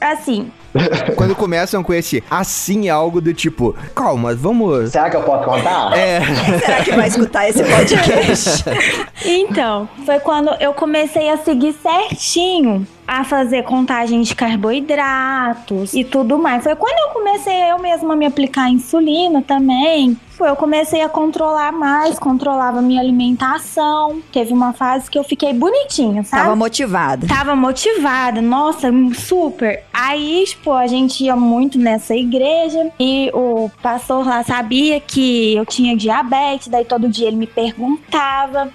assim, 0.00 0.50
Quando 1.16 1.34
começam 1.34 1.82
com 1.82 1.94
esse 1.94 2.22
assim 2.30 2.88
é 2.88 2.90
algo 2.90 3.20
do 3.20 3.32
tipo, 3.32 3.74
calma, 3.94 4.34
vamos. 4.34 4.90
Será 4.90 5.08
que 5.08 5.16
eu 5.16 5.22
posso 5.22 5.44
contar? 5.44 5.96
É, 5.96 6.20
Será 6.58 6.84
que 6.84 6.92
vai 6.92 7.08
escutar 7.08 7.48
esse 7.48 7.62
podcast? 7.62 8.64
Então, 9.26 9.88
foi 10.04 10.18
quando 10.18 10.50
eu 10.60 10.74
comecei 10.74 11.30
a 11.30 11.38
seguir 11.38 11.72
certinho 11.72 12.86
a 13.06 13.24
fazer 13.24 13.62
contagem 13.62 14.20
de 14.20 14.34
carboidratos 14.34 15.94
e 15.94 16.04
tudo 16.04 16.38
mais. 16.38 16.62
Foi 16.62 16.74
quando 16.74 16.98
eu 16.98 17.20
comecei 17.34 17.68
eu 17.68 17.78
mesma 17.80 18.14
a 18.14 18.16
me 18.16 18.26
aplicar 18.26 18.70
insulina 18.70 19.42
também. 19.42 20.16
Eu 20.38 20.54
comecei 20.54 21.00
a 21.00 21.08
controlar 21.08 21.72
mais, 21.72 22.18
controlava 22.18 22.80
minha 22.80 23.00
alimentação. 23.00 24.20
Teve 24.32 24.52
uma 24.52 24.72
fase 24.72 25.10
que 25.10 25.18
eu 25.18 25.24
fiquei 25.24 25.52
bonitinha, 25.52 26.22
sabe? 26.22 26.42
Tava 26.44 26.56
motivada. 26.56 27.26
Tava 27.26 27.56
motivada, 27.56 28.40
nossa, 28.40 28.88
super. 29.14 29.82
Aí, 29.92 30.44
tipo, 30.46 30.72
a 30.72 30.86
gente 30.86 31.24
ia 31.24 31.34
muito 31.34 31.78
nessa 31.78 32.14
igreja 32.14 32.90
e 33.00 33.30
o 33.34 33.68
pastor 33.82 34.26
lá 34.26 34.44
sabia 34.44 35.00
que 35.00 35.56
eu 35.56 35.66
tinha 35.66 35.96
diabetes, 35.96 36.68
daí 36.68 36.84
todo 36.84 37.08
dia 37.08 37.28
ele 37.28 37.36
me 37.36 37.46
perguntava. 37.46 38.70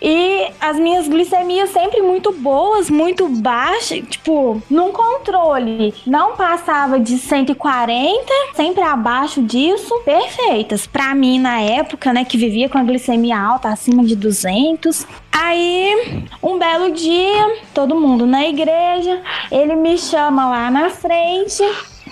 E 0.00 0.48
as 0.60 0.78
minhas 0.78 1.08
glicemias 1.08 1.70
sempre 1.70 2.02
muito 2.02 2.32
boas, 2.32 2.90
muito 2.90 3.28
baixas, 3.28 4.02
tipo, 4.08 4.62
num 4.70 4.92
controle. 4.92 5.94
Não 6.06 6.36
passava 6.36 7.00
de 7.00 7.18
140, 7.18 8.32
sempre 8.54 8.82
abaixo 8.82 9.42
disso, 9.42 9.94
perfeitas. 10.04 10.86
Pra 10.86 11.14
mim, 11.14 11.38
na 11.38 11.60
época, 11.60 12.12
né, 12.12 12.24
que 12.24 12.36
vivia 12.36 12.68
com 12.68 12.78
a 12.78 12.82
glicemia 12.82 13.38
alta, 13.38 13.68
acima 13.68 14.04
de 14.04 14.14
200. 14.14 15.06
Aí, 15.32 16.24
um 16.42 16.58
belo 16.58 16.92
dia, 16.92 17.56
todo 17.72 18.00
mundo 18.00 18.26
na 18.26 18.46
igreja, 18.46 19.20
ele 19.50 19.74
me 19.74 19.98
chama 19.98 20.48
lá 20.48 20.70
na 20.70 20.90
frente. 20.90 21.62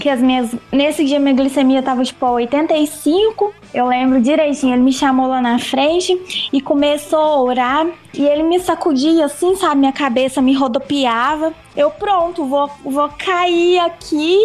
Que 0.01 0.09
as 0.09 0.21
minhas. 0.21 0.51
Nesse 0.73 1.05
dia 1.05 1.21
minha 1.21 1.35
glicemia 1.35 1.83
tava 1.83 2.03
tipo 2.03 2.25
a 2.25 2.33
85. 2.33 3.55
Eu 3.75 3.87
lembro 3.87 4.21
direitinho. 4.21 4.75
Ele 4.75 4.83
me 4.83 4.93
chamou 4.93 5.27
lá 5.27 5.41
na 5.41 5.59
frente 5.59 6.49
e 6.53 6.61
começou 6.61 7.19
a 7.19 7.43
orar. 7.43 7.87
E 8.15 8.23
ele 8.23 8.43
me 8.43 8.61
sacudia 8.61 9.25
assim, 9.25 9.57
sabe? 9.57 9.81
Minha 9.81 9.93
cabeça 9.93 10.43
me 10.43 10.53
rodopiava. 10.53 11.55
Eu, 11.75 11.91
pronto, 11.91 12.45
vou, 12.45 12.71
vou 12.85 13.09
cair 13.09 13.79
aqui. 13.79 14.37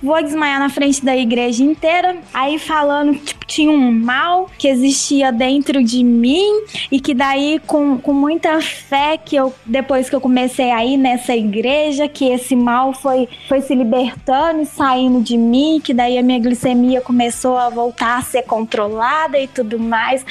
Vou 0.00 0.22
desmaiar 0.22 0.60
na 0.60 0.68
frente 0.68 1.04
da 1.04 1.16
igreja 1.16 1.64
inteira. 1.64 2.18
Aí 2.32 2.56
falando, 2.60 3.16
tipo, 3.16 3.44
tinha 3.44 3.68
um 3.68 3.90
mal 3.90 4.48
que 4.56 4.68
existia 4.68 5.32
dentro 5.32 5.82
de 5.82 6.04
mim. 6.04 6.62
E 6.92 7.00
que 7.00 7.12
daí, 7.12 7.60
com, 7.66 7.98
com 7.98 8.12
muita 8.12 8.60
fé, 8.60 9.18
que 9.18 9.34
eu, 9.34 9.52
depois 9.66 10.08
que 10.08 10.14
eu 10.14 10.20
comecei 10.20 10.70
a 10.70 10.84
ir 10.84 10.96
nessa 10.96 11.34
igreja, 11.34 12.06
que 12.06 12.26
esse 12.26 12.54
mal 12.54 12.92
foi, 12.92 13.28
foi 13.48 13.60
se 13.60 13.74
libertando 13.74 14.62
e 14.62 14.66
saindo 14.66 15.20
de 15.20 15.36
mim. 15.36 15.80
Que 15.82 15.92
daí 15.92 16.16
a 16.16 16.22
minha 16.22 16.38
glicemia 16.38 17.00
começou 17.00 17.58
a 17.58 17.68
voltar 17.68 18.18
a 18.18 18.22
ser 18.22 18.42
controlada 18.42 18.67
e 19.40 19.48
tudo 19.48 19.78
mais. 19.78 20.24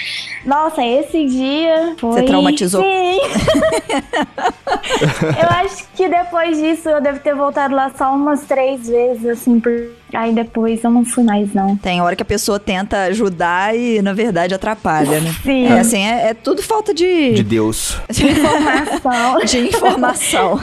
Nossa, 0.45 0.85
esse 0.85 1.25
dia 1.25 1.95
foi. 1.97 2.11
Você 2.11 2.23
traumatizou? 2.23 2.83
Sim. 2.83 3.17
eu 5.41 5.49
acho 5.49 5.85
que 5.95 6.07
depois 6.07 6.57
disso 6.57 6.89
eu 6.89 7.01
devo 7.01 7.19
ter 7.19 7.35
voltado 7.35 7.75
lá 7.75 7.91
só 7.97 8.13
umas 8.13 8.41
três 8.41 8.87
vezes, 8.87 9.25
assim, 9.25 9.59
por... 9.59 9.71
aí 10.13 10.33
depois 10.33 10.83
eu 10.83 10.91
não 10.91 11.03
fui 11.03 11.23
mais, 11.23 11.53
não. 11.53 11.75
Tem 11.75 12.01
hora 12.01 12.15
que 12.15 12.21
a 12.21 12.25
pessoa 12.25 12.59
tenta 12.59 13.03
ajudar 13.03 13.75
e, 13.75 14.01
na 14.01 14.13
verdade, 14.13 14.53
atrapalha, 14.53 15.19
né? 15.19 15.35
Sim. 15.43 15.65
É 15.65 15.79
assim, 15.79 16.03
é, 16.03 16.29
é 16.29 16.33
tudo 16.33 16.61
falta 16.61 16.93
de, 16.93 17.33
de 17.33 17.43
Deus. 17.43 17.97
Informação. 18.09 19.39
de 19.45 19.59
informação. 19.59 20.61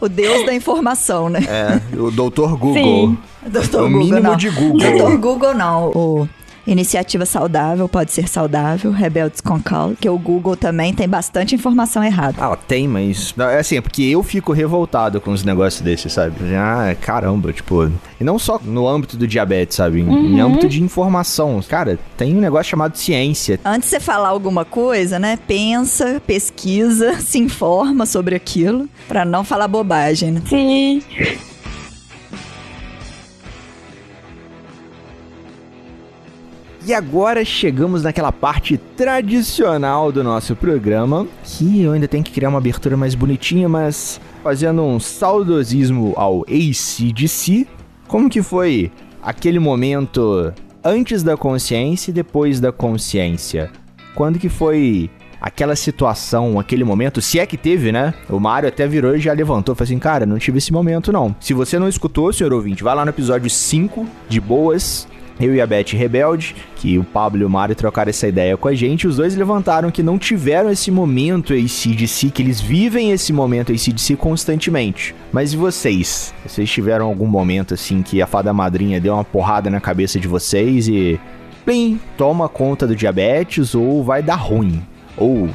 o 0.00 0.08
Deus 0.08 0.46
da 0.46 0.54
informação, 0.54 1.28
né? 1.28 1.40
É, 1.48 1.96
o 1.96 2.10
doutor 2.10 2.56
Google. 2.56 2.74
Sim. 2.74 3.18
Doutor 3.46 3.84
o 3.84 3.90
mínimo 3.90 4.20
não. 4.20 4.36
de 4.36 4.48
Google. 4.48 4.78
Doutor 4.78 5.18
Google 5.18 5.54
não. 5.54 5.90
O 5.94 6.28
Iniciativa 6.66 7.26
Saudável 7.26 7.88
pode 7.88 8.10
ser 8.12 8.28
saudável, 8.28 8.90
Rebeldes 8.90 9.40
com 9.40 9.60
Causa, 9.60 9.96
que 10.00 10.08
o 10.08 10.18
Google 10.18 10.56
também 10.56 10.94
tem 10.94 11.08
bastante 11.08 11.54
informação 11.54 12.02
errada. 12.02 12.36
Ah, 12.40 12.56
tem, 12.56 12.88
mas. 12.88 13.34
não, 13.36 13.46
É 13.48 13.58
assim, 13.58 13.76
é 13.76 13.80
porque 13.80 14.02
eu 14.02 14.22
fico 14.22 14.52
revoltado 14.52 15.20
com 15.20 15.30
os 15.30 15.44
negócios 15.44 15.82
desses, 15.82 16.12
sabe? 16.12 16.34
Ah, 16.54 16.94
caramba, 17.00 17.52
tipo. 17.52 17.90
E 18.20 18.24
não 18.24 18.38
só 18.38 18.58
no 18.62 18.88
âmbito 18.88 19.16
do 19.16 19.26
diabetes, 19.26 19.76
sabe? 19.76 20.00
Em, 20.00 20.34
em 20.36 20.40
âmbito 20.40 20.68
de 20.68 20.82
informação. 20.82 21.60
Cara, 21.68 21.98
tem 22.16 22.34
um 22.34 22.40
negócio 22.40 22.70
chamado 22.70 22.96
ciência. 22.96 23.60
Antes 23.64 23.90
de 23.90 23.96
você 23.96 24.00
falar 24.00 24.28
alguma 24.28 24.64
coisa, 24.64 25.18
né? 25.18 25.38
Pensa, 25.46 26.20
pesquisa, 26.26 27.18
se 27.20 27.38
informa 27.38 28.06
sobre 28.06 28.34
aquilo, 28.34 28.88
pra 29.06 29.24
não 29.24 29.44
falar 29.44 29.68
bobagem, 29.68 30.32
né? 30.32 30.42
Sim. 30.48 31.02
E 36.86 36.92
agora 36.92 37.42
chegamos 37.46 38.02
naquela 38.02 38.30
parte 38.30 38.76
tradicional 38.76 40.12
do 40.12 40.22
nosso 40.22 40.54
programa, 40.54 41.26
que 41.42 41.80
eu 41.82 41.92
ainda 41.92 42.06
tenho 42.06 42.22
que 42.22 42.30
criar 42.30 42.50
uma 42.50 42.58
abertura 42.58 42.94
mais 42.94 43.14
bonitinha, 43.14 43.66
mas 43.70 44.20
fazendo 44.42 44.82
um 44.82 45.00
saudosismo 45.00 46.12
ao 46.14 46.42
ACDC. 46.42 47.66
Como 48.06 48.28
que 48.28 48.42
foi 48.42 48.92
aquele 49.22 49.58
momento 49.58 50.52
antes 50.84 51.22
da 51.22 51.38
consciência 51.38 52.10
e 52.10 52.14
depois 52.14 52.60
da 52.60 52.70
consciência? 52.70 53.70
Quando 54.14 54.38
que 54.38 54.50
foi 54.50 55.08
aquela 55.40 55.76
situação, 55.76 56.60
aquele 56.60 56.84
momento, 56.84 57.22
se 57.22 57.38
é 57.38 57.46
que 57.46 57.56
teve, 57.56 57.92
né? 57.92 58.12
O 58.28 58.38
Mário 58.38 58.68
até 58.68 58.86
virou 58.86 59.16
e 59.16 59.20
já 59.20 59.32
levantou, 59.32 59.74
falou 59.74 59.84
assim, 59.84 59.98
cara, 59.98 60.26
não 60.26 60.38
tive 60.38 60.58
esse 60.58 60.72
momento 60.72 61.10
não. 61.10 61.34
Se 61.40 61.54
você 61.54 61.78
não 61.78 61.88
escutou, 61.88 62.30
senhor 62.30 62.52
ouvinte, 62.52 62.84
vai 62.84 62.94
lá 62.94 63.06
no 63.06 63.10
episódio 63.10 63.48
5 63.48 64.06
de 64.28 64.40
Boas, 64.40 65.08
eu 65.40 65.54
e 65.54 65.60
a 65.60 65.66
Beth 65.66 65.92
Rebelde, 65.92 66.54
que 66.76 66.98
o 66.98 67.04
Pablo 67.04 67.42
e 67.42 67.44
o 67.44 67.50
Mário 67.50 67.74
trocaram 67.74 68.10
essa 68.10 68.28
ideia 68.28 68.56
com 68.56 68.68
a 68.68 68.74
gente, 68.74 69.06
os 69.06 69.16
dois 69.16 69.36
levantaram 69.36 69.90
que 69.90 70.02
não 70.02 70.18
tiveram 70.18 70.70
esse 70.70 70.90
momento 70.90 71.52
ACDC, 71.52 72.30
que 72.30 72.42
eles 72.42 72.60
vivem 72.60 73.10
esse 73.10 73.32
momento 73.32 73.72
ACDC 73.72 74.16
constantemente. 74.16 75.14
Mas 75.32 75.52
e 75.52 75.56
vocês? 75.56 76.32
Vocês 76.46 76.70
tiveram 76.70 77.06
algum 77.06 77.26
momento 77.26 77.74
assim 77.74 78.02
que 78.02 78.22
a 78.22 78.26
fada 78.26 78.52
madrinha 78.52 79.00
deu 79.00 79.14
uma 79.14 79.24
porrada 79.24 79.68
na 79.70 79.80
cabeça 79.80 80.18
de 80.18 80.28
vocês 80.28 80.88
e. 80.88 81.18
Plim, 81.64 81.98
toma 82.18 82.46
conta 82.46 82.86
do 82.86 82.94
diabetes 82.94 83.74
ou 83.74 84.04
vai 84.04 84.22
dar 84.22 84.34
ruim? 84.34 84.82
Ou 85.16 85.48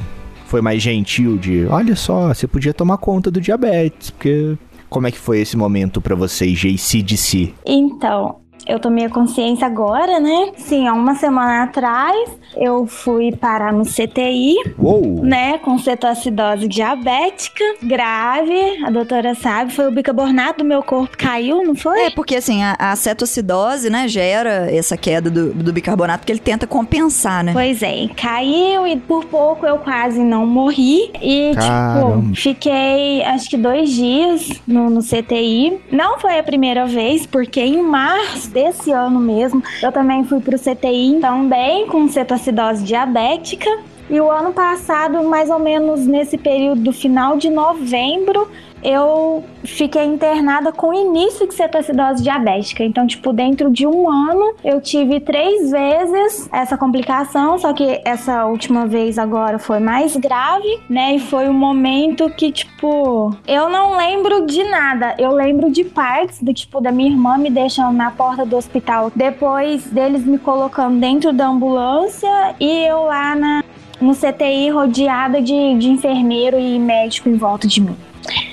foi 0.46 0.60
mais 0.60 0.82
gentil 0.82 1.38
de, 1.38 1.64
olha 1.66 1.94
só, 1.94 2.34
você 2.34 2.48
podia 2.48 2.74
tomar 2.74 2.98
conta 2.98 3.30
do 3.30 3.40
diabetes, 3.40 4.10
porque 4.10 4.58
como 4.88 5.06
é 5.06 5.12
que 5.12 5.18
foi 5.18 5.38
esse 5.38 5.56
momento 5.56 6.00
para 6.00 6.16
vocês, 6.16 6.58
JCDC? 6.58 7.54
Então, 7.64 8.39
eu 8.66 8.78
tomei 8.78 9.06
a 9.06 9.10
consciência 9.10 9.66
agora, 9.66 10.20
né? 10.20 10.52
Sim, 10.56 10.86
há 10.86 10.92
uma 10.92 11.14
semana 11.14 11.64
atrás 11.64 12.30
eu 12.56 12.86
fui 12.86 13.32
parar 13.32 13.72
no 13.72 13.84
CTI, 13.84 14.56
Uou! 14.78 15.22
né? 15.22 15.58
Com 15.58 15.78
cetoacidose 15.78 16.68
diabética 16.68 17.64
grave. 17.82 18.84
A 18.84 18.90
doutora 18.90 19.34
sabe, 19.34 19.72
foi 19.72 19.88
o 19.88 19.92
bicarbonato 19.92 20.58
do 20.58 20.64
meu 20.64 20.82
corpo 20.82 21.16
caiu, 21.16 21.64
não 21.64 21.74
foi? 21.74 22.06
É, 22.06 22.10
porque 22.10 22.36
assim, 22.36 22.62
a, 22.62 22.76
a 22.78 22.96
cetoacidose, 22.96 23.90
né, 23.90 24.08
gera 24.08 24.70
essa 24.70 24.96
queda 24.96 25.30
do, 25.30 25.52
do 25.52 25.72
bicarbonato 25.72 26.26
que 26.26 26.32
ele 26.32 26.40
tenta 26.40 26.66
compensar, 26.66 27.44
né? 27.44 27.52
Pois 27.52 27.82
é, 27.82 28.08
caiu 28.16 28.86
e 28.86 28.96
por 28.96 29.24
pouco 29.24 29.66
eu 29.66 29.78
quase 29.78 30.20
não 30.20 30.46
morri. 30.46 31.10
E, 31.22 31.52
Caramba. 31.54 32.22
tipo, 32.22 32.34
fiquei 32.36 33.22
acho 33.24 33.48
que 33.48 33.56
dois 33.56 33.90
dias 33.90 34.60
no, 34.66 34.90
no 34.90 35.00
CTI. 35.02 35.80
Não 35.90 36.18
foi 36.18 36.38
a 36.38 36.42
primeira 36.42 36.86
vez, 36.86 37.26
porque 37.26 37.60
em 37.60 37.82
março 37.82 38.49
desse 38.50 38.92
ano 38.92 39.18
mesmo 39.18 39.62
eu 39.82 39.92
também 39.92 40.24
fui 40.24 40.40
pro 40.40 40.58
CTI 40.58 41.18
também 41.20 41.86
com 41.86 42.08
cetoacidose 42.08 42.84
diabética. 42.84 43.70
E 44.08 44.20
o 44.20 44.28
ano 44.28 44.52
passado, 44.52 45.22
mais 45.22 45.50
ou 45.50 45.60
menos 45.60 46.04
nesse 46.04 46.36
período 46.36 46.82
do 46.82 46.92
final 46.92 47.36
de 47.36 47.48
novembro, 47.48 48.50
eu 48.82 49.44
fiquei 49.64 50.04
internada 50.04 50.72
com 50.72 50.92
início 50.92 51.46
de 51.46 51.54
cetoacidose 51.54 52.22
diabética. 52.22 52.82
Então, 52.84 53.06
tipo, 53.06 53.32
dentro 53.32 53.70
de 53.70 53.86
um 53.86 54.08
ano, 54.08 54.54
eu 54.64 54.80
tive 54.80 55.20
três 55.20 55.70
vezes 55.70 56.48
essa 56.52 56.76
complicação, 56.76 57.58
só 57.58 57.72
que 57.72 58.00
essa 58.04 58.46
última 58.46 58.86
vez 58.86 59.18
agora 59.18 59.58
foi 59.58 59.78
mais 59.78 60.16
grave, 60.16 60.80
né? 60.88 61.16
E 61.16 61.18
foi 61.20 61.48
um 61.48 61.52
momento 61.52 62.30
que, 62.30 62.50
tipo, 62.50 63.34
eu 63.46 63.68
não 63.68 63.96
lembro 63.96 64.46
de 64.46 64.64
nada. 64.64 65.14
Eu 65.18 65.32
lembro 65.32 65.70
de 65.70 65.84
partes 65.84 66.42
do 66.42 66.52
tipo 66.52 66.80
da 66.80 66.90
minha 66.90 67.10
irmã 67.10 67.36
me 67.36 67.50
deixando 67.50 67.92
na 67.92 68.10
porta 68.10 68.44
do 68.44 68.56
hospital, 68.56 69.12
depois 69.14 69.84
deles 69.86 70.24
me 70.24 70.38
colocando 70.38 70.98
dentro 70.98 71.32
da 71.32 71.46
ambulância 71.46 72.54
e 72.58 72.86
eu 72.86 73.04
lá 73.04 73.34
na 73.34 73.64
no 74.00 74.14
CTI 74.14 74.70
rodeada 74.70 75.40
de, 75.40 75.74
de 75.78 75.88
enfermeiro 75.88 76.58
e 76.58 76.78
médico 76.78 77.28
em 77.28 77.36
volta 77.36 77.66
de 77.66 77.80
mim. 77.80 77.96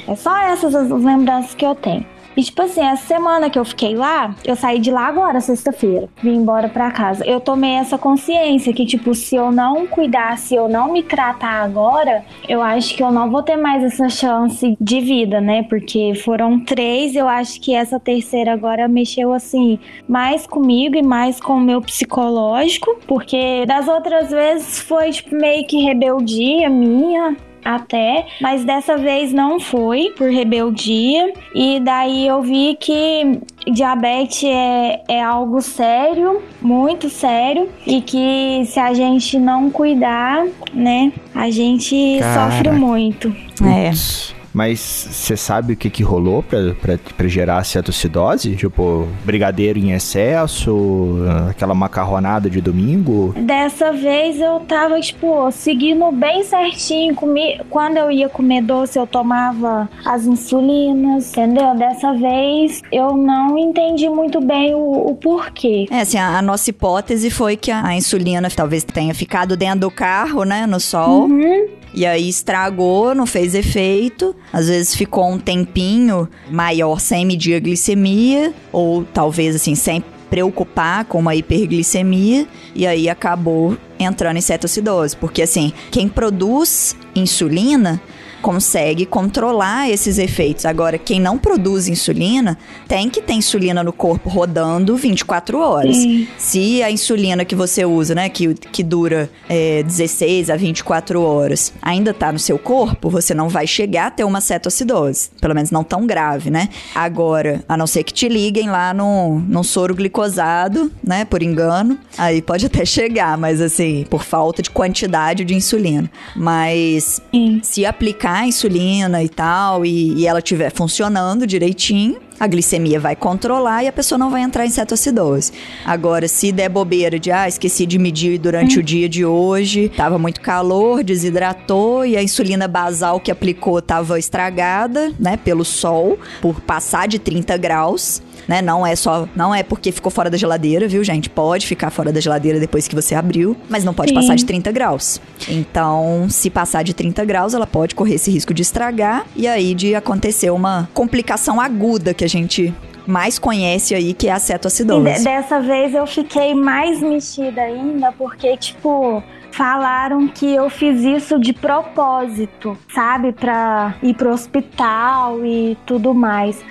É 0.07 0.15
só 0.15 0.35
essas 0.37 0.73
as 0.73 0.89
lembranças 0.89 1.53
que 1.53 1.65
eu 1.65 1.75
tenho. 1.75 2.05
E 2.37 2.43
tipo 2.43 2.61
assim, 2.61 2.81
essa 2.81 3.07
semana 3.07 3.49
que 3.49 3.57
eu 3.57 3.65
fiquei 3.65 3.95
lá, 3.95 4.35
eu 4.45 4.55
saí 4.55 4.77
de 4.77 4.91
lá 4.91 5.07
agora, 5.07 5.41
sexta-feira. 5.41 6.07
Vim 6.21 6.35
embora 6.35 6.69
pra 6.69 6.91
casa. 6.91 7.25
Eu 7.25 7.39
tomei 7.39 7.71
essa 7.71 7.97
consciência 7.97 8.71
que, 8.71 8.85
tipo, 8.85 9.15
se 9.15 9.35
eu 9.35 9.51
não 9.51 9.87
cuidar, 9.87 10.37
se 10.37 10.53
eu 10.53 10.69
não 10.69 10.93
me 10.93 11.01
tratar 11.01 11.63
agora, 11.63 12.23
eu 12.47 12.61
acho 12.61 12.95
que 12.95 13.01
eu 13.01 13.11
não 13.11 13.31
vou 13.31 13.41
ter 13.41 13.55
mais 13.55 13.83
essa 13.83 14.07
chance 14.07 14.77
de 14.79 15.01
vida, 15.01 15.41
né? 15.41 15.63
Porque 15.63 16.13
foram 16.23 16.59
três, 16.59 17.15
eu 17.15 17.27
acho 17.27 17.59
que 17.59 17.73
essa 17.73 17.99
terceira 17.99 18.53
agora 18.53 18.87
mexeu 18.87 19.33
assim, 19.33 19.79
mais 20.07 20.45
comigo 20.45 20.95
e 20.95 21.01
mais 21.01 21.39
com 21.39 21.53
o 21.53 21.61
meu 21.61 21.81
psicológico. 21.81 22.99
Porque 23.07 23.65
das 23.65 23.87
outras 23.87 24.29
vezes 24.29 24.79
foi, 24.79 25.09
tipo, 25.09 25.35
meio 25.35 25.65
que 25.65 25.83
rebeldia 25.83 26.69
minha, 26.69 27.35
até, 27.63 28.25
mas 28.41 28.63
dessa 28.63 28.97
vez 28.97 29.33
não 29.33 29.59
foi 29.59 30.13
por 30.17 30.29
rebeldia. 30.29 31.33
E 31.53 31.79
daí 31.79 32.27
eu 32.27 32.41
vi 32.41 32.77
que 32.79 33.39
diabetes 33.71 34.43
é, 34.43 35.03
é 35.07 35.21
algo 35.21 35.61
sério, 35.61 36.41
muito 36.61 37.09
sério, 37.09 37.69
e 37.85 38.01
que 38.01 38.63
se 38.65 38.79
a 38.79 38.93
gente 38.93 39.37
não 39.39 39.69
cuidar, 39.69 40.45
né, 40.73 41.11
a 41.33 41.49
gente 41.49 42.17
Caraca. 42.19 42.51
sofre 42.51 42.71
muito. 42.71 43.35
É. 43.63 44.36
Mas 44.57 44.79
você 44.79 45.37
sabe 45.37 45.73
o 45.73 45.77
que 45.77 45.87
que 45.87 46.01
rolou 46.01 46.41
pra, 46.41 46.73
pra, 46.81 46.97
pra 47.15 47.27
gerar 47.27 47.63
cetoacidose? 47.63 48.55
Tipo, 48.55 49.07
brigadeiro 49.23 49.77
em 49.77 49.91
excesso, 49.91 51.17
aquela 51.47 51.75
macarronada 51.75 52.49
de 52.49 52.59
domingo? 52.59 53.35
Dessa 53.37 53.91
vez 53.91 54.41
eu 54.41 54.59
tava, 54.61 54.99
tipo, 54.99 55.51
seguindo 55.51 56.11
bem 56.11 56.43
certinho. 56.43 57.13
Comi... 57.13 57.61
Quando 57.69 57.97
eu 57.97 58.09
ia 58.09 58.27
comer 58.29 58.63
doce, 58.63 58.97
eu 58.97 59.05
tomava 59.05 59.87
as 60.03 60.25
insulinas, 60.25 61.29
entendeu? 61.29 61.75
Dessa 61.75 62.13
vez 62.13 62.81
eu 62.91 63.15
não 63.15 63.59
entendi 63.59 64.09
muito 64.09 64.41
bem 64.41 64.73
o, 64.73 65.11
o 65.11 65.15
porquê. 65.15 65.85
É, 65.91 66.01
assim, 66.01 66.17
a, 66.17 66.39
a 66.39 66.41
nossa 66.41 66.71
hipótese 66.71 67.29
foi 67.29 67.55
que 67.55 67.69
a, 67.69 67.85
a 67.85 67.95
insulina 67.95 68.49
talvez 68.49 68.83
tenha 68.83 69.13
ficado 69.13 69.55
dentro 69.55 69.81
do 69.81 69.91
carro, 69.91 70.43
né, 70.43 70.65
no 70.65 70.79
sol. 70.79 71.27
Uhum. 71.27 71.77
E 71.93 72.05
aí 72.05 72.29
estragou, 72.29 73.15
não 73.15 73.25
fez 73.25 73.55
efeito. 73.55 74.35
Às 74.51 74.67
vezes 74.67 74.95
ficou 74.95 75.29
um 75.29 75.39
tempinho 75.39 76.27
maior 76.49 76.99
sem 76.99 77.25
medir 77.25 77.55
a 77.55 77.59
glicemia, 77.59 78.53
ou 78.71 79.03
talvez 79.03 79.55
assim, 79.55 79.75
sem 79.75 80.03
preocupar 80.29 81.05
com 81.05 81.19
uma 81.19 81.35
hiperglicemia, 81.35 82.47
e 82.75 82.85
aí 82.85 83.09
acabou 83.09 83.77
entrando 83.99 84.37
em 84.37 84.41
cetoacidose. 84.41 85.15
Porque 85.15 85.41
assim, 85.41 85.71
quem 85.91 86.07
produz 86.07 86.95
insulina 87.15 88.01
consegue 88.41 89.05
controlar 89.05 89.89
esses 89.89 90.17
efeitos. 90.17 90.65
Agora, 90.65 90.97
quem 90.97 91.19
não 91.19 91.37
produz 91.37 91.87
insulina 91.87 92.57
tem 92.87 93.09
que 93.09 93.21
ter 93.21 93.33
insulina 93.33 93.83
no 93.83 93.93
corpo 93.93 94.29
rodando 94.29 94.95
24 94.95 95.59
horas. 95.59 95.97
Sim. 95.97 96.27
Se 96.37 96.83
a 96.83 96.91
insulina 96.91 97.43
que 97.43 97.55
você 97.55 97.85
usa, 97.85 98.15
né, 98.15 98.29
que, 98.29 98.53
que 98.53 98.83
dura 98.83 99.29
é, 99.49 99.83
16 99.83 100.49
a 100.49 100.55
24 100.55 101.21
horas, 101.21 101.73
ainda 101.81 102.13
tá 102.13 102.31
no 102.31 102.39
seu 102.39 102.57
corpo, 102.59 103.09
você 103.09 103.33
não 103.33 103.49
vai 103.49 103.65
chegar 103.65 104.07
a 104.07 104.11
ter 104.11 104.23
uma 104.23 104.41
cetoacidose. 104.41 105.29
Pelo 105.41 105.55
menos 105.55 105.71
não 105.71 105.83
tão 105.83 106.05
grave, 106.05 106.49
né? 106.49 106.69
Agora, 106.93 107.63
a 107.67 107.75
não 107.75 107.87
ser 107.87 108.03
que 108.03 108.13
te 108.13 108.27
liguem 108.27 108.69
lá 108.69 108.93
no, 108.93 109.39
num 109.47 109.63
soro 109.63 109.95
glicosado, 109.95 110.91
né, 111.05 111.25
por 111.25 111.41
engano, 111.41 111.97
aí 112.17 112.41
pode 112.41 112.65
até 112.65 112.85
chegar, 112.85 113.37
mas 113.37 113.61
assim, 113.61 114.05
por 114.09 114.23
falta 114.23 114.61
de 114.61 114.69
quantidade 114.69 115.43
de 115.43 115.55
insulina. 115.55 116.09
Mas 116.35 117.21
Sim. 117.31 117.59
se 117.63 117.85
aplicar 117.85 118.26
a 118.27 118.45
insulina 118.45 119.23
e 119.23 119.29
tal, 119.29 119.85
e, 119.85 120.13
e 120.19 120.27
ela 120.27 120.39
estiver 120.39 120.71
funcionando 120.71 121.47
direitinho, 121.47 122.19
a 122.39 122.47
glicemia 122.47 122.99
vai 122.99 123.15
controlar 123.15 123.83
e 123.83 123.87
a 123.87 123.91
pessoa 123.91 124.17
não 124.17 124.29
vai 124.29 124.41
entrar 124.41 124.65
em 124.65 124.69
cetoacidose. 124.69 125.51
Agora, 125.85 126.27
se 126.27 126.51
der 126.51 126.69
bobeira 126.69 127.19
de, 127.19 127.31
ah, 127.31 127.47
esqueci 127.47 127.85
de 127.85 127.97
medir 127.97 128.37
durante 128.37 128.79
o 128.79 128.83
dia 128.83 129.09
de 129.09 129.25
hoje, 129.25 129.89
tava 129.89 130.17
muito 130.17 130.41
calor, 130.41 131.03
desidratou 131.03 132.05
e 132.05 132.15
a 132.15 132.23
insulina 132.23 132.67
basal 132.67 133.19
que 133.19 133.31
aplicou 133.31 133.81
tava 133.81 134.19
estragada, 134.19 135.11
né, 135.19 135.37
pelo 135.37 135.65
sol, 135.65 136.19
por 136.41 136.61
passar 136.61 137.07
de 137.07 137.19
30 137.19 137.57
graus. 137.57 138.21
Né? 138.47 138.61
Não 138.61 138.87
é 138.87 138.95
só, 138.95 139.27
não 139.35 139.53
é 139.53 139.61
porque 139.61 139.91
ficou 139.91 140.09
fora 140.09 140.29
da 140.29 140.37
geladeira, 140.37 140.87
viu, 140.87 141.03
gente? 141.03 141.29
Pode 141.29 141.67
ficar 141.67 141.89
fora 141.89 142.13
da 142.13 142.21
geladeira 142.21 142.59
depois 142.59 142.87
que 142.87 142.95
você 142.95 143.13
abriu, 143.13 143.57
mas 143.67 143.83
não 143.83 143.93
pode 143.93 144.09
Sim. 144.09 144.15
passar 144.15 144.35
de 144.35 144.45
30 144.45 144.71
graus. 144.71 145.19
Então, 145.49 146.27
se 146.29 146.49
passar 146.49 146.83
de 146.83 146.93
30 146.93 147.25
graus, 147.25 147.53
ela 147.53 147.67
pode 147.67 147.93
correr 147.93 148.15
esse 148.15 148.31
risco 148.31 148.53
de 148.53 148.61
estragar 148.61 149.25
e 149.35 149.47
aí 149.47 149.75
de 149.75 149.95
acontecer 149.95 150.49
uma 150.49 150.87
complicação 150.93 151.59
aguda 151.59 152.13
que 152.13 152.23
a 152.23 152.26
gente 152.27 152.73
mais 153.05 153.39
conhece 153.39 153.95
aí, 153.95 154.13
que 154.13 154.27
é 154.27 154.31
a 154.33 154.37
E 154.37 154.39
cetoacidose. 154.39 155.23
dessa 155.23 155.59
vez 155.59 155.93
eu 155.93 156.05
fiquei 156.05 156.53
mais 156.53 157.01
mexida 157.01 157.61
ainda, 157.61 158.11
porque, 158.11 158.57
tipo, 158.57 159.23
falaram 159.51 160.27
que 160.27 160.53
eu 160.53 160.69
fiz 160.69 161.01
isso 161.01 161.39
de 161.39 161.53
propósito, 161.53 162.77
sabe? 162.93 163.31
Pra 163.31 163.95
ir 164.03 164.13
pro 164.13 164.31
hospital 164.31 165.43
e 165.45 165.77
tudo 165.85 166.13
mais. 166.13 166.63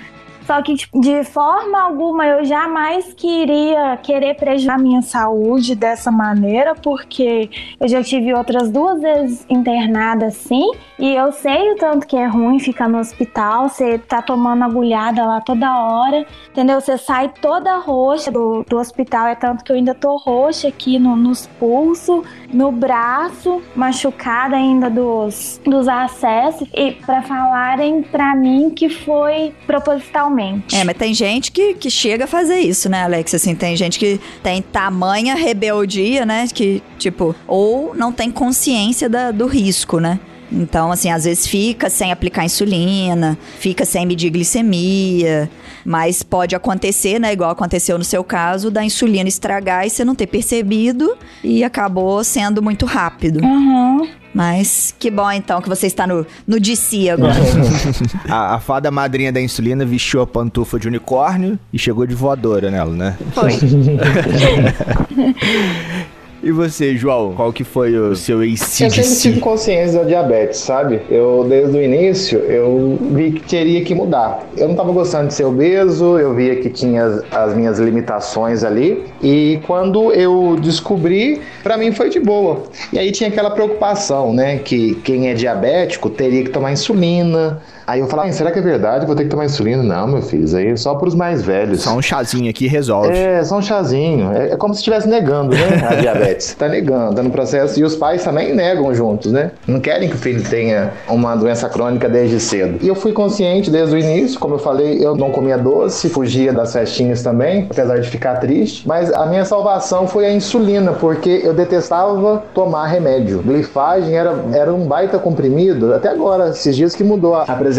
Só 0.47 0.61
que, 0.61 0.75
tipo, 0.75 1.01
de 1.01 1.25
forma 1.25 1.77
alguma, 1.77 2.25
eu 2.25 2.45
jamais 2.45 3.13
queria 3.13 3.97
querer 3.97 4.33
prejudicar 4.35 4.79
minha 4.79 5.01
saúde 5.01 5.75
dessa 5.75 6.09
maneira, 6.09 6.73
porque 6.73 7.49
eu 7.77 7.87
já 7.89 8.01
tive 8.01 8.33
outras 8.33 8.71
duas 8.71 9.01
vezes 9.01 9.45
internada 9.49 10.27
assim, 10.27 10.71
e 10.97 11.13
eu 11.13 11.33
sei 11.33 11.73
o 11.73 11.75
tanto 11.75 12.07
que 12.07 12.15
é 12.15 12.25
ruim 12.25 12.59
ficar 12.59 12.87
no 12.87 12.97
hospital, 12.97 13.67
você 13.67 13.99
tá 13.99 14.21
tomando 14.21 14.63
agulhada 14.63 15.25
lá 15.25 15.41
toda 15.41 15.81
hora, 15.81 16.25
entendeu? 16.49 16.79
Você 16.79 16.97
sai 16.97 17.29
toda 17.41 17.79
roxa 17.79 18.31
do, 18.31 18.63
do 18.63 18.77
hospital, 18.77 19.27
é 19.27 19.35
tanto 19.35 19.65
que 19.65 19.71
eu 19.73 19.75
ainda 19.75 19.93
tô 19.93 20.15
roxa 20.15 20.69
aqui 20.69 20.97
no, 20.97 21.17
nos 21.17 21.45
pulsos, 21.59 22.25
no 22.53 22.71
braço, 22.71 23.61
machucada 23.75 24.55
ainda 24.55 24.89
dos, 24.89 25.59
dos 25.65 25.89
acessos, 25.89 26.69
e 26.73 26.93
para 26.93 27.21
falarem 27.21 28.01
para 28.01 28.33
mim 28.33 28.69
que 28.69 28.87
foi 28.87 29.53
propositalmente. 29.65 30.36
É, 30.73 30.83
mas 30.83 30.97
tem 30.97 31.13
gente 31.13 31.51
que, 31.51 31.73
que 31.73 31.89
chega 31.89 32.25
a 32.25 32.27
fazer 32.27 32.59
isso, 32.59 32.89
né, 32.89 33.03
Alex? 33.03 33.33
Assim, 33.33 33.55
tem 33.55 33.75
gente 33.75 33.97
que 33.99 34.19
tem 34.43 34.61
tamanha 34.61 35.35
rebeldia, 35.35 36.25
né? 36.25 36.47
Que, 36.53 36.81
tipo, 36.97 37.35
ou 37.47 37.95
não 37.95 38.11
tem 38.11 38.31
consciência 38.31 39.09
da, 39.09 39.31
do 39.31 39.47
risco, 39.47 39.99
né? 39.99 40.19
Então, 40.51 40.91
assim, 40.91 41.11
às 41.11 41.25
vezes 41.25 41.45
fica 41.45 41.89
sem 41.89 42.11
aplicar 42.11 42.45
insulina, 42.45 43.37
fica 43.59 43.83
sem 43.83 44.05
medir 44.05 44.29
glicemia, 44.29 45.49
mas 45.83 46.23
pode 46.23 46.55
acontecer, 46.55 47.19
né, 47.19 47.33
igual 47.33 47.49
aconteceu 47.49 47.97
no 47.97 48.03
seu 48.03 48.23
caso, 48.23 48.71
da 48.71 48.83
insulina 48.83 49.27
estragar 49.27 49.85
e 49.85 49.89
você 49.89 50.05
não 50.05 50.15
ter 50.15 50.27
percebido 50.27 51.17
e 51.43 51.63
acabou 51.63 52.23
sendo 52.23 52.61
muito 52.61 52.85
rápido. 52.85 53.43
Uhum. 53.43 54.07
Mas 54.33 54.93
que 54.99 55.09
bom 55.09 55.31
então 55.31 55.61
que 55.61 55.69
você 55.69 55.87
está 55.87 56.05
no, 56.05 56.25
no 56.45 56.59
DC 56.59 57.09
agora. 57.09 57.35
a, 58.29 58.55
a 58.55 58.59
fada 58.59 58.91
madrinha 58.91 59.31
da 59.31 59.41
insulina 59.41 59.85
vestiu 59.85 60.21
a 60.21 60.27
pantufa 60.27 60.79
de 60.79 60.87
unicórnio 60.87 61.57
e 61.71 61.79
chegou 61.79 62.05
de 62.05 62.13
voadora 62.13 62.69
nela, 62.69 62.93
né? 62.93 63.17
Foi. 63.33 63.53
E 66.41 66.51
você, 66.51 66.95
João, 66.95 67.33
qual 67.33 67.51
que 67.51 67.63
foi 67.63 67.97
o 67.97 68.15
seu 68.15 68.43
Eu 68.43 68.55
sempre 68.55 69.01
tive 69.01 69.07
ACDC? 69.07 69.39
consciência 69.39 69.99
da 69.99 70.05
diabetes, 70.05 70.59
sabe? 70.59 71.01
Eu, 71.09 71.45
desde 71.49 71.75
o 71.75 71.81
início, 71.81 72.39
eu 72.39 72.97
vi 73.11 73.31
que 73.31 73.41
teria 73.41 73.83
que 73.83 73.95
mudar. 73.95 74.47
Eu 74.55 74.67
não 74.67 74.75
tava 74.75 74.91
gostando 74.91 75.27
de 75.29 75.33
ser 75.33 75.45
obeso, 75.45 76.17
eu 76.19 76.35
via 76.35 76.55
que 76.57 76.69
tinha 76.69 77.03
as, 77.03 77.23
as 77.31 77.55
minhas 77.55 77.79
limitações 77.79 78.63
ali. 78.63 79.03
E 79.21 79.59
quando 79.65 80.13
eu 80.13 80.55
descobri, 80.61 81.41
pra 81.63 81.75
mim 81.75 81.91
foi 81.91 82.09
de 82.09 82.19
boa. 82.19 82.63
E 82.93 82.99
aí 82.99 83.11
tinha 83.11 83.29
aquela 83.29 83.49
preocupação, 83.49 84.31
né? 84.31 84.59
Que 84.59 84.95
quem 85.03 85.29
é 85.29 85.33
diabético 85.33 86.09
teria 86.09 86.43
que 86.43 86.49
tomar 86.51 86.71
insulina. 86.71 87.61
Aí 87.87 88.01
eu 88.01 88.07
falava, 88.07 88.27
"Ah, 88.27 88.31
será 88.33 88.51
que 88.51 88.59
é 88.59 88.61
verdade? 88.61 89.05
Vou 89.05 89.15
ter 89.15 89.23
que 89.23 89.29
tomar 89.29 89.45
insulina? 89.45 89.81
Não, 89.81 90.05
meu 90.07 90.21
filho, 90.21 90.43
isso 90.43 90.57
aí 90.57 90.67
é 90.67 90.75
só 90.75 90.93
pros 90.95 91.15
mais 91.15 91.41
velhos. 91.41 91.83
Só 91.83 91.91
um 91.95 92.01
chazinho 92.01 92.49
aqui 92.49 92.67
resolve. 92.67 93.17
É, 93.17 93.41
só 93.45 93.57
um 93.57 93.61
chazinho. 93.61 94.29
É, 94.33 94.49
é 94.51 94.57
como 94.57 94.73
se 94.73 94.79
estivesse 94.81 95.07
negando, 95.07 95.55
né? 95.55 95.87
A 95.89 95.95
diabetes. 95.95 96.53
Tá 96.53 96.67
negando, 96.67 97.15
tá 97.15 97.23
no 97.23 97.29
processo. 97.29 97.79
E 97.79 97.85
os 97.85 97.95
pais 97.95 98.25
também 98.25 98.53
negam 98.53 98.93
juntos, 98.93 99.31
né? 99.31 99.51
Não 99.65 99.79
querem 99.79 100.09
que 100.09 100.15
o 100.15 100.17
filho 100.17 100.43
tenha 100.43 100.91
uma 101.07 101.33
doença 101.35 101.69
crônica 101.69 102.09
desde 102.09 102.41
cedo. 102.41 102.77
E 102.81 102.89
eu 102.89 102.95
fui 102.95 103.13
consciente 103.13 103.71
desde 103.71 103.95
o 103.95 103.97
início, 103.97 104.37
como 104.37 104.55
eu 104.55 104.59
falei, 104.59 104.97
eu 105.01 105.15
não 105.15 105.31
comia 105.31 105.57
doce, 105.57 106.09
fugia 106.09 106.51
das 106.51 106.73
festinhas 106.73 107.23
também, 107.23 107.67
apesar 107.71 107.99
de 107.99 108.09
ficar 108.09 108.35
triste. 108.35 108.85
Mas 108.85 109.13
a 109.13 109.25
minha 109.27 109.45
salvação 109.45 110.05
foi 110.09 110.25
a 110.25 110.33
insulina, 110.33 110.91
porque 110.91 111.39
eu 111.41 111.53
detestava 111.53 112.43
tomar 112.53 112.87
remédio. 112.87 113.41
Glifagem 113.41 114.13
era, 114.13 114.35
era 114.51 114.73
um 114.73 114.85
baita 114.85 115.17
comprimido, 115.17 115.93
até 115.93 116.09
agora, 116.09 116.49
esses 116.49 116.75
dias 116.75 116.93
que 116.93 117.01
mudou 117.01 117.33
a 117.33 117.43
apresentação 117.43 117.76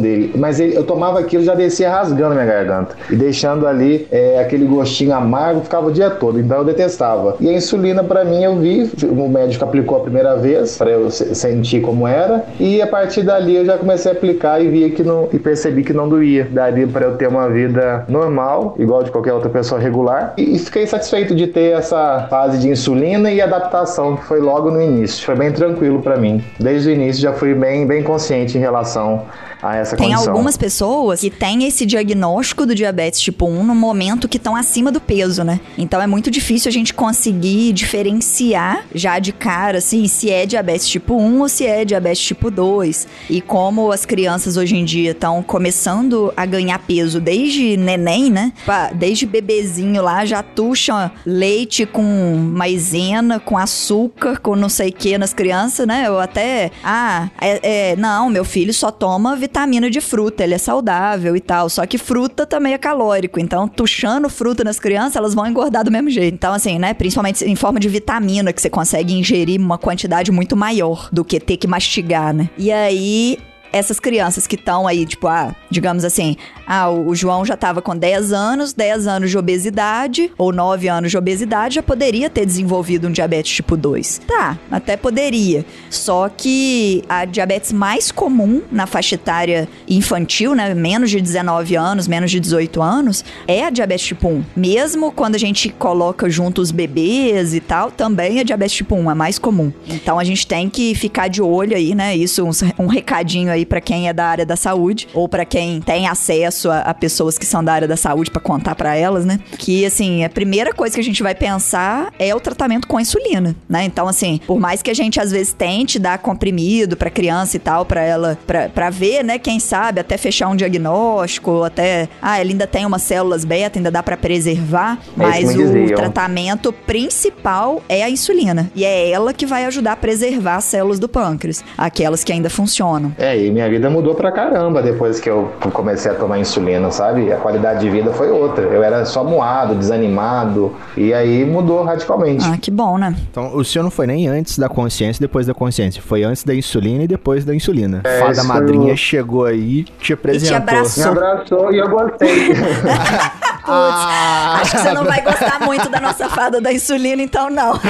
dele. 0.00 0.32
Mas 0.36 0.58
ele- 0.60 0.76
eu 0.76 0.82
tomava 0.84 1.18
aquilo 1.20 1.44
já 1.44 1.54
descia 1.54 1.90
rasgando 1.90 2.34
minha 2.34 2.46
garganta. 2.46 2.94
E 3.10 3.14
deixando 3.16 3.66
ali 3.66 4.06
é, 4.10 4.38
aquele 4.40 4.66
gostinho 4.66 5.14
amargo, 5.14 5.60
ficava 5.62 5.86
o 5.86 5.92
dia 5.92 6.10
todo. 6.10 6.38
Então 6.40 6.58
eu 6.58 6.64
detestava. 6.64 7.36
E 7.40 7.48
a 7.48 7.52
insulina, 7.52 8.02
pra 8.02 8.24
mim, 8.24 8.42
eu 8.42 8.56
vi, 8.56 8.90
o 9.04 9.28
médico 9.28 9.64
aplicou 9.64 9.98
a 9.98 10.00
primeira 10.00 10.36
vez, 10.36 10.76
pra 10.76 10.90
eu 10.90 11.10
se- 11.10 11.34
sentir 11.34 11.80
como 11.80 12.06
era. 12.06 12.44
E 12.58 12.80
a 12.82 12.86
partir 12.86 13.22
dali 13.22 13.56
eu 13.56 13.64
já 13.64 13.78
comecei 13.78 14.10
a 14.10 14.14
aplicar 14.14 14.60
e 14.60 14.68
vi 14.68 14.90
que 14.90 15.02
não, 15.02 15.28
e 15.32 15.38
percebi 15.38 15.82
que 15.82 15.92
não 15.92 16.08
doía. 16.08 16.48
Daria 16.50 16.86
pra 16.86 17.04
eu 17.06 17.16
ter 17.16 17.28
uma 17.28 17.48
vida 17.48 18.04
normal, 18.08 18.74
igual 18.78 19.02
de 19.02 19.10
qualquer 19.10 19.32
outra 19.32 19.48
pessoa 19.50 19.80
regular. 19.80 20.34
E, 20.36 20.56
e 20.56 20.58
fiquei 20.58 20.86
satisfeito 20.86 21.34
de 21.34 21.46
ter 21.46 21.72
essa 21.76 22.26
fase 22.28 22.58
de 22.58 22.68
insulina 22.68 23.30
e 23.30 23.40
adaptação, 23.40 24.16
que 24.16 24.24
foi 24.24 24.40
logo 24.40 24.70
no 24.70 24.80
início. 24.80 25.24
Foi 25.24 25.34
bem 25.34 25.52
tranquilo 25.52 26.00
pra 26.00 26.16
mim. 26.16 26.42
Desde 26.58 26.88
o 26.88 26.92
início 26.92 27.22
já 27.22 27.32
fui 27.32 27.54
bem, 27.54 27.86
bem 27.86 28.02
consciente 28.02 28.56
em 28.56 28.60
relação 28.60 29.22
a 29.62 29.76
essa 29.76 29.96
Tem 29.96 30.10
condição. 30.10 30.32
algumas 30.32 30.56
pessoas 30.56 31.20
que 31.20 31.30
têm 31.30 31.64
esse 31.64 31.86
diagnóstico 31.86 32.66
do 32.66 32.74
diabetes 32.74 33.20
tipo 33.20 33.46
1 33.46 33.64
no 33.64 33.74
momento 33.74 34.28
que 34.28 34.36
estão 34.36 34.54
acima 34.56 34.90
do 34.92 35.00
peso, 35.00 35.42
né? 35.44 35.60
Então 35.78 36.00
é 36.00 36.06
muito 36.06 36.30
difícil 36.30 36.68
a 36.68 36.72
gente 36.72 36.92
conseguir 36.92 37.72
diferenciar 37.72 38.84
já 38.94 39.18
de 39.18 39.32
cara, 39.32 39.78
assim, 39.78 40.06
se 40.08 40.30
é 40.30 40.46
diabetes 40.46 40.88
tipo 40.88 41.14
1 41.16 41.40
ou 41.40 41.48
se 41.48 41.66
é 41.66 41.84
diabetes 41.84 42.22
tipo 42.22 42.50
2. 42.50 43.06
E 43.30 43.40
como 43.40 43.92
as 43.92 44.04
crianças 44.04 44.56
hoje 44.56 44.76
em 44.76 44.84
dia 44.84 45.12
estão 45.12 45.42
começando 45.42 46.32
a 46.36 46.44
ganhar 46.44 46.78
peso 46.80 47.20
desde 47.20 47.76
neném, 47.76 48.30
né? 48.30 48.52
Desde 48.94 49.26
bebezinho 49.26 50.02
lá 50.02 50.24
já 50.24 50.42
tucham 50.42 51.10
leite 51.24 51.86
com 51.86 52.02
maisena, 52.36 53.40
com 53.40 53.56
açúcar, 53.56 54.38
com 54.40 54.54
não 54.54 54.68
sei 54.68 54.90
o 54.90 54.92
que 54.92 55.16
nas 55.18 55.32
crianças, 55.32 55.86
né? 55.86 56.04
Eu 56.06 56.18
até. 56.18 56.70
Ah, 56.82 57.28
é, 57.40 57.90
é, 57.90 57.96
não, 57.96 58.28
meu 58.28 58.44
filho 58.44 58.72
só 58.72 58.90
toma 58.90 59.36
vitamina 59.46 59.88
de 59.88 60.00
fruta, 60.00 60.42
ele 60.42 60.54
é 60.54 60.58
saudável 60.58 61.36
e 61.36 61.40
tal. 61.40 61.68
Só 61.68 61.86
que 61.86 61.96
fruta 61.96 62.44
também 62.44 62.74
é 62.74 62.78
calórico. 62.78 63.40
Então, 63.40 63.68
tuchando 63.68 64.28
fruta 64.28 64.62
nas 64.64 64.78
crianças, 64.78 65.16
elas 65.16 65.34
vão 65.34 65.46
engordar 65.46 65.84
do 65.84 65.90
mesmo 65.90 66.10
jeito. 66.10 66.34
Então, 66.34 66.52
assim, 66.52 66.78
né? 66.78 66.92
Principalmente 66.92 67.44
em 67.44 67.56
forma 67.56 67.80
de 67.80 67.88
vitamina, 67.88 68.52
que 68.52 68.60
você 68.60 68.68
consegue 68.68 69.14
ingerir 69.14 69.60
uma 69.60 69.78
quantidade 69.78 70.30
muito 70.30 70.56
maior 70.56 71.08
do 71.12 71.24
que 71.24 71.40
ter 71.40 71.56
que 71.56 71.66
mastigar, 71.66 72.34
né? 72.34 72.50
E 72.58 72.70
aí. 72.70 73.38
Essas 73.72 74.00
crianças 74.00 74.46
que 74.46 74.54
estão 74.54 74.86
aí, 74.86 75.04
tipo, 75.04 75.26
ah, 75.26 75.54
digamos 75.68 76.02
assim, 76.02 76.36
ah, 76.66 76.90
o 76.90 77.14
João 77.14 77.44
já 77.44 77.56
tava 77.56 77.80
com 77.80 77.96
10 77.96 78.32
anos, 78.32 78.72
10 78.72 79.06
anos 79.06 79.30
de 79.30 79.38
obesidade, 79.38 80.32
ou 80.36 80.52
9 80.52 80.88
anos 80.88 81.10
de 81.10 81.16
obesidade, 81.16 81.76
já 81.76 81.82
poderia 81.82 82.28
ter 82.28 82.44
desenvolvido 82.44 83.06
um 83.06 83.12
diabetes 83.12 83.54
tipo 83.54 83.76
2. 83.76 84.22
Tá, 84.26 84.58
até 84.70 84.96
poderia. 84.96 85.64
Só 85.88 86.28
que 86.28 87.04
a 87.08 87.24
diabetes 87.24 87.72
mais 87.72 88.10
comum 88.10 88.62
na 88.70 88.86
faixa 88.86 89.14
etária 89.14 89.68
infantil, 89.88 90.54
né, 90.54 90.74
menos 90.74 91.10
de 91.10 91.20
19 91.20 91.76
anos, 91.76 92.08
menos 92.08 92.30
de 92.30 92.40
18 92.40 92.82
anos, 92.82 93.24
é 93.46 93.64
a 93.64 93.70
diabetes 93.70 94.06
tipo 94.06 94.28
1. 94.28 94.44
Mesmo 94.56 95.12
quando 95.12 95.36
a 95.36 95.38
gente 95.38 95.68
coloca 95.68 96.28
junto 96.28 96.60
os 96.60 96.72
bebês 96.72 97.54
e 97.54 97.60
tal, 97.60 97.90
também 97.90 98.40
é 98.40 98.44
diabetes 98.44 98.76
tipo 98.76 98.96
1, 98.96 99.10
é 99.10 99.14
mais 99.14 99.38
comum. 99.38 99.72
Então 99.86 100.18
a 100.18 100.24
gente 100.24 100.46
tem 100.46 100.68
que 100.68 100.94
ficar 100.94 101.28
de 101.28 101.40
olho 101.40 101.76
aí, 101.76 101.94
né? 101.94 102.16
Isso, 102.16 102.44
um, 102.44 102.50
um 102.82 102.86
recadinho 102.86 103.52
aí 103.52 103.64
pra 103.64 103.80
quem 103.80 104.08
é 104.08 104.12
da 104.12 104.26
área 104.26 104.46
da 104.46 104.56
saúde, 104.56 105.06
ou 105.14 105.28
pra 105.28 105.44
quem 105.44 105.80
tem 105.80 106.08
acesso 106.08 106.55
a, 106.64 106.80
a 106.80 106.94
pessoas 106.94 107.38
que 107.38 107.44
são 107.46 107.62
da 107.62 107.72
área 107.72 107.88
da 107.88 107.96
saúde 107.96 108.30
pra 108.30 108.40
contar 108.40 108.74
pra 108.74 108.94
elas, 108.96 109.24
né? 109.24 109.38
Que 109.58 109.84
assim, 109.84 110.24
a 110.24 110.30
primeira 110.30 110.72
coisa 110.72 110.94
que 110.94 111.00
a 111.00 111.04
gente 111.04 111.22
vai 111.22 111.34
pensar 111.34 112.12
é 112.18 112.34
o 112.34 112.40
tratamento 112.40 112.86
com 112.86 112.98
insulina, 113.00 113.54
né? 113.68 113.84
Então, 113.84 114.08
assim, 114.08 114.40
por 114.46 114.58
mais 114.58 114.82
que 114.82 114.90
a 114.90 114.94
gente 114.94 115.20
às 115.20 115.30
vezes 115.30 115.52
tente 115.52 115.98
dar 115.98 116.18
comprimido 116.18 116.96
pra 116.96 117.10
criança 117.10 117.56
e 117.56 117.60
tal, 117.60 117.84
pra 117.84 118.02
ela, 118.02 118.38
pra, 118.46 118.68
pra 118.68 118.90
ver, 118.90 119.22
né? 119.24 119.38
Quem 119.38 119.58
sabe, 119.60 120.00
até 120.00 120.16
fechar 120.16 120.48
um 120.48 120.56
diagnóstico, 120.56 121.62
até, 121.62 122.08
ah, 122.20 122.38
ela 122.40 122.50
ainda 122.50 122.66
tem 122.66 122.84
umas 122.86 123.02
células 123.02 123.44
beta, 123.44 123.78
ainda 123.78 123.90
dá 123.90 124.02
pra 124.02 124.16
preservar, 124.16 124.98
É 125.18 125.22
mas 125.22 125.50
o 125.50 125.58
diziam. 125.58 125.96
tratamento 125.96 126.72
principal 126.72 127.82
é 127.88 128.02
a 128.02 128.10
insulina. 128.10 128.70
E 128.74 128.84
é 128.84 129.10
ela 129.10 129.32
que 129.32 129.46
vai 129.46 129.64
ajudar 129.64 129.92
a 129.92 129.96
preservar 129.96 130.56
as 130.56 130.64
células 130.64 130.98
do 130.98 131.08
pâncreas, 131.08 131.64
aquelas 131.78 132.24
que 132.24 132.32
ainda 132.32 132.50
funcionam. 132.50 133.12
É, 133.18 133.38
e 133.38 133.50
minha 133.50 133.68
vida 133.68 133.88
mudou 133.88 134.14
pra 134.14 134.32
caramba 134.32 134.82
depois 134.82 135.20
que 135.20 135.30
eu 135.30 135.52
comecei 135.72 136.10
a 136.10 136.14
tomar 136.14 136.38
insulina, 136.38 136.45
sabe? 136.90 137.32
A 137.32 137.36
qualidade 137.36 137.80
de 137.80 137.90
vida 137.90 138.12
foi 138.12 138.30
outra. 138.30 138.64
Eu 138.64 138.82
era 138.82 139.04
só 139.04 139.22
moado, 139.24 139.74
desanimado, 139.74 140.72
e 140.96 141.12
aí 141.12 141.44
mudou 141.44 141.82
radicalmente. 141.82 142.44
Ah, 142.46 142.56
que 142.56 142.70
bom, 142.70 142.98
né? 142.98 143.14
Então, 143.30 143.54
o 143.56 143.64
seu 143.64 143.82
não 143.82 143.90
foi 143.90 144.06
nem 144.06 144.28
antes 144.28 144.58
da 144.58 144.68
consciência 144.68 145.20
e 145.20 145.26
depois 145.26 145.46
da 145.46 145.54
consciência. 145.54 146.02
Foi 146.02 146.22
antes 146.22 146.44
da 146.44 146.54
insulina 146.54 147.04
e 147.04 147.08
depois 147.08 147.44
da 147.44 147.54
insulina. 147.54 148.00
É, 148.04 148.20
Fada 148.20 148.44
madrinha 148.44 148.96
chegou 148.96 149.44
aí 149.44 149.80
e 149.80 149.84
te 149.84 150.12
apresentou. 150.12 150.56
abraçou. 150.56 151.12
Me 151.12 151.18
abraçou 151.18 151.72
e 151.72 151.78
eu 151.78 151.88
gostei. 151.88 152.52
Ah, 153.68 154.58
Acho 154.60 154.72
que 154.72 154.78
você 154.78 154.92
não 154.92 155.04
vai 155.04 155.20
gostar 155.22 155.60
muito 155.60 155.88
da 155.88 156.00
nossa 156.00 156.28
fada 156.28 156.60
da 156.60 156.72
insulina, 156.72 157.22
então 157.22 157.50
não. 157.50 157.78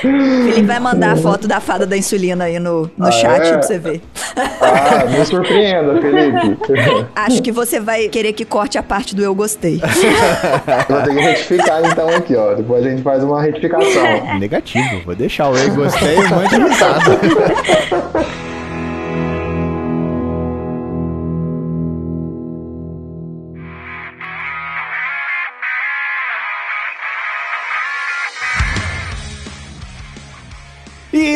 Felipe 0.00 0.62
vai 0.62 0.78
mandar 0.80 1.12
a 1.12 1.16
foto 1.16 1.46
da 1.48 1.60
fada 1.60 1.86
da 1.86 1.96
insulina 1.96 2.44
aí 2.44 2.58
no, 2.58 2.90
no 2.96 3.06
Ah, 3.06 3.10
chat 3.12 3.46
é? 3.46 3.52
pra 3.52 3.62
você 3.62 3.78
ver. 3.78 4.02
ah, 4.36 5.04
me 5.06 5.24
surpreenda, 5.24 6.00
Felipe. 6.00 6.58
Acho 7.16 7.42
que 7.42 7.50
você 7.52 7.80
vai 7.80 8.08
querer 8.08 8.32
que 8.32 8.44
corte 8.44 8.78
a 8.78 8.82
parte 8.82 9.14
do 9.14 9.22
eu 9.22 9.34
gostei. 9.34 9.80
Vou 10.88 11.02
ter 11.02 11.14
que 11.14 11.20
retificar 11.20 11.84
então 11.84 12.08
aqui, 12.08 12.36
ó. 12.36 12.54
Depois 12.54 12.84
a 12.84 12.90
gente 12.90 13.02
faz 13.02 13.22
uma 13.24 13.40
retificação. 13.42 14.38
Negativo, 14.38 15.00
vou 15.04 15.14
deixar 15.14 15.48
o 15.50 15.56
eu 15.56 15.74
gostei 15.74 16.18
um 16.18 16.28
monte 16.28 16.50
de 16.50 16.62
risada. 16.62 17.20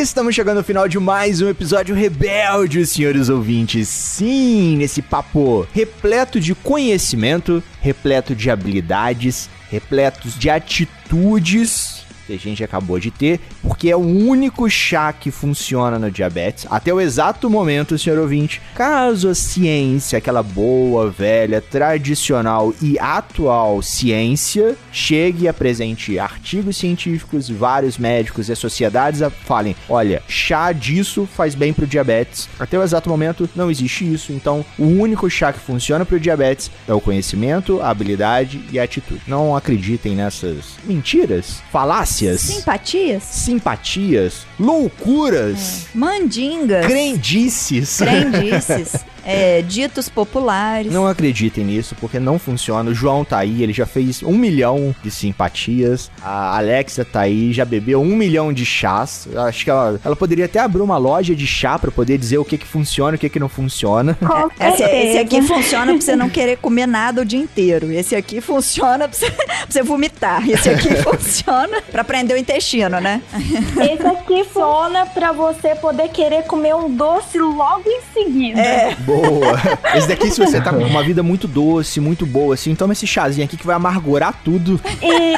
Estamos 0.05 0.35
chegando 0.35 0.57
ao 0.59 0.63
final 0.63 0.87
de 0.87 0.99
mais 0.99 1.41
um 1.41 1.49
episódio 1.49 1.95
rebelde, 1.95 2.85
senhores 2.85 3.27
ouvintes. 3.27 3.87
Sim, 3.87 4.77
nesse 4.77 5.01
papo 5.01 5.67
repleto 5.73 6.39
de 6.39 6.53
conhecimento, 6.53 7.61
repleto 7.81 8.35
de 8.35 8.51
habilidades, 8.51 9.49
repletos 9.67 10.37
de 10.37 10.47
atitudes 10.47 11.94
que 12.25 12.33
a 12.33 12.37
gente 12.37 12.63
acabou 12.63 12.99
de 12.99 13.11
ter, 13.11 13.39
porque 13.61 13.89
é 13.89 13.95
o 13.95 13.99
único 13.99 14.69
chá 14.69 15.13
que 15.13 15.31
funciona 15.31 15.99
no 15.99 16.11
diabetes 16.11 16.65
até 16.69 16.93
o 16.93 16.99
exato 16.99 17.49
momento, 17.49 17.97
senhor 17.97 18.19
ouvinte. 18.19 18.61
Caso 18.73 19.29
a 19.29 19.35
ciência, 19.35 20.17
aquela 20.17 20.41
boa, 20.41 21.09
velha, 21.09 21.61
tradicional 21.61 22.73
e 22.81 22.97
atual 22.99 23.81
ciência, 23.81 24.75
chegue 24.91 25.43
e 25.43 25.47
apresente 25.47 26.17
artigos 26.17 26.77
científicos, 26.77 27.49
vários 27.49 27.97
médicos 27.97 28.49
e 28.49 28.55
sociedades 28.55 29.21
falem: 29.43 29.75
olha, 29.87 30.21
chá 30.27 30.71
disso 30.71 31.27
faz 31.31 31.55
bem 31.55 31.73
pro 31.73 31.87
diabetes. 31.87 32.49
Até 32.59 32.77
o 32.77 32.83
exato 32.83 33.09
momento 33.09 33.49
não 33.55 33.69
existe 33.69 34.11
isso, 34.11 34.31
então 34.31 34.65
o 34.77 34.85
único 34.85 35.29
chá 35.29 35.53
que 35.53 35.59
funciona 35.59 36.05
pro 36.05 36.19
diabetes 36.19 36.71
é 36.87 36.93
o 36.93 37.01
conhecimento, 37.01 37.81
a 37.81 37.89
habilidade 37.89 38.61
e 38.71 38.79
a 38.79 38.83
atitude. 38.83 39.21
Não 39.27 39.55
acreditem 39.55 40.15
nessas 40.15 40.77
mentiras, 40.85 41.61
falácias 41.71 42.14
Simpatias? 42.41 43.23
Simpatias, 43.23 44.47
loucuras, 44.59 45.87
é. 45.93 45.97
mandingas, 45.97 46.85
crendices. 46.85 47.97
Crendices. 47.97 49.05
é, 49.25 49.61
ditos 49.61 50.07
populares. 50.07 50.91
Não 50.91 51.07
acreditem 51.07 51.65
nisso, 51.65 51.95
porque 51.99 52.19
não 52.19 52.37
funciona. 52.37 52.91
O 52.91 52.93
João 52.93 53.25
tá 53.25 53.39
aí, 53.39 53.63
ele 53.63 53.73
já 53.73 53.85
fez 53.85 54.21
um 54.21 54.37
milhão 54.37 54.95
de 55.03 55.09
simpatias. 55.09 56.11
A 56.21 56.57
Alexa 56.57 57.03
tá 57.03 57.21
aí, 57.21 57.51
já 57.51 57.65
bebeu 57.65 58.01
um 58.01 58.15
milhão 58.15 58.53
de 58.53 58.65
chás. 58.65 59.27
Acho 59.35 59.63
que 59.63 59.69
ela, 59.69 59.99
ela 60.03 60.15
poderia 60.15 60.45
até 60.45 60.59
abrir 60.59 60.81
uma 60.81 60.97
loja 60.97 61.35
de 61.35 61.47
chá 61.47 61.79
para 61.79 61.91
poder 61.91 62.17
dizer 62.17 62.37
o 62.37 62.45
que 62.45 62.57
que 62.57 62.67
funciona 62.67 63.15
e 63.15 63.17
o 63.17 63.19
que 63.19 63.29
que 63.29 63.39
não 63.39 63.49
funciona. 63.49 64.17
É, 64.59 64.69
esse, 64.69 64.83
esse, 64.83 65.17
aqui 65.17 65.41
funciona 65.41 65.93
pra 65.93 66.01
você 66.01 66.15
não 66.15 66.29
querer 66.29 66.57
comer 66.57 66.85
nada 66.85 67.21
o 67.21 67.25
dia 67.25 67.39
inteiro. 67.39 67.91
Esse 67.91 68.15
aqui 68.15 68.39
funciona 68.41 69.07
pra 69.07 69.17
você, 69.17 69.31
pra 69.31 69.45
você 69.67 69.83
vomitar. 69.83 70.47
Esse 70.47 70.69
aqui 70.69 70.95
funciona 71.01 71.81
pra 71.91 72.03
prender 72.03 72.35
o 72.35 72.39
intestino, 72.39 72.99
né? 72.99 73.21
Esse 73.33 74.05
aqui 74.05 74.43
funciona 74.43 75.05
pra 75.05 75.31
você 75.31 75.75
poder 75.75 76.09
querer 76.09 76.43
comer 76.43 76.75
um 76.75 76.93
doce 76.93 77.39
logo 77.39 77.83
em 77.87 78.01
seguida. 78.13 78.59
É. 78.59 78.95
Boa 78.95 79.14
boa. 79.15 79.53
Esse 79.95 80.07
daqui, 80.07 80.31
se 80.31 80.39
você 80.39 80.59
tá 80.59 80.71
com 80.71 80.83
uma 80.83 81.03
vida 81.03 81.23
muito 81.23 81.47
doce, 81.47 81.99
muito 81.99 82.25
boa, 82.25 82.53
assim, 82.53 82.75
toma 82.75 82.93
esse 82.93 83.07
chazinho 83.07 83.45
aqui 83.45 83.57
que 83.57 83.65
vai 83.65 83.75
amargurar 83.75 84.41
tudo. 84.43 84.79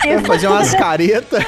Vai 0.03 0.23
fazer 0.23 0.47
umas 0.47 0.73
caretas. 0.73 1.43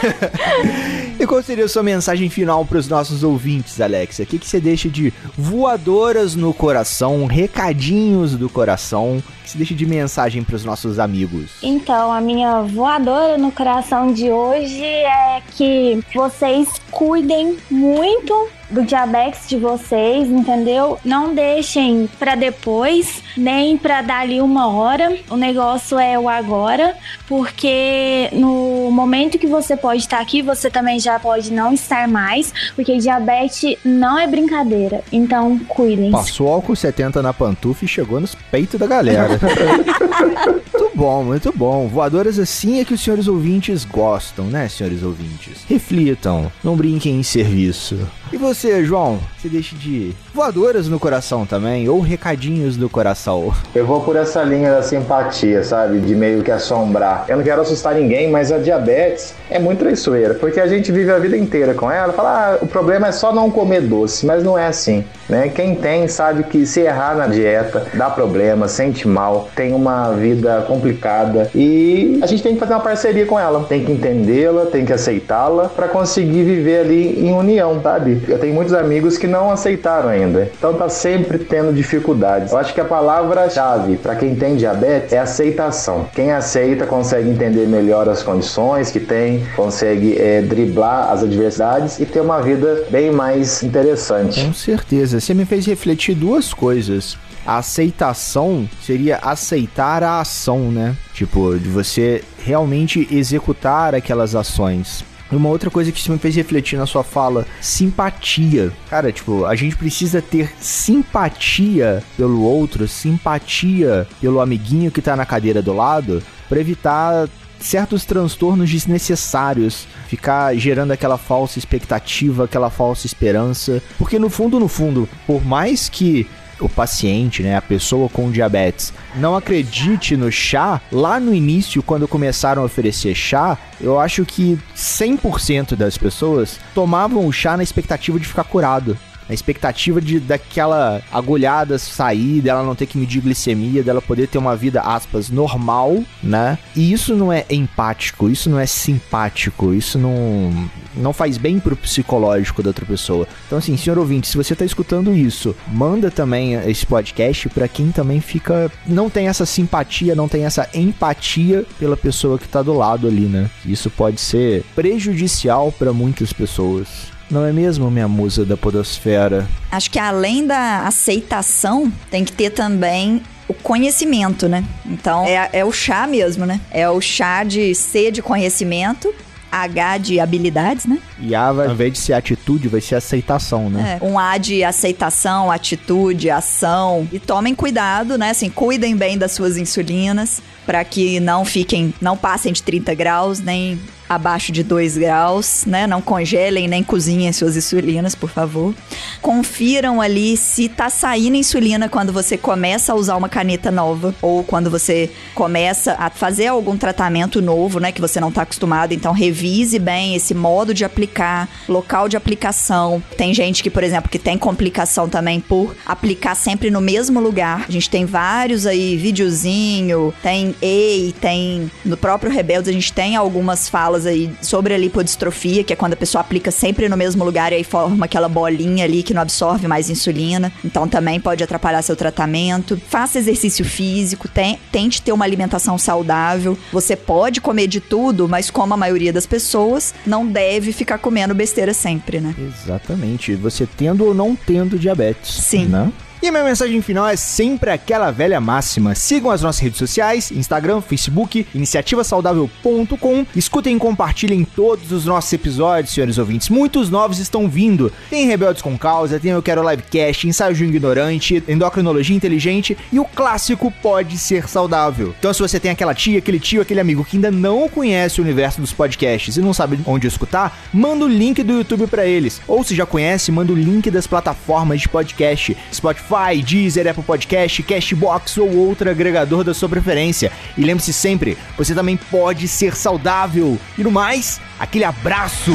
e 1.19 1.25
qual 1.25 1.41
seria 1.41 1.65
a 1.65 1.69
sua 1.69 1.83
mensagem 1.83 2.29
final 2.29 2.65
para 2.65 2.77
os 2.77 2.87
nossos 2.87 3.23
ouvintes, 3.23 3.79
Alexia? 3.81 4.23
O 4.23 4.27
que, 4.27 4.39
que 4.39 4.47
você 4.47 4.59
deixa 4.59 4.89
de 4.89 5.13
voadoras 5.37 6.35
no 6.35 6.53
coração, 6.53 7.25
recadinhos 7.25 8.35
do 8.35 8.49
coração, 8.49 9.21
que 9.49 9.53
você 9.53 9.57
deixa 9.57 9.75
de 9.75 9.85
mensagem 9.85 10.43
para 10.43 10.55
os 10.55 10.63
nossos 10.63 10.99
amigos? 10.99 11.51
Então, 11.63 12.11
a 12.11 12.21
minha 12.21 12.61
voadora 12.61 13.37
no 13.37 13.51
coração 13.51 14.13
de 14.13 14.29
hoje 14.29 14.83
é 14.83 15.41
que 15.55 15.99
vocês 16.13 16.69
cuidem 16.91 17.57
muito 17.69 18.49
do 18.69 18.83
diabetes 18.83 19.47
de 19.49 19.57
vocês, 19.57 20.29
entendeu? 20.29 20.99
Não 21.03 21.33
deixem 21.33 22.07
para 22.19 22.35
depois, 22.35 23.23
nem 23.35 23.77
para 23.77 24.01
dali 24.01 24.41
uma 24.41 24.67
hora. 24.67 25.17
O 25.29 25.35
negócio 25.35 25.97
é 25.97 26.17
o 26.19 26.29
agora, 26.29 26.95
porque 27.27 28.29
no 28.31 28.91
momento 28.91 29.39
que 29.39 29.47
você 29.47 29.75
pode 29.75 30.01
estar 30.01 30.19
aqui, 30.19 30.41
você 30.41 30.69
também 30.69 30.99
já 30.99 31.19
pode 31.19 31.51
não 31.51 31.73
estar 31.73 32.07
mais, 32.07 32.53
porque 32.75 32.97
diabetes 32.97 33.77
não 33.83 34.19
é 34.19 34.27
brincadeira. 34.27 35.01
Então, 35.11 35.57
cuidem. 35.67 36.11
Passou 36.11 36.47
álcool 36.47 36.75
70 36.75 37.21
na 37.21 37.33
pantufa 37.33 37.85
e 37.85 37.87
chegou 37.87 38.19
nos 38.19 38.35
peitos 38.35 38.79
da 38.79 38.85
galera. 38.85 39.38
Muito 39.41 40.91
bom, 40.95 41.23
muito 41.23 41.53
bom. 41.55 41.87
Voadoras 41.87 42.39
assim 42.39 42.79
é 42.79 42.85
que 42.85 42.93
os 42.93 43.01
senhores 43.01 43.27
ouvintes 43.27 43.85
gostam, 43.85 44.45
né, 44.45 44.67
senhores 44.67 45.03
ouvintes? 45.03 45.63
Reflitam, 45.67 46.51
não 46.63 46.75
brinquem 46.75 47.19
em 47.19 47.23
serviço. 47.23 47.97
E 48.31 48.37
você, 48.37 48.83
João? 48.85 49.17
Você 49.35 49.49
deixa 49.49 49.75
de 49.75 50.13
voadoras 50.31 50.87
no 50.87 50.99
coração 50.99 51.47
também? 51.47 51.89
Ou 51.89 51.99
recadinhos 51.99 52.77
do 52.77 52.87
coração? 52.87 53.51
Eu 53.73 53.87
vou 53.87 54.01
por 54.01 54.15
essa 54.15 54.43
linha 54.43 54.69
da 54.71 54.83
simpatia, 54.83 55.63
sabe? 55.63 55.99
De 55.99 56.13
meio 56.13 56.43
que 56.43 56.51
assombrar. 56.51 57.25
Eu 57.27 57.37
não 57.37 57.43
quero 57.43 57.61
assustar 57.61 57.95
ninguém, 57.95 58.29
mas 58.29 58.51
a 58.51 58.59
diabetes 58.59 59.33
é 59.49 59.57
muito 59.57 59.79
traiçoeira. 59.79 60.35
Porque 60.35 60.59
a 60.59 60.67
gente 60.67 60.91
vive 60.91 61.09
a 61.11 61.17
vida 61.17 61.35
inteira 61.35 61.73
com 61.73 61.89
ela. 61.89 62.13
Fala, 62.13 62.53
ah, 62.53 62.57
o 62.61 62.67
problema 62.67 63.07
é 63.07 63.11
só 63.11 63.33
não 63.33 63.49
comer 63.49 63.81
doce. 63.81 64.27
Mas 64.27 64.43
não 64.43 64.55
é 64.55 64.67
assim, 64.67 65.03
né? 65.27 65.49
Quem 65.49 65.73
tem 65.73 66.07
sabe 66.07 66.43
que 66.43 66.67
se 66.67 66.81
errar 66.81 67.15
na 67.15 67.25
dieta, 67.25 67.87
dá 67.95 68.11
problema, 68.11 68.67
sente 68.67 69.07
mal, 69.07 69.49
tem 69.55 69.73
uma 69.73 70.11
vida 70.11 70.63
complicada. 70.67 71.49
E 71.55 72.19
a 72.21 72.27
gente 72.27 72.43
tem 72.43 72.53
que 72.53 72.59
fazer 72.59 72.73
uma 72.73 72.79
parceria 72.79 73.25
com 73.25 73.39
ela. 73.39 73.63
Tem 73.63 73.83
que 73.83 73.91
entendê-la, 73.91 74.67
tem 74.67 74.85
que 74.85 74.93
aceitá-la 74.93 75.67
para 75.67 75.87
conseguir 75.87 76.43
viver 76.43 76.81
ali 76.81 77.27
em 77.27 77.33
união, 77.33 77.81
sabe? 77.81 78.18
Eu 78.27 78.39
tenho 78.39 78.53
muitos 78.53 78.73
amigos 78.73 79.17
que 79.17 79.27
não 79.27 79.51
aceitaram 79.51 80.09
ainda. 80.09 80.49
Então 80.57 80.73
tá 80.73 80.89
sempre 80.89 81.39
tendo 81.39 81.73
dificuldades. 81.73 82.51
Eu 82.51 82.57
acho 82.57 82.73
que 82.73 82.81
a 82.81 82.85
palavra-chave 82.85 83.97
para 83.97 84.15
quem 84.15 84.35
tem 84.35 84.55
diabetes 84.55 85.13
é 85.13 85.19
aceitação. 85.19 86.07
Quem 86.13 86.31
aceita 86.31 86.85
consegue 86.85 87.29
entender 87.29 87.67
melhor 87.67 88.07
as 88.09 88.23
condições 88.23 88.91
que 88.91 88.99
tem, 88.99 89.43
consegue 89.55 90.17
é, 90.17 90.41
driblar 90.41 91.11
as 91.11 91.23
adversidades 91.23 91.99
e 91.99 92.05
ter 92.05 92.21
uma 92.21 92.41
vida 92.41 92.85
bem 92.89 93.11
mais 93.11 93.63
interessante. 93.63 94.43
Com 94.43 94.53
certeza. 94.53 95.19
Você 95.19 95.33
me 95.33 95.45
fez 95.45 95.65
refletir 95.65 96.15
duas 96.15 96.53
coisas. 96.53 97.17
A 97.45 97.57
aceitação 97.57 98.69
seria 98.81 99.17
aceitar 99.17 100.03
a 100.03 100.19
ação, 100.19 100.71
né? 100.71 100.95
Tipo, 101.13 101.57
de 101.57 101.69
você 101.69 102.23
realmente 102.45 103.07
executar 103.11 103.95
aquelas 103.95 104.35
ações. 104.35 105.03
Uma 105.31 105.49
outra 105.49 105.69
coisa 105.69 105.91
que 105.91 105.99
isso 105.99 106.11
me 106.11 106.17
fez 106.17 106.35
refletir 106.35 106.77
na 106.77 106.85
sua 106.85 107.03
fala, 107.03 107.45
simpatia. 107.61 108.71
Cara, 108.89 109.11
tipo, 109.11 109.45
a 109.45 109.55
gente 109.55 109.75
precisa 109.75 110.21
ter 110.21 110.51
simpatia 110.59 112.03
pelo 112.17 112.41
outro, 112.41 112.87
simpatia 112.87 114.07
pelo 114.19 114.41
amiguinho 114.41 114.91
que 114.91 115.01
tá 115.01 115.15
na 115.15 115.25
cadeira 115.25 115.61
do 115.61 115.73
lado, 115.73 116.23
para 116.47 116.59
evitar 116.59 117.29
certos 117.59 118.05
transtornos 118.05 118.69
desnecessários, 118.69 119.87
ficar 120.07 120.55
gerando 120.55 120.91
aquela 120.91 121.17
falsa 121.17 121.59
expectativa, 121.59 122.45
aquela 122.45 122.69
falsa 122.69 123.05
esperança, 123.05 123.83
porque 123.97 124.17
no 124.17 124.29
fundo, 124.29 124.59
no 124.59 124.67
fundo, 124.67 125.07
por 125.27 125.45
mais 125.45 125.89
que 125.89 126.25
o 126.59 126.69
paciente, 126.69 127.41
né, 127.41 127.55
a 127.55 127.61
pessoa 127.61 128.09
com 128.09 128.31
diabetes, 128.31 128.93
não 129.15 129.35
acredite 129.35 130.15
no 130.15 130.31
chá, 130.31 130.81
lá 130.91 131.19
no 131.19 131.33
início, 131.33 131.81
quando 131.83 132.07
começaram 132.07 132.61
a 132.61 132.65
oferecer 132.65 133.15
chá, 133.15 133.57
eu 133.79 133.99
acho 133.99 134.25
que 134.25 134.59
100% 134.75 135.75
das 135.75 135.97
pessoas 135.97 136.59
tomavam 136.73 137.25
o 137.25 137.31
chá 137.31 137.55
na 137.55 137.63
expectativa 137.63 138.19
de 138.19 138.27
ficar 138.27 138.43
curado 138.43 138.97
a 139.29 139.33
expectativa 139.33 140.01
de 140.01 140.19
daquela 140.19 141.01
agulhada 141.11 141.77
sair, 141.77 142.41
dela 142.41 142.63
não 142.63 142.75
ter 142.75 142.87
que 142.87 142.97
medir 142.97 143.21
glicemia, 143.21 143.83
dela 143.83 144.01
poder 144.01 144.27
ter 144.27 144.39
uma 144.39 144.55
vida, 144.55 144.81
aspas, 144.81 145.29
normal, 145.29 146.03
né? 146.21 146.57
E 146.75 146.91
isso 146.91 147.15
não 147.15 147.31
é 147.31 147.45
empático, 147.49 148.29
isso 148.29 148.49
não 148.49 148.59
é 148.59 148.65
simpático, 148.65 149.73
isso 149.73 149.99
não, 149.99 150.69
não 150.95 151.13
faz 151.13 151.37
bem 151.37 151.59
pro 151.59 151.75
psicológico 151.75 152.63
da 152.63 152.69
outra 152.69 152.85
pessoa. 152.85 153.27
Então, 153.45 153.59
assim, 153.59 153.77
senhor 153.77 153.99
ouvinte, 153.99 154.27
se 154.27 154.35
você 154.35 154.55
tá 154.55 154.65
escutando 154.65 155.13
isso, 155.13 155.55
manda 155.67 156.09
também 156.09 156.55
esse 156.55 156.85
podcast 156.85 157.47
para 157.49 157.67
quem 157.67 157.91
também 157.91 158.19
fica. 158.19 158.71
não 158.87 159.09
tem 159.09 159.27
essa 159.27 159.45
simpatia, 159.45 160.15
não 160.15 160.27
tem 160.27 160.45
essa 160.45 160.67
empatia 160.73 161.65
pela 161.77 161.95
pessoa 161.95 162.39
que 162.39 162.47
tá 162.47 162.63
do 162.63 162.73
lado 162.73 163.07
ali, 163.07 163.27
né? 163.27 163.49
Isso 163.63 163.89
pode 163.91 164.19
ser 164.19 164.63
prejudicial 164.75 165.71
para 165.71 165.93
muitas 165.93 166.33
pessoas. 166.33 167.18
Não 167.29 167.45
é 167.45 167.51
mesmo, 167.51 167.91
minha 167.91 168.07
musa 168.07 168.45
da 168.45 168.57
podosfera? 168.57 169.47
Acho 169.71 169.91
que 169.91 169.99
além 169.99 170.47
da 170.47 170.87
aceitação, 170.87 171.91
tem 172.09 172.25
que 172.25 172.31
ter 172.31 172.49
também 172.49 173.21
o 173.47 173.53
conhecimento, 173.53 174.47
né? 174.47 174.63
Então, 174.85 175.25
é, 175.25 175.49
é 175.53 175.65
o 175.65 175.71
chá 175.71 176.07
mesmo, 176.07 176.45
né? 176.45 176.59
É 176.71 176.89
o 176.89 176.99
chá 176.99 177.43
de 177.43 177.73
C 177.75 178.11
de 178.11 178.21
conhecimento 178.21 179.13
H 179.51 179.97
de 179.97 180.19
habilidades, 180.19 180.85
né? 180.85 180.99
E 181.19 181.33
A, 181.33 181.51
vai, 181.51 181.67
ao 181.67 181.73
invés 181.73 181.93
de 181.93 181.99
ser 181.99 182.13
atitude, 182.13 182.67
vai 182.67 182.81
ser 182.81 182.95
aceitação, 182.95 183.69
né? 183.69 183.99
É, 184.01 184.05
um 184.05 184.17
A 184.17 184.37
de 184.37 184.63
aceitação, 184.63 185.51
atitude, 185.51 186.29
ação. 186.29 187.07
E 187.11 187.19
tomem 187.19 187.55
cuidado, 187.55 188.17
né? 188.17 188.29
Assim, 188.29 188.49
cuidem 188.49 188.95
bem 188.95 189.17
das 189.17 189.31
suas 189.31 189.57
insulinas 189.57 190.41
para 190.65 190.83
que 190.83 191.19
não 191.19 191.43
fiquem, 191.43 191.93
não 191.99 192.15
passem 192.15 192.53
de 192.53 192.61
30 192.61 192.93
graus, 192.93 193.39
nem 193.39 193.79
abaixo 194.09 194.51
de 194.51 194.63
2 194.63 194.97
graus, 194.97 195.63
né? 195.67 195.85
Não 195.85 196.01
congelem 196.01 196.67
nem 196.67 196.83
cozinhem 196.83 197.31
suas 197.31 197.55
insulinas, 197.55 198.15
por 198.15 198.29
favor. 198.29 198.73
Confiram 199.21 200.01
ali 200.01 200.35
se 200.35 200.67
tá 200.67 200.89
saindo 200.89 201.35
insulina 201.35 201.87
quando 201.87 202.11
você 202.11 202.37
começa 202.37 202.91
a 202.91 202.95
usar 202.95 203.15
uma 203.15 203.29
caneta 203.29 203.69
nova 203.69 204.15
ou 204.21 204.43
quando 204.43 204.69
você 204.69 205.11
começa 205.35 205.95
a 205.99 206.09
fazer 206.09 206.47
algum 206.47 206.75
tratamento 206.75 207.41
novo, 207.41 207.79
né, 207.79 207.91
que 207.91 208.01
você 208.01 208.19
não 208.19 208.31
tá 208.31 208.41
acostumado. 208.41 208.93
Então 208.93 209.13
revise 209.13 209.77
bem 209.77 210.15
esse 210.15 210.33
modo 210.33 210.73
de 210.73 210.83
aplicar, 210.83 211.47
local 211.67 212.09
de 212.09 212.17
aplicação. 212.17 213.03
Tem 213.15 213.33
gente 213.33 213.61
que, 213.61 213.69
por 213.69 213.83
exemplo, 213.83 214.09
que 214.09 214.17
tem 214.19 214.37
complicação 214.37 215.07
também 215.07 215.39
por 215.39 215.75
aplicar 215.85 216.35
sempre 216.35 216.71
no 216.71 216.81
mesmo 216.81 217.19
lugar. 217.19 217.65
A 217.67 217.71
gente 217.71 217.89
tem 217.89 218.05
vários 218.05 218.65
aí 218.65 218.97
videozinho, 218.97 220.13
tem 220.23 220.55
EI, 220.61 221.13
tem 221.21 221.71
no 221.85 221.97
próprio 221.97 222.31
Rebeldes 222.31 222.69
a 222.69 222.73
gente 222.73 222.91
tem 222.91 223.15
algumas 223.15 223.69
falas 223.69 223.98
aí 224.05 224.31
sobre 224.41 224.73
a 224.73 224.77
lipodistrofia, 224.77 225.63
que 225.63 225.73
é 225.73 225.75
quando 225.75 225.93
a 225.93 225.97
pessoa 225.97 226.21
aplica 226.21 226.51
sempre 226.51 226.87
no 226.89 226.97
mesmo 226.97 227.23
lugar 227.23 227.51
e 227.51 227.55
aí 227.55 227.63
forma 227.63 228.05
aquela 228.05 228.29
bolinha 228.29 228.85
ali 228.85 229.03
que 229.03 229.13
não 229.13 229.21
absorve 229.21 229.67
mais 229.67 229.89
insulina. 229.89 230.51
Então 230.63 230.87
também 230.87 231.19
pode 231.19 231.43
atrapalhar 231.43 231.81
seu 231.81 231.95
tratamento. 231.95 232.79
Faça 232.87 233.19
exercício 233.19 233.65
físico, 233.65 234.27
tem, 234.27 234.59
tente 234.71 235.01
ter 235.01 235.11
uma 235.11 235.25
alimentação 235.25 235.77
saudável. 235.77 236.57
Você 236.71 236.95
pode 236.95 237.41
comer 237.41 237.67
de 237.67 237.79
tudo, 237.79 238.27
mas 238.27 238.49
como 238.49 238.73
a 238.73 238.77
maioria 238.77 239.13
das 239.13 239.25
pessoas, 239.25 239.93
não 240.05 240.27
deve 240.27 240.71
ficar 240.71 240.97
comendo 240.97 241.33
besteira 241.33 241.73
sempre, 241.73 242.19
né? 242.19 242.35
Exatamente. 242.37 243.35
Você 243.35 243.65
tendo 243.65 244.05
ou 244.05 244.13
não 244.13 244.35
tendo 244.35 244.77
diabetes. 244.77 245.35
Sim. 245.35 245.65
Né? 245.65 245.91
E 246.21 246.27
a 246.27 246.31
minha 246.33 246.43
mensagem 246.43 246.81
final 246.81 247.07
é 247.07 247.15
sempre 247.15 247.69
aquela 247.69 248.11
velha 248.11 248.41
máxima. 248.41 248.93
Sigam 248.93 249.31
as 249.31 249.41
nossas 249.41 249.61
redes 249.61 249.77
sociais, 249.77 250.31
Instagram, 250.31 250.81
Facebook, 250.81 251.47
iniciativasaudável.com. 251.55 253.25
Escutem 253.33 253.77
e 253.77 253.79
compartilhem 253.79 254.43
todos 254.43 254.91
os 254.91 255.05
nossos 255.05 255.31
episódios, 255.31 255.93
senhores 255.93 256.17
ouvintes. 256.17 256.49
Muitos 256.49 256.89
novos 256.89 257.19
estão 257.19 257.47
vindo. 257.47 257.89
Tem 258.09 258.27
Rebeldes 258.27 258.61
com 258.61 258.77
Causa, 258.77 259.17
tem 259.17 259.31
Eu 259.31 259.41
Quero 259.41 259.67
Livecast, 259.67 260.27
Ensaio 260.27 260.53
de 260.53 260.65
um 260.65 260.67
Ignorante, 260.67 261.41
Endocrinologia 261.47 262.13
Inteligente 262.13 262.77
e 262.91 262.99
o 262.99 263.05
clássico 263.05 263.71
Pode 263.81 264.17
Ser 264.17 264.49
Saudável. 264.49 265.15
Então 265.17 265.33
se 265.33 265.41
você 265.41 265.57
tem 265.57 265.71
aquela 265.71 265.95
tia, 265.95 266.19
aquele 266.19 266.37
tio, 266.39 266.61
aquele 266.61 266.81
amigo 266.81 267.05
que 267.05 267.15
ainda 267.15 267.31
não 267.31 267.69
conhece 267.69 268.19
o 268.19 268.23
universo 268.25 268.59
dos 268.59 268.73
podcasts 268.73 269.37
e 269.37 269.41
não 269.41 269.53
sabe 269.53 269.79
onde 269.85 270.05
escutar, 270.05 270.59
manda 270.73 271.05
o 271.05 271.07
link 271.07 271.41
do 271.43 271.53
YouTube 271.53 271.87
para 271.87 272.05
eles. 272.05 272.41
Ou 272.45 272.61
se 272.61 272.75
já 272.75 272.85
conhece, 272.85 273.31
manda 273.31 273.53
o 273.53 273.55
link 273.55 273.89
das 273.89 274.05
plataformas 274.05 274.81
de 274.81 274.89
podcast. 274.89 275.55
Spotify, 275.71 276.08
Spotify, 276.09 276.41
Deezer, 276.41 276.87
Apple 276.87 277.03
Podcast, 277.03 277.61
Cashbox 277.61 278.37
ou 278.39 278.55
outro 278.55 278.89
agregador 278.89 279.43
da 279.43 279.53
sua 279.53 279.69
preferência. 279.69 280.31
E 280.57 280.63
lembre-se 280.63 280.91
sempre, 280.91 281.37
você 281.55 281.75
também 281.75 281.95
pode 281.95 282.47
ser 282.47 282.75
saudável. 282.75 283.57
E 283.77 283.83
no 283.83 283.91
mais, 283.91 284.41
aquele 284.59 284.83
abraço! 284.83 285.53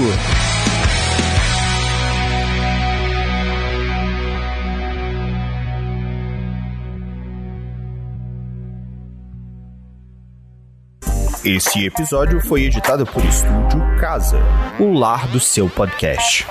Esse 11.45 11.85
episódio 11.85 12.41
foi 12.41 12.63
editado 12.63 13.05
por 13.05 13.23
Estúdio 13.23 14.01
Casa, 14.01 14.39
o 14.81 14.95
lar 14.95 15.29
do 15.29 15.39
seu 15.39 15.69
podcast. 15.69 16.47